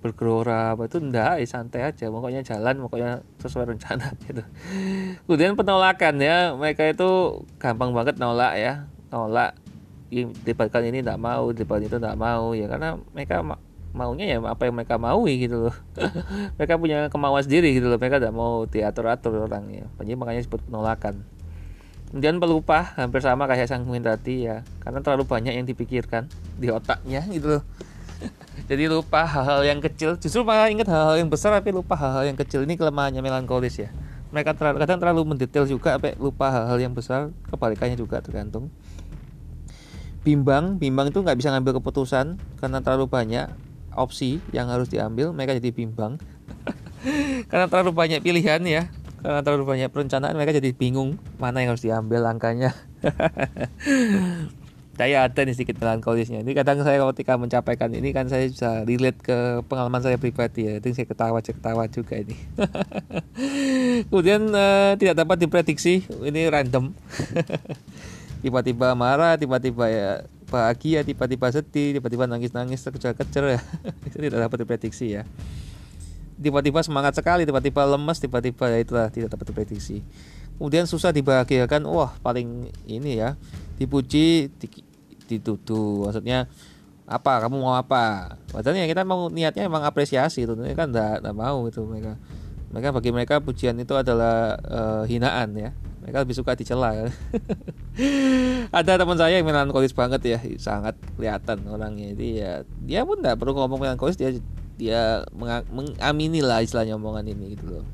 bergelora 0.04 0.76
apa 0.76 0.86
itu 0.86 1.00
ndak 1.00 1.40
ya 1.44 1.48
santai 1.48 1.82
aja. 1.88 2.12
Pokoknya 2.12 2.42
jalan 2.44 2.84
pokoknya 2.84 3.12
sesuai 3.40 3.76
rencana 3.76 4.12
gitu. 4.28 4.44
Kemudian 5.28 5.56
penolakan 5.56 6.16
ya 6.20 6.56
mereka 6.56 6.88
itu 6.88 7.42
gampang 7.58 7.92
banget 7.96 8.20
nolak 8.20 8.54
ya. 8.60 8.74
Nolak 9.12 9.56
dilibatkan 10.12 10.84
ini 10.92 11.00
ndak 11.00 11.20
mau 11.20 11.52
dilibatkan 11.52 11.88
itu 11.88 11.98
ndak 12.00 12.20
mau. 12.20 12.52
Ya 12.52 12.68
karena 12.68 13.00
mereka 13.16 13.44
maunya 13.92 14.36
ya 14.36 14.38
apa 14.44 14.68
yang 14.68 14.76
mereka 14.76 14.96
mau 14.96 15.24
gitu 15.28 15.68
loh. 15.68 15.76
Mereka 16.58 16.80
punya 16.80 17.12
kemauan 17.12 17.44
sendiri 17.44 17.76
gitu 17.76 17.92
loh. 17.92 18.00
Mereka 18.00 18.24
tidak 18.24 18.36
mau 18.36 18.64
diatur 18.64 19.12
atur 19.12 19.44
orangnya. 19.44 19.88
Jadi 20.00 20.16
makanya 20.16 20.40
disebut 20.44 20.64
penolakan. 20.68 21.24
Kemudian 22.12 22.44
pelupa 22.44 22.92
hampir 23.00 23.24
sama 23.24 23.48
kayak 23.48 23.72
sang 23.72 23.88
tadi 23.88 24.48
ya. 24.48 24.64
Karena 24.84 25.00
terlalu 25.00 25.24
banyak 25.28 25.54
yang 25.56 25.68
dipikirkan 25.68 26.28
di 26.60 26.68
otaknya 26.72 27.24
gitu 27.32 27.60
loh. 27.60 27.64
Jadi 28.70 28.84
lupa 28.88 29.24
hal-hal 29.28 29.64
yang 29.64 29.80
kecil. 29.80 30.16
Justru 30.20 30.44
malah 30.44 30.72
ingat 30.72 30.88
hal-hal 30.88 31.20
yang 31.24 31.32
besar 31.32 31.56
tapi 31.56 31.72
lupa 31.72 31.96
hal-hal 31.96 32.32
yang 32.32 32.38
kecil. 32.40 32.64
Ini 32.64 32.76
kelemahannya 32.76 33.24
melankolis 33.24 33.80
ya. 33.80 33.90
Mereka 34.32 34.56
terlalu, 34.56 34.78
kadang 34.84 35.00
terlalu 35.00 35.22
mendetail 35.36 35.68
juga 35.68 36.00
sampai 36.00 36.16
lupa 36.16 36.48
hal-hal 36.52 36.80
yang 36.80 36.96
besar. 36.96 37.32
Kebalikannya 37.52 38.00
juga 38.00 38.24
tergantung. 38.24 38.72
Bimbang 40.22 40.78
bimbang 40.78 41.10
itu 41.10 41.18
nggak 41.18 41.34
bisa 41.34 41.50
ngambil 41.50 41.82
keputusan 41.82 42.38
karena 42.62 42.78
terlalu 42.86 43.10
banyak 43.10 43.50
opsi 43.96 44.44
yang 44.56 44.72
harus 44.72 44.88
diambil 44.88 45.32
mereka 45.36 45.58
jadi 45.58 45.72
bimbang. 45.74 46.18
Karena 47.50 47.66
terlalu 47.72 47.92
banyak 47.96 48.20
pilihan 48.22 48.62
ya. 48.64 48.88
Karena 49.22 49.46
terlalu 49.46 49.70
banyak 49.70 49.90
perencanaan 49.94 50.34
mereka 50.34 50.58
jadi 50.58 50.74
bingung 50.74 51.22
mana 51.38 51.62
yang 51.62 51.78
harus 51.78 51.86
diambil 51.86 52.26
langkahnya 52.26 52.74
saya 55.02 55.18
ada 55.26 55.40
nih 55.42 55.56
sedikit 55.58 55.82
melankolisnya. 55.82 56.46
Ini 56.46 56.52
kadang 56.54 56.86
saya 56.86 57.02
ketika 57.10 57.34
mencapaikan 57.42 57.90
ini 57.90 58.14
kan 58.14 58.30
saya 58.30 58.46
bisa 58.46 58.86
relate 58.86 59.18
ke 59.18 59.66
pengalaman 59.66 60.02
saya 60.06 60.22
pribadi 60.22 60.70
ya. 60.70 60.78
Itu 60.78 60.94
saya 60.94 61.10
ketawa 61.10 61.42
ketawa 61.42 61.90
juga 61.90 62.22
ini. 62.22 62.38
Kemudian 64.10 64.54
uh, 64.54 64.94
tidak 65.02 65.26
dapat 65.26 65.38
diprediksi. 65.42 66.06
Ini 66.06 66.54
random. 66.54 66.94
Tiba-tiba 68.46 68.94
marah 68.94 69.38
tiba-tiba 69.38 69.86
ya 69.90 70.10
bahagia 70.52 71.08
tiba-tiba 71.08 71.48
sedih 71.48 71.96
tiba-tiba 71.98 72.28
nangis-nangis 72.28 72.84
terkejar-kejar 72.84 73.56
ya. 73.56 73.62
Itu 74.08 74.20
tidak 74.20 74.52
dapat 74.52 74.68
diprediksi 74.68 75.16
ya. 75.16 75.24
Tiba-tiba 76.36 76.84
semangat 76.84 77.16
sekali 77.16 77.48
tiba-tiba 77.48 77.88
lemes 77.88 78.20
tiba-tiba 78.20 78.68
ya 78.68 78.78
itulah 78.84 79.08
tidak 79.08 79.32
dapat 79.32 79.56
diprediksi. 79.56 80.04
Kemudian 80.60 80.86
susah 80.86 81.16
dibahagiakan 81.16 81.88
wah 81.88 82.12
paling 82.20 82.68
ini 82.86 83.24
ya 83.24 83.40
dipuji 83.80 84.52
dituduh 85.32 86.12
maksudnya 86.12 86.52
apa? 87.08 87.48
Kamu 87.48 87.64
mau 87.64 87.80
apa? 87.80 88.36
Padahal 88.52 88.84
ya 88.84 88.88
kita 88.92 89.08
mau 89.08 89.32
niatnya 89.32 89.72
emang 89.72 89.88
apresiasi 89.88 90.44
itu 90.44 90.54
kan 90.76 90.92
enggak, 90.92 91.24
enggak 91.24 91.36
mau 91.40 91.64
itu 91.66 91.80
mereka. 91.88 92.20
Mereka 92.72 92.88
bagi 92.92 93.10
mereka 93.16 93.36
pujian 93.40 93.76
itu 93.80 93.96
adalah 93.96 94.56
uh, 94.64 95.04
hinaan 95.08 95.56
ya 95.56 95.72
mereka 96.02 96.26
lebih 96.26 96.36
suka 96.36 96.58
dicela 96.58 96.90
kan? 96.92 97.10
ada 98.82 98.92
teman 98.98 99.18
saya 99.18 99.38
yang 99.38 99.46
melankolis 99.46 99.94
banget 99.94 100.22
ya 100.26 100.40
sangat 100.58 100.98
kelihatan 101.16 101.62
orangnya. 101.70 102.18
Jadi 102.18 102.28
ya 102.42 102.52
dia 102.82 103.02
pun 103.06 103.22
nggak 103.22 103.38
perlu 103.38 103.54
ngomong 103.54 103.80
melankolis 103.80 104.18
dia 104.18 104.34
dia 104.82 105.22
mengamini 105.70 106.42
lah 106.42 106.66
istilahnya 106.66 106.98
omongan 106.98 107.30
ini 107.30 107.54
gitu 107.54 107.80
loh. 107.80 107.86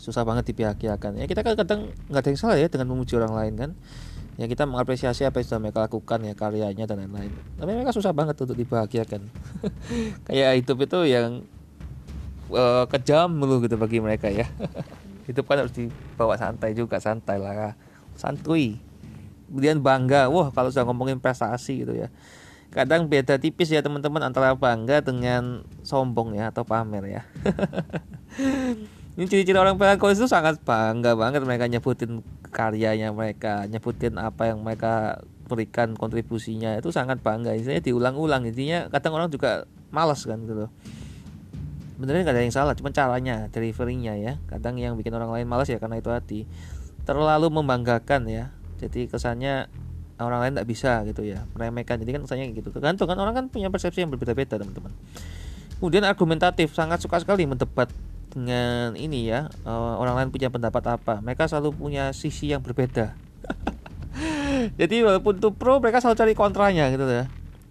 Susah 0.00 0.24
banget 0.24 0.48
dipihakiakan 0.50 1.20
ya 1.20 1.28
kita 1.28 1.44
kan 1.44 1.54
kadang 1.54 1.92
nggak 2.08 2.22
ada 2.24 2.28
yang 2.32 2.40
salah 2.40 2.56
ya 2.56 2.72
dengan 2.72 2.88
memuji 2.88 3.14
orang 3.20 3.36
lain 3.36 3.54
kan. 3.54 3.70
Ya 4.38 4.46
kita 4.46 4.70
mengapresiasi 4.70 5.26
apa 5.26 5.42
yang 5.42 5.46
sudah 5.50 5.60
mereka 5.60 5.82
lakukan 5.82 6.22
ya 6.22 6.32
karyanya 6.32 6.86
dan 6.86 7.02
lain-lain. 7.04 7.34
Tapi 7.58 7.70
mereka 7.74 7.90
susah 7.90 8.14
banget 8.14 8.38
untuk 8.38 8.54
dibahagiakan. 8.54 9.26
Kayak 10.30 10.62
hidup 10.62 10.78
itu 10.86 10.98
yang 11.10 11.42
uh, 12.52 12.84
kejam 12.88 13.28
dulu 13.36 13.64
gitu 13.64 13.76
bagi 13.76 13.98
mereka 14.00 14.32
ya 14.32 14.48
hidup 15.28 15.44
kan 15.44 15.60
harus 15.60 15.76
dibawa 15.76 16.40
santai 16.40 16.72
juga 16.72 16.96
santai 16.98 17.36
lah. 17.36 17.76
Santuy 18.16 18.80
kemudian 19.46 19.84
bangga. 19.84 20.32
Wah 20.32 20.48
kalau 20.50 20.72
sudah 20.72 20.88
ngomongin 20.88 21.20
prestasi 21.20 21.84
gitu 21.84 21.92
ya. 21.92 22.08
Kadang 22.72 23.08
beda 23.08 23.36
tipis 23.36 23.68
ya 23.68 23.84
teman-teman 23.84 24.24
antara 24.24 24.56
bangga 24.56 25.04
dengan 25.04 25.64
sombong 25.84 26.36
ya 26.36 26.48
atau 26.48 26.64
pamer 26.64 27.20
ya. 27.20 27.22
Ini 29.18 29.26
ciri-ciri 29.26 29.58
orang 29.58 29.74
melankolis 29.74 30.22
itu 30.22 30.30
sangat 30.30 30.62
bangga 30.62 31.18
banget 31.18 31.42
mereka 31.42 31.66
nyebutin 31.66 32.22
karyanya 32.54 33.10
mereka 33.10 33.66
nyebutin 33.66 34.14
apa 34.14 34.46
yang 34.54 34.62
mereka 34.62 35.24
berikan 35.50 35.98
kontribusinya. 35.98 36.78
Itu 36.78 36.94
sangat 36.94 37.18
bangga. 37.18 37.56
Intinya 37.58 37.82
diulang-ulang. 37.82 38.46
Intinya 38.46 38.86
kadang 38.92 39.18
orang 39.18 39.28
juga 39.32 39.66
malas 39.90 40.22
kan 40.22 40.38
gitu 40.44 40.70
benernya 41.98 42.30
nggak 42.30 42.36
ada 42.38 42.42
yang 42.46 42.54
salah 42.54 42.74
cuma 42.78 42.94
caranya 42.94 43.50
deliverynya 43.50 44.14
ya. 44.14 44.32
Kadang 44.46 44.78
yang 44.78 44.94
bikin 44.94 45.10
orang 45.12 45.34
lain 45.34 45.46
malas 45.50 45.66
ya 45.66 45.82
karena 45.82 45.98
itu 45.98 46.08
hati. 46.14 46.46
Terlalu 47.02 47.50
membanggakan 47.50 48.30
ya. 48.30 48.54
Jadi 48.78 49.10
kesannya 49.10 49.66
orang 50.22 50.38
lain 50.46 50.52
tidak 50.54 50.68
bisa 50.70 51.02
gitu 51.10 51.26
ya 51.26 51.44
meremehkan. 51.58 51.98
Jadi 51.98 52.10
kan 52.14 52.20
misalnya 52.22 52.46
gitu. 52.54 52.70
Tergantung 52.70 53.10
kan 53.10 53.18
orang 53.18 53.34
kan 53.34 53.44
punya 53.50 53.66
persepsi 53.68 54.06
yang 54.06 54.14
berbeda-beda 54.14 54.62
teman-teman. 54.62 54.94
Kemudian 55.82 56.06
argumentatif 56.06 56.74
sangat 56.74 57.02
suka 57.02 57.18
sekali 57.18 57.46
mendebat 57.46 57.90
dengan 58.28 58.94
ini 58.94 59.26
ya 59.26 59.48
uh, 59.66 59.98
orang 59.98 60.22
lain 60.22 60.28
punya 60.30 60.48
pendapat 60.54 60.94
apa. 60.94 61.18
Mereka 61.18 61.50
selalu 61.50 61.74
punya 61.74 62.14
sisi 62.14 62.54
yang 62.54 62.62
berbeda. 62.62 63.18
Jadi 64.80 65.02
walaupun 65.02 65.42
itu 65.42 65.50
pro 65.50 65.82
mereka 65.82 65.98
selalu 65.98 66.16
cari 66.18 66.32
kontranya 66.34 66.90
gitu 66.94 67.06
ya 67.06 67.26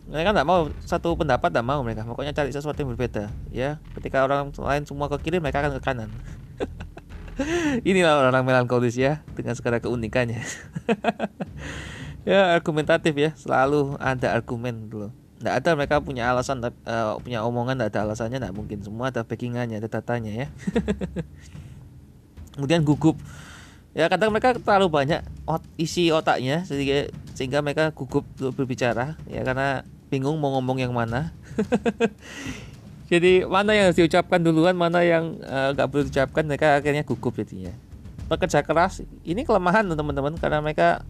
mereka 0.08 0.32
tidak 0.32 0.48
mau 0.48 0.72
satu 0.88 1.14
pendapat 1.20 1.52
tidak 1.52 1.68
mau 1.68 1.84
mereka. 1.84 2.08
Pokoknya 2.08 2.32
cari 2.32 2.52
sesuatu 2.56 2.80
yang 2.80 2.96
berbeda 2.96 3.28
ya. 3.52 3.78
Ketika 3.96 4.24
orang 4.24 4.56
lain 4.56 4.84
semua 4.88 5.12
ke 5.12 5.18
kiri 5.28 5.44
mereka 5.44 5.64
akan 5.64 5.78
ke 5.78 5.82
kanan. 5.84 6.10
Inilah 7.90 8.32
orang 8.32 8.48
melankolis 8.48 8.98
ya 8.98 9.22
dengan 9.36 9.54
segala 9.54 9.84
keunikannya. 9.84 10.42
Ya 12.28 12.60
argumentatif 12.60 13.16
ya. 13.16 13.32
Selalu 13.40 13.96
ada 14.04 14.36
argumen 14.36 14.92
dulu 14.92 15.16
tidak 15.38 15.54
ada 15.54 15.70
mereka 15.78 15.96
punya 16.02 16.34
alasan 16.34 16.66
uh, 16.66 16.74
punya 17.22 17.46
omongan 17.46 17.78
tidak 17.78 17.90
ada 17.94 18.00
alasannya 18.10 18.38
tidak 18.42 18.56
mungkin. 18.58 18.82
Semua 18.82 19.14
ada 19.14 19.22
backingannya 19.22 19.78
ada 19.78 19.90
datanya 19.90 20.34
ya. 20.34 20.48
Kemudian 22.58 22.82
gugup. 22.82 23.22
Ya 23.94 24.10
kadang 24.10 24.34
mereka 24.34 24.58
terlalu 24.58 24.90
banyak 24.90 25.22
isi 25.78 26.10
otaknya 26.10 26.66
sehingga 26.66 27.14
sehingga 27.38 27.62
mereka 27.62 27.94
gugup 27.94 28.26
untuk 28.38 28.54
berbicara 28.58 29.18
ya 29.30 29.46
karena 29.46 29.86
bingung 30.08 30.40
mau 30.40 30.56
ngomong 30.58 30.80
yang 30.80 30.96
mana. 30.96 31.36
Jadi 33.12 33.48
mana 33.48 33.72
yang 33.72 33.88
harus 33.88 34.00
diucapkan 34.00 34.44
duluan 34.44 34.76
mana 34.76 35.00
yang 35.00 35.40
uh, 35.40 35.72
gak 35.72 35.88
perlu 35.88 36.04
diucapkan 36.12 36.44
mereka 36.44 36.76
akhirnya 36.76 37.08
gugup 37.08 37.40
jadinya. 37.40 37.72
Bekerja 38.28 38.60
keras 38.68 39.00
ini 39.24 39.48
kelemahan 39.48 39.88
teman-teman 39.88 40.36
karena 40.36 40.60
mereka 40.60 41.08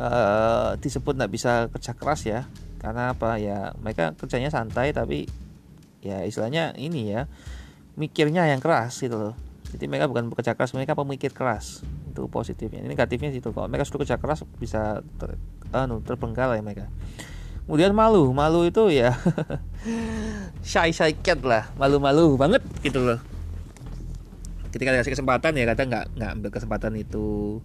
uh, 0.00 0.80
disebut 0.80 1.12
nggak 1.20 1.32
bisa 1.32 1.68
kerja 1.68 1.92
keras 1.92 2.24
ya. 2.24 2.40
Karena 2.80 3.12
apa 3.12 3.36
ya 3.36 3.76
mereka 3.76 4.16
kerjanya 4.16 4.48
santai 4.48 4.96
tapi 4.96 5.28
ya 6.00 6.24
istilahnya 6.24 6.72
ini 6.80 7.12
ya 7.12 7.28
mikirnya 8.00 8.48
yang 8.48 8.64
keras 8.64 8.96
gitu 9.04 9.16
loh. 9.20 9.34
Jadi 9.68 9.84
mereka 9.84 10.08
bukan 10.08 10.32
bekerja 10.32 10.56
keras 10.56 10.72
mereka 10.72 10.96
pemikir 10.96 11.36
keras. 11.36 11.84
Itu 12.08 12.24
positifnya. 12.32 12.80
Ini 12.80 12.96
negatifnya 12.96 13.28
situ. 13.36 13.52
Kalau 13.52 13.68
mereka 13.68 13.84
sudah 13.84 14.00
kerja 14.08 14.16
keras 14.16 14.48
bisa 14.56 15.04
ter, 15.20 15.36
terbengkalai 16.08 16.64
mereka 16.64 16.88
kemudian 17.64 17.96
malu. 17.96 18.30
Malu 18.30 18.68
itu 18.68 18.92
ya 18.92 19.16
shy 20.70 20.92
shy 20.92 21.12
cat 21.20 21.40
lah. 21.44 21.68
Malu 21.80 21.98
malu 22.00 22.36
banget 22.36 22.60
gitu 22.84 23.00
loh. 23.00 23.20
Ketika 24.72 24.90
dikasih 24.90 25.14
kesempatan 25.14 25.54
ya 25.54 25.64
kadang 25.70 25.88
nggak 25.90 26.06
nggak 26.16 26.30
ambil 26.38 26.50
kesempatan 26.52 26.94
itu. 27.00 27.60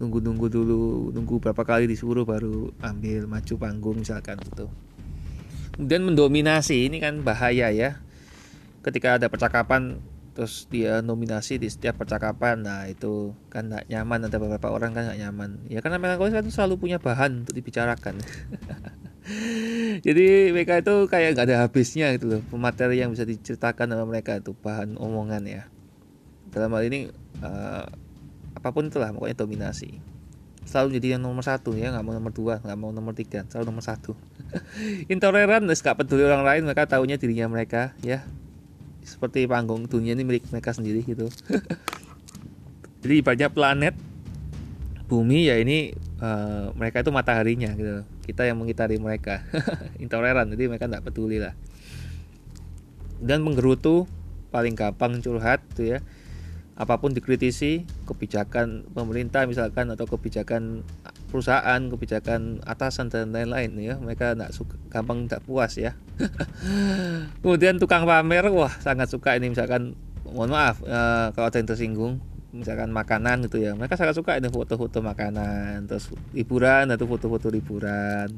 Nunggu 0.00 0.18
nunggu 0.24 0.46
dulu 0.48 1.12
nunggu 1.14 1.38
berapa 1.38 1.62
kali 1.62 1.86
disuruh 1.86 2.24
baru 2.24 2.72
ambil 2.80 3.28
maju 3.28 3.54
panggung 3.60 3.96
misalkan 4.00 4.40
gitu. 4.42 4.66
Kemudian 5.76 6.04
mendominasi 6.04 6.88
ini 6.88 7.00
kan 7.00 7.20
bahaya 7.24 7.72
ya. 7.72 8.00
Ketika 8.82 9.20
ada 9.20 9.30
percakapan 9.30 10.02
terus 10.32 10.64
dia 10.72 11.04
nominasi 11.04 11.60
di 11.60 11.68
setiap 11.68 12.00
percakapan 12.00 12.64
nah 12.64 12.88
itu 12.88 13.36
kan 13.52 13.68
nggak 13.68 13.90
nyaman. 13.92 14.26
Ada 14.26 14.38
beberapa 14.40 14.72
orang 14.72 14.96
kan 14.96 15.12
nggak 15.12 15.20
nyaman. 15.28 15.50
Ya 15.68 15.84
karena 15.84 16.00
melankolis 16.00 16.32
kan 16.34 16.46
selalu 16.48 16.80
punya 16.80 16.98
bahan 17.02 17.44
untuk 17.44 17.54
dibicarakan 17.58 18.16
jadi 20.02 20.50
mereka 20.50 20.82
itu 20.82 21.06
kayak 21.06 21.38
nggak 21.38 21.46
ada 21.46 21.56
habisnya 21.62 22.10
gitu 22.18 22.26
loh. 22.26 22.40
Pemateri 22.50 22.98
yang 22.98 23.14
bisa 23.14 23.22
diceritakan 23.22 23.94
sama 23.94 24.04
mereka 24.06 24.42
itu 24.42 24.50
bahan 24.58 24.98
omongan 24.98 25.42
ya. 25.46 25.62
Dalam 26.50 26.74
hal 26.74 26.90
ini 26.90 27.06
uh, 27.38 27.86
apa 28.58 28.68
pun 28.74 28.90
itulah 28.90 29.14
pokoknya 29.14 29.38
dominasi. 29.38 30.02
Selalu 30.66 30.98
jadi 30.98 31.18
yang 31.18 31.22
nomor 31.26 31.46
satu 31.46 31.74
ya 31.74 31.94
nggak 31.94 32.02
mau 32.02 32.14
nomor 32.14 32.32
dua 32.34 32.54
nggak 32.62 32.78
mau 32.78 32.90
nomor 32.90 33.14
tiga 33.14 33.46
selalu 33.46 33.70
nomor 33.70 33.84
satu. 33.86 34.18
Intoleran 35.12 35.70
nggak 35.70 35.96
peduli 36.02 36.26
orang 36.26 36.42
lain 36.42 36.62
mereka 36.66 36.90
tahunya 36.90 37.14
dirinya 37.22 37.46
mereka 37.46 37.94
ya. 38.02 38.26
Seperti 39.06 39.46
panggung 39.46 39.86
dunia 39.86 40.18
ini 40.18 40.26
milik 40.26 40.50
mereka 40.50 40.74
sendiri 40.74 41.06
gitu. 41.06 41.30
Jadi 43.02 43.16
banyak 43.22 43.50
planet 43.54 43.94
bumi 45.06 45.46
ya 45.46 45.58
ini 45.58 45.94
uh, 46.22 46.74
mereka 46.74 47.02
itu 47.02 47.10
mataharinya 47.10 47.74
gitu 47.74 48.06
kita 48.22 48.46
yang 48.46 48.58
mengitari 48.58 48.96
mereka. 48.96 49.42
Intoleran 50.02 50.48
jadi 50.54 50.70
mereka 50.70 50.86
tidak 50.86 51.04
peduli 51.06 51.42
lah. 51.42 51.52
Dan 53.22 53.42
menggerutu 53.42 54.06
paling 54.54 54.78
gampang 54.78 55.18
curhat 55.20 55.62
tuh 55.74 55.98
ya. 55.98 56.00
Apa 56.72 56.98
pun 56.98 57.12
dikritisi 57.12 57.84
kebijakan 58.08 58.88
pemerintah 58.96 59.44
misalkan 59.44 59.92
atau 59.92 60.08
kebijakan 60.08 60.82
perusahaan 61.28 61.78
kebijakan 61.92 62.64
atasan 62.64 63.12
dan 63.12 63.34
lain-lain 63.34 63.76
ya. 63.76 63.94
Mereka 64.00 64.38
tidak 64.38 64.50
suka 64.56 64.74
gampang 64.88 65.28
tidak 65.28 65.42
puas 65.44 65.76
ya. 65.76 65.98
Kemudian 67.44 67.76
tukang 67.76 68.08
pamer 68.08 68.48
wah 68.48 68.72
sangat 68.80 69.10
suka 69.12 69.36
ini 69.36 69.52
misalkan. 69.52 69.98
Mohon 70.32 70.50
maaf 70.56 70.80
eh, 70.80 71.28
kalau 71.36 71.52
ada 71.52 71.60
yang 71.60 71.68
tersinggung 71.68 72.31
misalkan 72.52 72.92
makanan 72.92 73.48
gitu 73.48 73.58
ya. 73.58 73.72
Mereka 73.72 73.96
sangat 73.96 74.14
suka 74.14 74.36
ini 74.36 74.52
foto-foto 74.52 75.00
makanan 75.00 75.88
terus 75.88 76.12
liburan 76.36 76.92
atau 76.92 77.08
foto-foto 77.08 77.48
liburan. 77.48 78.28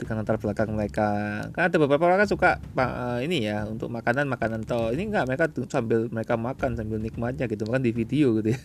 Dengan 0.00 0.24
latar 0.24 0.40
belakang 0.40 0.72
mereka. 0.72 1.44
Kan 1.52 1.68
ada 1.68 1.76
beberapa 1.76 2.08
orang 2.08 2.24
kan 2.24 2.28
suka 2.28 2.50
uh, 2.56 3.20
ini 3.20 3.44
ya 3.44 3.68
untuk 3.68 3.92
makanan 3.92 4.32
makanan 4.32 4.64
toh 4.64 4.96
ini 4.96 5.12
enggak 5.12 5.28
mereka 5.28 5.44
tuh 5.52 5.68
sambil 5.68 6.08
mereka 6.08 6.40
makan 6.40 6.72
sambil 6.72 6.96
nikmatnya 6.96 7.44
gitu 7.44 7.68
makan 7.68 7.84
di 7.84 7.92
video 7.92 8.32
gitu 8.40 8.56
ya. 8.56 8.60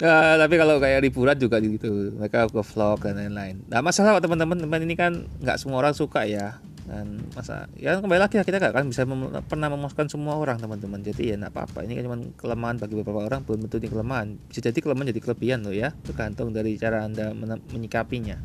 Uh, 0.00 0.34
tapi 0.40 0.54
kalau 0.56 0.80
kayak 0.80 1.04
liburan 1.04 1.36
juga 1.36 1.60
gitu 1.60 2.16
mereka 2.16 2.48
ke 2.48 2.62
vlog 2.72 3.04
dan 3.04 3.20
lain-lain. 3.20 3.60
Nah 3.68 3.84
masalah 3.84 4.16
teman-teman 4.16 4.64
teman 4.64 4.80
ini 4.80 4.96
kan 4.96 5.28
nggak 5.44 5.60
semua 5.60 5.84
orang 5.84 5.92
suka 5.92 6.24
ya 6.24 6.56
dan 6.88 7.20
masa 7.36 7.68
ya 7.76 8.00
kembali 8.00 8.16
lagi 8.16 8.40
kita 8.40 8.56
nggak 8.56 8.72
kan 8.72 8.88
bisa 8.88 9.04
mem 9.04 9.28
pernah 9.44 9.68
memuaskan 9.68 10.08
semua 10.08 10.40
orang 10.40 10.56
teman-teman. 10.56 11.04
Jadi 11.04 11.30
ya 11.30 11.36
nggak 11.36 11.52
apa-apa. 11.52 11.84
Ini 11.84 12.00
kan 12.00 12.02
cuma 12.08 12.16
kelemahan 12.40 12.76
bagi 12.80 12.96
beberapa 12.96 13.28
orang 13.28 13.44
belum 13.44 13.68
tentu 13.68 13.76
ini 13.84 13.88
kelemahan. 13.92 14.40
Bisa 14.48 14.64
jadi 14.64 14.78
kelemahan 14.80 15.12
jadi 15.12 15.20
kelebihan 15.20 15.60
loh 15.68 15.76
ya. 15.76 15.92
Tergantung 16.00 16.56
dari 16.56 16.80
cara 16.80 17.04
anda 17.04 17.36
menyikapinya. 17.76 18.40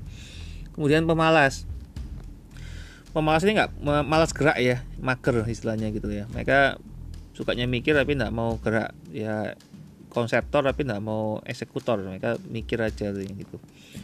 Kemudian 0.76 1.08
pemalas. 1.08 1.64
Pemalas 3.16 3.48
ini 3.48 3.56
nggak 3.56 3.72
malas 4.04 4.36
gerak 4.36 4.60
ya. 4.60 4.84
Mager 5.00 5.48
istilahnya 5.48 5.88
gitu 5.96 6.12
ya. 6.12 6.28
Mereka 6.36 6.84
sukanya 7.32 7.64
mikir 7.64 7.96
tapi 7.96 8.20
nggak 8.20 8.36
mau 8.36 8.60
gerak. 8.60 8.92
Ya 9.16 9.56
konseptor 10.12 10.68
tapi 10.68 10.84
nggak 10.84 11.00
mau 11.00 11.40
eksekutor. 11.48 12.04
Mereka 12.04 12.44
mikir 12.52 12.84
aja 12.84 13.08
gitu 13.16 13.56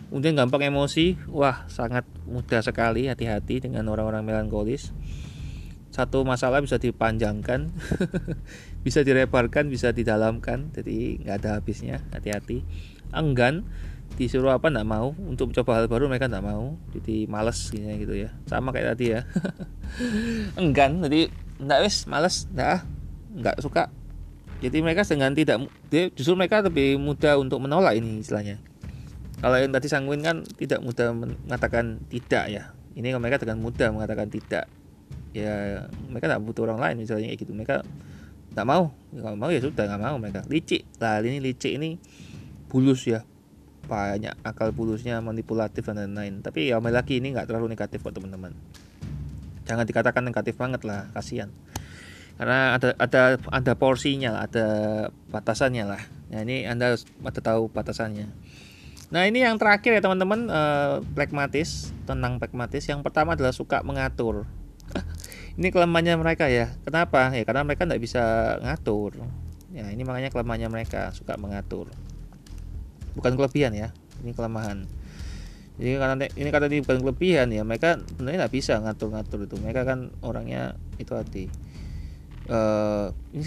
kemudian 0.09 0.35
gampang 0.35 0.65
emosi. 0.65 1.15
Wah 1.29 1.65
sangat 1.69 2.05
mudah 2.25 2.65
sekali 2.65 3.07
hati-hati 3.07 3.63
dengan 3.63 3.85
orang-orang 3.87 4.25
melankolis. 4.25 4.91
Satu 5.89 6.21
masalah 6.21 6.61
bisa 6.61 6.77
dipanjangkan 6.77 7.73
bisa 8.85 9.01
direparkan 9.05 9.69
bisa 9.69 9.93
didalamkan. 9.93 10.73
Jadi 10.73 11.23
nggak 11.25 11.35
ada 11.43 11.49
habisnya 11.61 12.01
hati-hati. 12.13 12.65
Enggan 13.13 13.65
disuruh 14.17 14.53
apa 14.53 14.69
nggak 14.69 14.89
mau. 14.89 15.13
Untuk 15.17 15.53
mencoba 15.53 15.81
hal 15.81 15.85
baru 15.89 16.09
mereka 16.09 16.29
nggak 16.29 16.45
mau. 16.45 16.77
Jadi 16.93 17.25
males 17.25 17.59
gitu 17.69 18.13
ya. 18.13 18.33
Sama 18.49 18.73
kayak 18.73 18.97
tadi 18.97 19.17
ya. 19.17 19.21
Enggan 20.61 21.05
jadi 21.05 21.29
nggak 21.59 21.79
wes 21.85 22.05
males 22.05 22.49
nggak 22.53 22.85
nggak 23.39 23.57
suka. 23.61 23.89
Jadi 24.59 24.83
mereka 24.83 25.07
dengan 25.07 25.31
tidak 25.31 25.71
justru 26.19 26.35
mereka 26.35 26.59
lebih 26.59 26.99
mudah 26.99 27.39
untuk 27.39 27.63
menolak 27.63 27.95
ini 27.95 28.19
istilahnya 28.19 28.59
kalau 29.39 29.55
yang 29.55 29.71
tadi 29.71 29.87
sanguin 29.87 30.19
kan 30.19 30.43
tidak 30.59 30.83
mudah 30.83 31.15
mengatakan 31.15 32.03
tidak 32.11 32.45
ya. 32.51 32.63
Ini 32.91 33.15
mereka 33.15 33.39
dengan 33.39 33.63
mudah 33.63 33.87
mengatakan 33.95 34.27
tidak 34.27 34.67
ya 35.31 35.85
mereka 36.11 36.27
tidak 36.27 36.43
butuh 36.43 36.67
orang 36.67 36.79
lain 36.83 36.95
misalnya 37.07 37.31
kayak 37.31 37.39
gitu. 37.39 37.55
Mereka 37.55 37.87
nggak 38.51 38.67
mau. 38.67 38.91
Nggak 39.15 39.35
mau 39.39 39.49
ya 39.49 39.63
sudah 39.63 39.87
nggak 39.87 40.01
mau 40.03 40.19
mereka. 40.19 40.43
Licik. 40.51 40.83
Lah 40.99 41.23
ini 41.23 41.39
licik 41.39 41.71
ini 41.71 41.95
bulus 42.67 43.07
ya. 43.07 43.23
Banyak 43.87 44.43
akal 44.43 44.75
bulusnya 44.75 45.23
manipulatif 45.23 45.87
dan 45.87 46.03
lain-lain. 46.03 46.43
Tapi 46.43 46.75
ya 46.75 46.83
lagi 46.83 47.23
ini 47.23 47.31
nggak 47.31 47.47
terlalu 47.47 47.71
negatif 47.71 48.03
kok 48.03 48.11
teman-teman. 48.11 48.51
Jangan 49.63 49.87
dikatakan 49.87 50.23
negatif 50.27 50.59
banget 50.59 50.83
lah 50.83 51.07
kasihan. 51.15 51.47
Karena 52.35 52.75
ada 52.75 52.91
ada 52.99 53.39
ada 53.39 53.73
porsinya 53.79 54.35
lah 54.35 54.51
ada 54.51 54.67
batasannya 55.31 55.83
lah. 55.87 56.01
Nah 56.27 56.43
ini 56.43 56.67
anda 56.67 56.99
ada 56.99 57.39
tahu 57.39 57.71
batasannya 57.71 58.59
nah 59.10 59.26
ini 59.26 59.41
yang 59.41 59.57
terakhir 59.57 59.97
ya 59.97 60.01
teman-teman 60.05 60.49
uh, 60.49 61.01
pragmatis 61.18 61.89
tentang 62.05 62.38
pragmatis 62.38 62.86
yang 62.86 63.01
pertama 63.01 63.34
adalah 63.34 63.53
suka 63.53 63.82
mengatur. 63.82 64.45
Ini 65.60 65.76
kelemahannya 65.76 66.16
mereka 66.16 66.47
ya. 66.47 66.72
Kenapa? 66.88 67.36
Ya 67.36 67.43
karena 67.43 67.68
mereka 67.68 67.84
tidak 67.84 67.99
bisa 67.99 68.24
ngatur. 68.64 69.20
Ya 69.76 69.91
ini 69.91 70.01
makanya 70.07 70.32
kelemahannya 70.32 70.72
mereka 70.72 71.12
suka 71.12 71.36
mengatur. 71.36 71.91
Bukan 73.14 73.36
kelebihan 73.36 73.76
ya 73.76 73.91
ini 74.24 74.32
kelemahan. 74.32 74.88
Jadi 75.80 75.95
karena 75.95 76.16
ini 76.28 76.49
kata 76.51 76.66
ini 76.68 76.84
bukan 76.84 76.99
kelebihan 77.03 77.47
ya 77.55 77.64
mereka 77.64 77.99
sebenarnya 78.03 78.47
nggak 78.47 78.53
bisa 78.55 78.74
ngatur-ngatur 78.84 79.47
itu. 79.47 79.55
Mereka 79.60 79.88
kan 79.88 80.12
orangnya 80.20 80.76
itu 80.99 81.12
hati. 81.16 81.47
Uh, 82.49 83.14
ini 83.32 83.45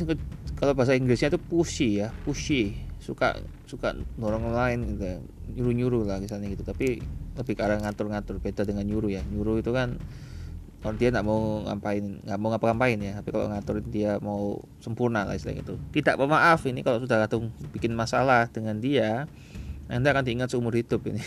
kalau 0.55 0.79
bahasa 0.79 0.95
Inggrisnya 0.95 1.33
itu 1.33 1.41
pushy 1.41 2.01
ya 2.01 2.15
pushy. 2.25 2.77
Suka 3.03 3.37
suka 3.73 3.97
dorong 4.21 4.53
lain 4.53 4.85
gitu 4.93 5.25
nyuruh 5.57 5.73
nyuruh 5.73 6.03
lah 6.05 6.21
misalnya 6.21 6.53
gitu. 6.53 6.61
Tapi 6.61 7.01
lebih 7.33 7.55
ke 7.57 7.63
arah 7.65 7.81
ngatur-ngatur 7.81 8.37
beda 8.37 8.69
dengan 8.69 8.85
nyuruh 8.85 9.09
ya. 9.09 9.25
Nyuruh 9.25 9.65
itu 9.65 9.73
kan 9.73 9.97
kalau 10.83 10.99
dia 10.99 11.15
nggak 11.15 11.25
mau 11.25 11.63
ngapain 11.65 12.05
nggak 12.21 12.39
mau 12.39 12.49
ngapa-ngapain 12.53 12.99
ya. 13.01 13.13
Tapi 13.17 13.29
kalau 13.33 13.49
ngatur 13.49 13.77
dia 13.89 14.21
mau 14.21 14.61
sempurna 14.85 15.25
lah 15.25 15.33
istilah 15.33 15.57
itu 15.57 15.75
tidak 15.97 16.21
pemaaf 16.21 16.61
ini 16.69 16.85
kalau 16.85 17.01
sudah 17.01 17.25
ngatung 17.25 17.49
bikin 17.73 17.97
masalah 17.97 18.53
dengan 18.53 18.77
dia 18.77 19.25
anda 19.93 20.09
akan 20.13 20.25
diingat 20.25 20.49
seumur 20.53 20.77
hidup 20.77 21.05
ini. 21.09 21.21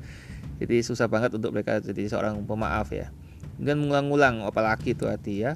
Jadi 0.60 0.76
susah 0.82 1.06
banget 1.06 1.30
untuk 1.38 1.54
mereka 1.54 1.78
jadi 1.78 2.10
seorang 2.10 2.42
pemaaf 2.42 2.90
ya. 2.90 3.14
Dan 3.62 3.78
mengulang-ulang 3.78 4.42
apalagi 4.42 4.90
itu 4.96 5.06
hati 5.06 5.46
ya. 5.46 5.54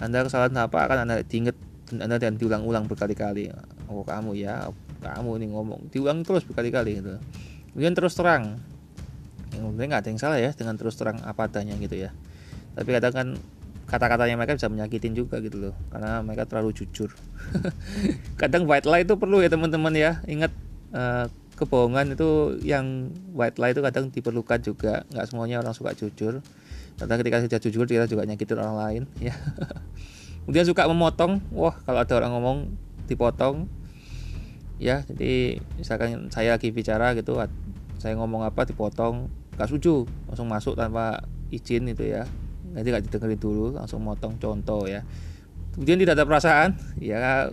Anda 0.00 0.24
kesalahan 0.24 0.56
apa 0.56 0.88
akan 0.88 1.04
anda 1.04 1.20
diingat 1.20 1.56
anda 1.92 2.16
dan 2.16 2.40
diulang-ulang 2.40 2.88
berkali-kali. 2.88 3.52
Oh 3.92 4.00
kamu 4.00 4.40
ya 4.40 4.72
kamu 5.00 5.30
ini 5.40 5.46
ngomong 5.50 5.80
diulang 5.88 6.22
terus 6.22 6.44
berkali-kali 6.44 7.00
gitu. 7.00 7.16
Kemudian 7.72 7.94
terus 7.96 8.14
terang. 8.14 8.60
Yang 9.50 9.74
nggak 9.74 10.00
ada 10.04 10.08
yang 10.08 10.20
salah 10.20 10.38
ya 10.38 10.50
dengan 10.54 10.78
terus 10.78 10.94
terang 10.94 11.18
apa 11.26 11.50
adanya 11.50 11.74
gitu 11.80 11.96
ya. 11.96 12.14
Tapi 12.76 12.88
kadang 12.94 13.12
kan 13.12 13.28
kata-katanya 13.90 14.38
mereka 14.38 14.54
bisa 14.54 14.70
menyakitin 14.70 15.18
juga 15.18 15.42
gitu 15.42 15.58
loh 15.58 15.74
karena 15.90 16.22
mereka 16.22 16.46
terlalu 16.46 16.70
jujur. 16.70 17.10
Kadang 18.40 18.70
white 18.70 18.86
lie 18.86 19.02
itu 19.02 19.18
perlu 19.18 19.42
ya 19.42 19.50
teman-teman 19.50 19.90
ya. 19.98 20.22
Ingat 20.30 20.54
uh, 20.94 21.26
kebohongan 21.58 22.14
itu 22.14 22.62
yang 22.62 23.10
white 23.34 23.58
lie 23.58 23.74
itu 23.74 23.82
kadang 23.82 24.14
diperlukan 24.14 24.62
juga. 24.62 25.02
Nggak 25.10 25.26
semuanya 25.26 25.58
orang 25.58 25.74
suka 25.74 25.90
jujur. 25.98 26.38
Kadang 27.02 27.18
ketika 27.18 27.42
sudah 27.42 27.60
jujur 27.60 27.84
kita 27.90 28.06
juga 28.06 28.22
nyakitin 28.22 28.56
orang 28.62 28.76
lain 28.78 29.02
ya. 29.18 29.34
Kemudian 30.46 30.70
suka 30.70 30.86
memotong. 30.86 31.42
Wah 31.50 31.74
kalau 31.82 32.06
ada 32.06 32.14
orang 32.14 32.30
ngomong 32.38 32.58
dipotong 33.10 33.66
ya 34.80 35.04
jadi 35.04 35.60
misalkan 35.76 36.32
saya 36.32 36.56
lagi 36.56 36.72
bicara 36.72 37.12
gitu 37.12 37.36
saya 38.00 38.16
ngomong 38.16 38.48
apa 38.48 38.64
dipotong 38.64 39.28
gak 39.60 39.68
setuju 39.68 40.08
langsung 40.24 40.48
masuk 40.48 40.72
tanpa 40.72 41.20
izin 41.52 41.90
itu 41.90 42.08
ya. 42.08 42.24
Nanti 42.70 42.88
nggak 42.88 43.04
didengerin 43.10 43.36
dulu 43.36 43.66
langsung 43.76 44.00
motong 44.00 44.38
contoh 44.40 44.86
ya. 44.86 45.04
Kemudian 45.76 46.00
tidak 46.00 46.16
ada 46.16 46.24
perasaan 46.24 46.80
ya 46.96 47.50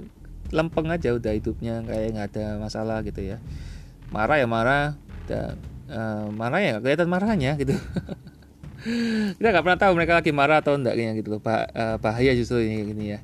lempeng 0.56 0.88
aja 0.88 1.12
udah 1.12 1.36
hidupnya 1.36 1.84
kayak 1.84 2.16
nggak 2.16 2.28
ada 2.32 2.46
masalah 2.62 3.04
gitu 3.04 3.26
ya. 3.26 3.44
Marah 4.14 4.40
ya 4.40 4.48
marah 4.48 4.96
dan 5.28 5.60
uh, 5.92 6.32
marah 6.32 6.64
ya 6.64 6.76
kelihatan 6.80 7.12
marahnya 7.12 7.60
gitu. 7.60 7.76
Kita 9.36 9.48
nggak 9.52 9.66
pernah 9.66 9.80
tahu 9.82 9.92
mereka 10.00 10.14
lagi 10.22 10.32
marah 10.32 10.64
atau 10.64 10.80
enggak 10.80 10.96
gitu 10.96 11.28
loh 11.36 11.42
bah, 11.44 11.68
uh, 11.76 11.98
bahaya 12.00 12.32
justru 12.38 12.64
ini 12.64 12.88
gini 12.88 13.06
ya. 13.18 13.20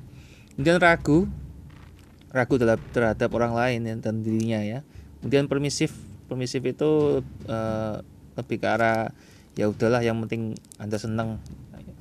Kemudian 0.58 0.76
ragu 0.82 1.24
ragu 2.34 2.58
terhadap, 2.58 2.82
terhadap 2.90 3.30
orang 3.30 3.54
lain 3.54 4.02
dan 4.02 4.26
dirinya 4.26 4.58
ya. 4.58 4.82
Kemudian 5.22 5.46
permisif 5.46 5.94
permisif 6.26 6.66
itu 6.66 7.22
uh, 7.46 7.94
lebih 8.34 8.58
ke 8.58 8.66
arah 8.66 9.14
ya 9.54 9.70
udahlah 9.70 10.02
yang 10.02 10.18
penting 10.26 10.58
anda 10.82 10.98
senang 10.98 11.38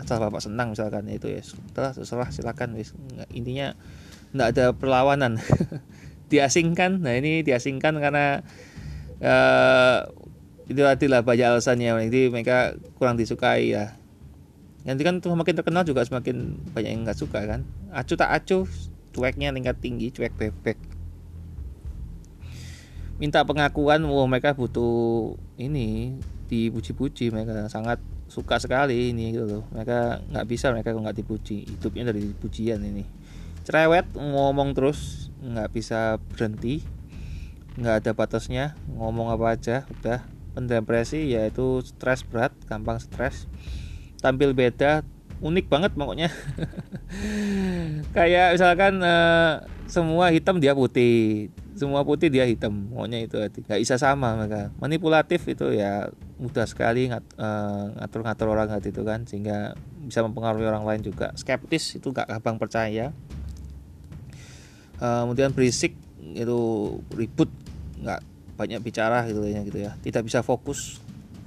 asal 0.01 0.17
bapak 0.17 0.41
senang 0.41 0.73
misalkan 0.73 1.05
itu 1.05 1.29
ya. 1.29 1.45
Setelah 1.45 1.93
terserah 1.93 2.29
silakan 2.33 2.73
wis. 2.73 2.97
Intinya 3.29 3.77
nggak 4.33 4.47
ada 4.57 4.65
perlawanan. 4.73 5.37
Diasingkan 6.33 7.05
nah 7.05 7.13
ini 7.13 7.45
diasingkan 7.45 7.93
karena 8.01 8.41
uh, 9.21 10.09
itu 10.65 10.81
adalah 10.81 11.21
banyak 11.21 11.45
alasannya. 11.45 12.09
Jadi 12.09 12.33
mereka 12.33 12.73
kurang 12.97 13.21
disukai 13.21 13.69
ya. 13.69 13.93
Nanti 14.81 15.05
kan 15.05 15.21
semakin 15.21 15.55
terkenal 15.61 15.85
juga 15.85 16.01
semakin 16.01 16.57
banyak 16.73 16.89
yang 16.89 17.05
nggak 17.05 17.21
suka 17.21 17.45
kan. 17.45 17.61
Acu 17.93 18.17
tak 18.17 18.33
acu 18.33 18.65
cueknya 19.13 19.53
tingkat 19.53 19.77
tinggi 19.79 20.09
cuek 20.09 20.33
bebek. 20.33 20.77
Minta 23.21 23.45
pengakuan 23.45 24.01
wah 24.09 24.25
mereka 24.25 24.57
butuh 24.57 25.37
ini 25.55 26.17
dipuji-puji. 26.49 27.29
Mereka 27.29 27.69
sangat 27.69 28.01
suka 28.27 28.57
sekali 28.57 29.13
ini 29.13 29.31
gitu 29.37 29.45
loh. 29.45 29.63
Mereka 29.71 30.27
nggak 30.33 30.45
bisa 30.49 30.73
mereka 30.73 30.91
nggak 30.97 31.21
dipuji. 31.21 31.69
Hidupnya 31.77 32.09
dari 32.09 32.33
pujian 32.33 32.81
ini. 32.81 33.05
Cerewet 33.63 34.09
ngomong 34.17 34.73
terus 34.73 35.29
nggak 35.39 35.69
bisa 35.71 36.17
berhenti. 36.33 36.81
Nggak 37.77 37.95
ada 38.03 38.11
batasnya 38.17 38.65
ngomong 38.97 39.29
apa 39.29 39.55
aja 39.55 39.77
udah. 40.01 40.25
Pendepresi 40.53 41.33
yaitu 41.33 41.81
stres 41.85 42.25
berat 42.25 42.53
gampang 42.65 42.97
stres. 42.97 43.45
Tampil 44.21 44.57
beda 44.57 45.05
unik 45.43 45.65
banget 45.67 45.91
pokoknya. 45.91 46.31
Kayak 48.15 48.55
misalkan 48.55 49.03
uh, 49.03 49.59
semua 49.91 50.31
hitam 50.31 50.63
dia 50.63 50.71
putih. 50.71 51.51
Semua 51.75 52.07
putih 52.07 52.31
dia 52.31 52.47
hitam 52.47 52.87
pokoknya 52.87 53.27
itu 53.27 53.35
nggak 53.37 53.79
bisa 53.83 53.99
sama 53.99 54.39
mereka. 54.39 54.71
Manipulatif 54.79 55.43
itu 55.51 55.75
ya 55.75 56.07
mudah 56.39 56.63
sekali 56.63 57.11
ngat, 57.11 57.25
uh, 57.35 57.91
ngatur-ngatur 57.99 58.47
orang 58.47 58.71
hati 58.71 58.95
itu 58.95 59.03
kan 59.03 59.27
sehingga 59.27 59.75
bisa 60.07 60.23
mempengaruhi 60.23 60.63
orang 60.63 60.87
lain 60.87 61.03
juga. 61.03 61.35
Skeptis 61.35 61.99
itu 61.99 62.15
nggak 62.15 62.39
gampang 62.39 62.55
percaya. 62.55 63.11
Uh, 65.03 65.27
kemudian 65.27 65.51
berisik 65.51 65.99
itu 66.23 66.59
ribut 67.11 67.51
nggak 67.99 68.23
banyak 68.55 68.79
bicara 68.79 69.27
gitu 69.27 69.43
ya 69.43 69.59
gitu 69.67 69.79
ya. 69.83 69.91
Tidak 69.99 70.23
bisa 70.23 70.39
fokus 70.39 71.02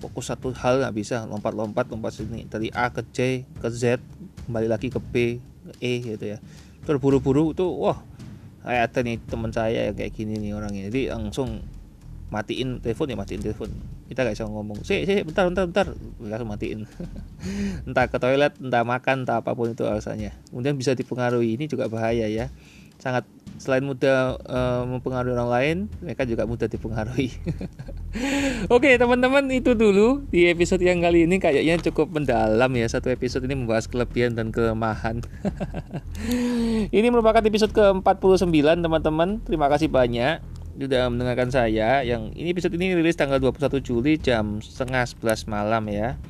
fokus 0.07 0.31
satu 0.31 0.55
hal 0.55 0.79
nggak 0.79 0.95
bisa 0.95 1.27
lompat-lompat 1.27 1.91
lompat 1.91 2.15
sini. 2.15 2.47
Dari 2.47 2.71
A 2.71 2.95
ke 2.95 3.03
C 3.11 3.43
ke 3.59 3.67
Z 3.67 3.99
kembali 4.47 4.71
lagi 4.71 4.87
ke 4.87 5.03
B 5.03 5.43
ke 5.43 5.73
E 5.83 5.93
gitu 6.15 6.25
ya. 6.31 6.39
Terburu-buru 6.87 7.51
itu 7.51 7.67
wah 7.67 7.99
kayak 8.63 8.95
ada 8.95 8.99
nih 9.03 9.19
teman 9.27 9.51
saya 9.51 9.91
yang 9.91 9.97
kayak 9.99 10.15
gini 10.15 10.39
nih 10.39 10.55
orangnya. 10.55 10.87
Jadi 10.87 11.11
langsung 11.11 11.67
matiin 12.31 12.79
telepon 12.79 13.11
ya 13.11 13.17
matiin 13.19 13.43
telepon. 13.43 13.71
Kita 14.07 14.23
gak 14.23 14.39
bisa 14.39 14.47
ngomong 14.47 14.87
sih 14.87 15.03
sih 15.03 15.27
bentar 15.27 15.51
bentar 15.51 15.67
bentar. 15.67 15.87
Langsung 16.23 16.47
matiin. 16.47 16.87
Entah 17.91 18.07
ke 18.07 18.23
toilet 18.23 18.55
entah 18.63 18.87
makan 18.87 19.27
entah 19.27 19.43
apa 19.43 19.59
pun 19.59 19.75
itu 19.75 19.83
alasannya. 19.83 20.31
Kemudian 20.55 20.79
bisa 20.79 20.95
dipengaruhi 20.95 21.59
ini 21.59 21.67
juga 21.67 21.91
bahaya 21.91 22.31
ya 22.31 22.47
sangat 23.07 23.25
selain 23.57 23.87
mudah 23.87 24.37
uh, 24.51 24.83
mempengaruhi 24.85 25.33
orang 25.39 25.51
lain, 25.51 25.77
mereka 26.03 26.27
juga 26.27 26.43
mudah 26.45 26.67
dipengaruhi. 26.67 27.31
Oke, 28.75 28.99
teman-teman, 28.99 29.47
itu 29.55 29.73
dulu 29.79 30.27
di 30.29 30.51
episode 30.51 30.83
yang 30.83 31.01
kali 31.01 31.25
ini 31.25 31.39
kayaknya 31.39 31.79
cukup 31.87 32.11
mendalam 32.11 32.69
ya. 32.75 32.87
Satu 32.91 33.09
episode 33.09 33.47
ini 33.47 33.57
membahas 33.57 33.87
kelebihan 33.89 34.35
dan 34.35 34.51
kelemahan. 34.51 35.23
ini 36.97 37.07
merupakan 37.09 37.41
episode 37.41 37.73
ke-49, 37.73 38.83
teman-teman. 38.83 39.39
Terima 39.47 39.71
kasih 39.71 39.89
banyak 39.89 40.43
sudah 40.77 41.09
mendengarkan 41.09 41.49
saya. 41.49 42.05
Yang 42.05 42.37
ini 42.37 42.49
episode 42.53 42.75
ini 42.77 42.93
rilis 42.93 43.17
tanggal 43.17 43.41
21 43.41 43.81
Juli 43.81 44.21
jam 44.21 44.61
setengah 44.61 45.07
11 45.09 45.49
malam 45.49 45.87
ya. 45.89 46.21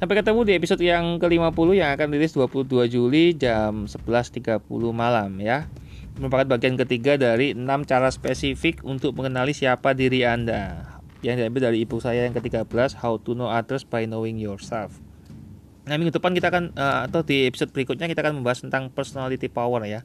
Sampai 0.00 0.16
ketemu 0.16 0.48
di 0.48 0.52
episode 0.56 0.80
yang 0.80 1.20
ke-50 1.20 1.68
yang 1.76 1.92
akan 1.92 2.08
rilis 2.16 2.32
22 2.32 2.88
Juli 2.88 3.36
jam 3.36 3.84
11.30 3.84 4.64
malam 4.96 5.36
ya 5.36 5.68
merupakan 6.18 6.56
bagian 6.56 6.74
ketiga 6.80 7.14
dari 7.20 7.52
enam 7.54 7.86
cara 7.86 8.10
spesifik 8.10 8.82
untuk 8.82 9.14
mengenali 9.14 9.54
siapa 9.54 9.94
diri 9.94 10.26
Anda 10.26 10.88
yang 11.20 11.36
diambil 11.36 11.70
dari 11.70 11.84
ibu 11.84 12.00
saya 12.00 12.24
yang 12.24 12.32
ke-13 12.32 12.96
How 12.98 13.20
to 13.20 13.36
Know 13.36 13.52
Others 13.52 13.84
by 13.84 14.08
Knowing 14.08 14.40
Yourself. 14.40 14.96
Nah, 15.84 15.96
minggu 15.96 16.16
depan 16.16 16.32
kita 16.32 16.48
akan 16.48 16.72
uh, 16.76 17.08
atau 17.08 17.20
di 17.24 17.48
episode 17.48 17.72
berikutnya 17.72 18.08
kita 18.08 18.24
akan 18.24 18.40
membahas 18.40 18.64
tentang 18.64 18.88
personality 18.92 19.48
power 19.50 19.84
ya. 19.84 20.04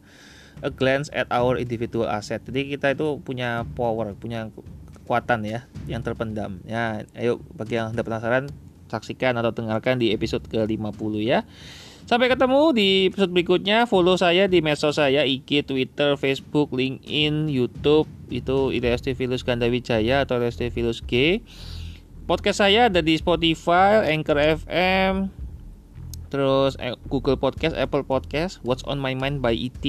A 0.63 0.71
glance 0.71 1.11
at 1.11 1.27
our 1.31 1.59
individual 1.59 2.07
asset. 2.07 2.39
Jadi 2.47 2.71
kita 2.75 2.95
itu 2.95 3.19
punya 3.19 3.67
power, 3.75 4.15
punya 4.15 4.51
kekuatan 4.95 5.43
ya 5.43 5.67
yang 5.85 5.99
terpendam. 5.99 6.63
Ya, 6.63 7.03
ayo 7.13 7.43
bagi 7.53 7.75
yang 7.75 7.91
Anda 7.91 8.07
penasaran 8.07 8.51
saksikan 8.87 9.35
atau 9.35 9.51
dengarkan 9.51 9.99
di 9.99 10.15
episode 10.15 10.47
ke-50 10.47 11.13
ya. 11.21 11.43
Sampai 12.05 12.29
ketemu 12.29 12.69
di 12.69 13.09
episode 13.09 13.33
berikutnya. 13.33 13.89
Follow 13.89 14.13
saya 14.13 14.45
di 14.45 14.61
medsos 14.61 15.01
saya 15.01 15.25
IG, 15.25 15.65
Twitter, 15.65 16.13
Facebook, 16.21 16.69
LinkedIn, 16.69 17.49
YouTube 17.49 18.05
itu 18.29 18.69
ITST 18.69 19.17
Filus 19.17 19.41
Gandawijaya 19.41 20.21
atau 20.21 20.37
ITST 20.37 20.69
Filus 20.69 21.01
G. 21.01 21.41
Podcast 22.29 22.61
saya 22.61 22.93
ada 22.93 23.01
di 23.01 23.17
Spotify, 23.17 24.05
Anchor 24.05 24.37
FM, 24.37 25.33
terus 26.29 26.77
eh, 26.77 26.93
Google 27.09 27.41
Podcast, 27.41 27.73
Apple 27.73 28.05
Podcast, 28.05 28.61
What's 28.61 28.85
on 28.85 29.01
My 29.01 29.17
Mind 29.17 29.41
by 29.41 29.57
ET. 29.57 29.81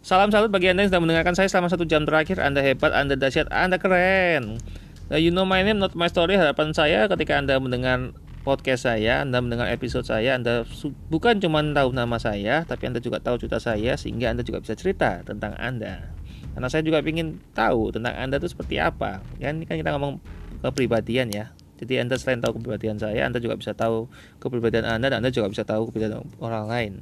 Salam 0.00 0.32
salut 0.32 0.48
bagi 0.48 0.72
Anda 0.72 0.88
yang 0.88 0.96
sedang 0.96 1.04
mendengarkan 1.04 1.36
saya 1.36 1.52
selama 1.52 1.68
satu 1.68 1.84
jam 1.84 2.08
terakhir. 2.08 2.40
Anda 2.40 2.64
hebat, 2.64 2.96
Anda 2.96 3.20
dahsyat, 3.20 3.52
Anda 3.52 3.76
keren. 3.76 4.64
You 5.12 5.28
know 5.28 5.44
my 5.44 5.60
name, 5.60 5.76
not 5.76 5.92
my 5.92 6.08
story. 6.08 6.40
Harapan 6.40 6.72
saya 6.72 7.04
ketika 7.04 7.36
Anda 7.36 7.60
mendengar 7.60 8.16
podcast 8.48 8.88
saya, 8.88 9.20
Anda 9.20 9.44
mendengar 9.44 9.68
episode 9.68 10.08
saya, 10.08 10.32
Anda 10.32 10.64
bukan 11.12 11.36
cuma 11.36 11.60
tahu 11.60 11.92
nama 11.92 12.16
saya, 12.16 12.64
tapi 12.64 12.88
Anda 12.88 13.04
juga 13.04 13.20
tahu 13.20 13.36
cerita 13.36 13.60
saya 13.60 14.00
sehingga 14.00 14.32
Anda 14.32 14.40
juga 14.40 14.64
bisa 14.64 14.72
cerita 14.72 15.20
tentang 15.20 15.52
Anda. 15.60 16.08
Karena 16.56 16.72
saya 16.72 16.80
juga 16.80 17.04
ingin 17.04 17.36
tahu 17.52 17.92
tentang 17.92 18.16
Anda 18.16 18.40
itu 18.40 18.48
seperti 18.48 18.80
apa. 18.80 19.20
Ya, 19.36 19.52
ini 19.52 19.68
kan 19.68 19.76
kita 19.76 19.92
ngomong 19.92 20.24
kepribadian 20.64 21.28
ya. 21.28 21.52
Jadi 21.76 22.00
Anda 22.00 22.16
selain 22.16 22.40
tahu 22.40 22.56
kepribadian 22.56 22.96
saya, 22.96 23.28
Anda 23.28 23.36
juga 23.36 23.60
bisa 23.60 23.76
tahu 23.76 24.08
kepribadian 24.40 24.88
Anda 24.88 25.12
dan 25.12 25.20
Anda 25.20 25.28
juga 25.28 25.52
bisa 25.52 25.68
tahu 25.68 25.92
kepribadian 25.92 26.24
orang 26.40 26.64
lain. 26.72 26.92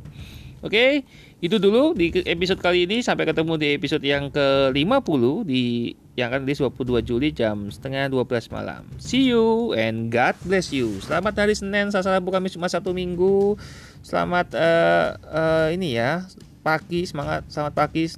Oke, 0.66 1.07
itu 1.45 1.61
dulu 1.61 1.93
di 1.93 2.09
episode 2.24 2.61
kali 2.61 2.89
ini. 2.89 3.05
Sampai 3.05 3.28
ketemu 3.28 3.61
di 3.61 3.68
episode 3.76 4.05
yang 4.05 4.32
ke-50 4.32 5.22
di 5.45 5.93
yang 6.16 6.32
akan 6.32 6.49
di 6.49 6.57
22 6.57 7.05
Juli 7.05 7.28
jam 7.28 7.68
setengah 7.68 8.09
12 8.09 8.49
malam. 8.49 8.89
See 8.97 9.28
you 9.28 9.76
and 9.76 10.09
God 10.09 10.32
bless 10.49 10.72
you. 10.72 10.97
Selamat 11.05 11.45
hari 11.45 11.53
Senin, 11.53 11.93
salam 11.93 12.24
bukan 12.24 12.41
Jumat 12.49 12.72
satu 12.72 12.97
Minggu. 12.97 13.61
Selamat 14.01 14.49
uh, 14.57 15.20
uh, 15.28 15.68
ini 15.76 16.01
ya, 16.01 16.24
pagi 16.64 17.05
semangat, 17.05 17.45
selamat 17.53 17.74
pagi, 17.76 18.09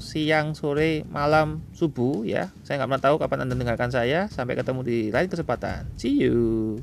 siang, 0.00 0.56
sore, 0.56 1.04
malam, 1.12 1.60
subuh 1.76 2.24
ya. 2.24 2.48
Saya 2.64 2.80
nggak 2.80 2.88
pernah 2.88 3.04
tahu 3.04 3.16
kapan 3.20 3.44
Anda 3.44 3.52
mendengarkan 3.52 3.92
saya. 3.92 4.32
Sampai 4.32 4.56
ketemu 4.56 4.80
di 4.80 4.98
lain 5.12 5.28
kesempatan. 5.28 5.92
See 6.00 6.24
you. 6.24 6.80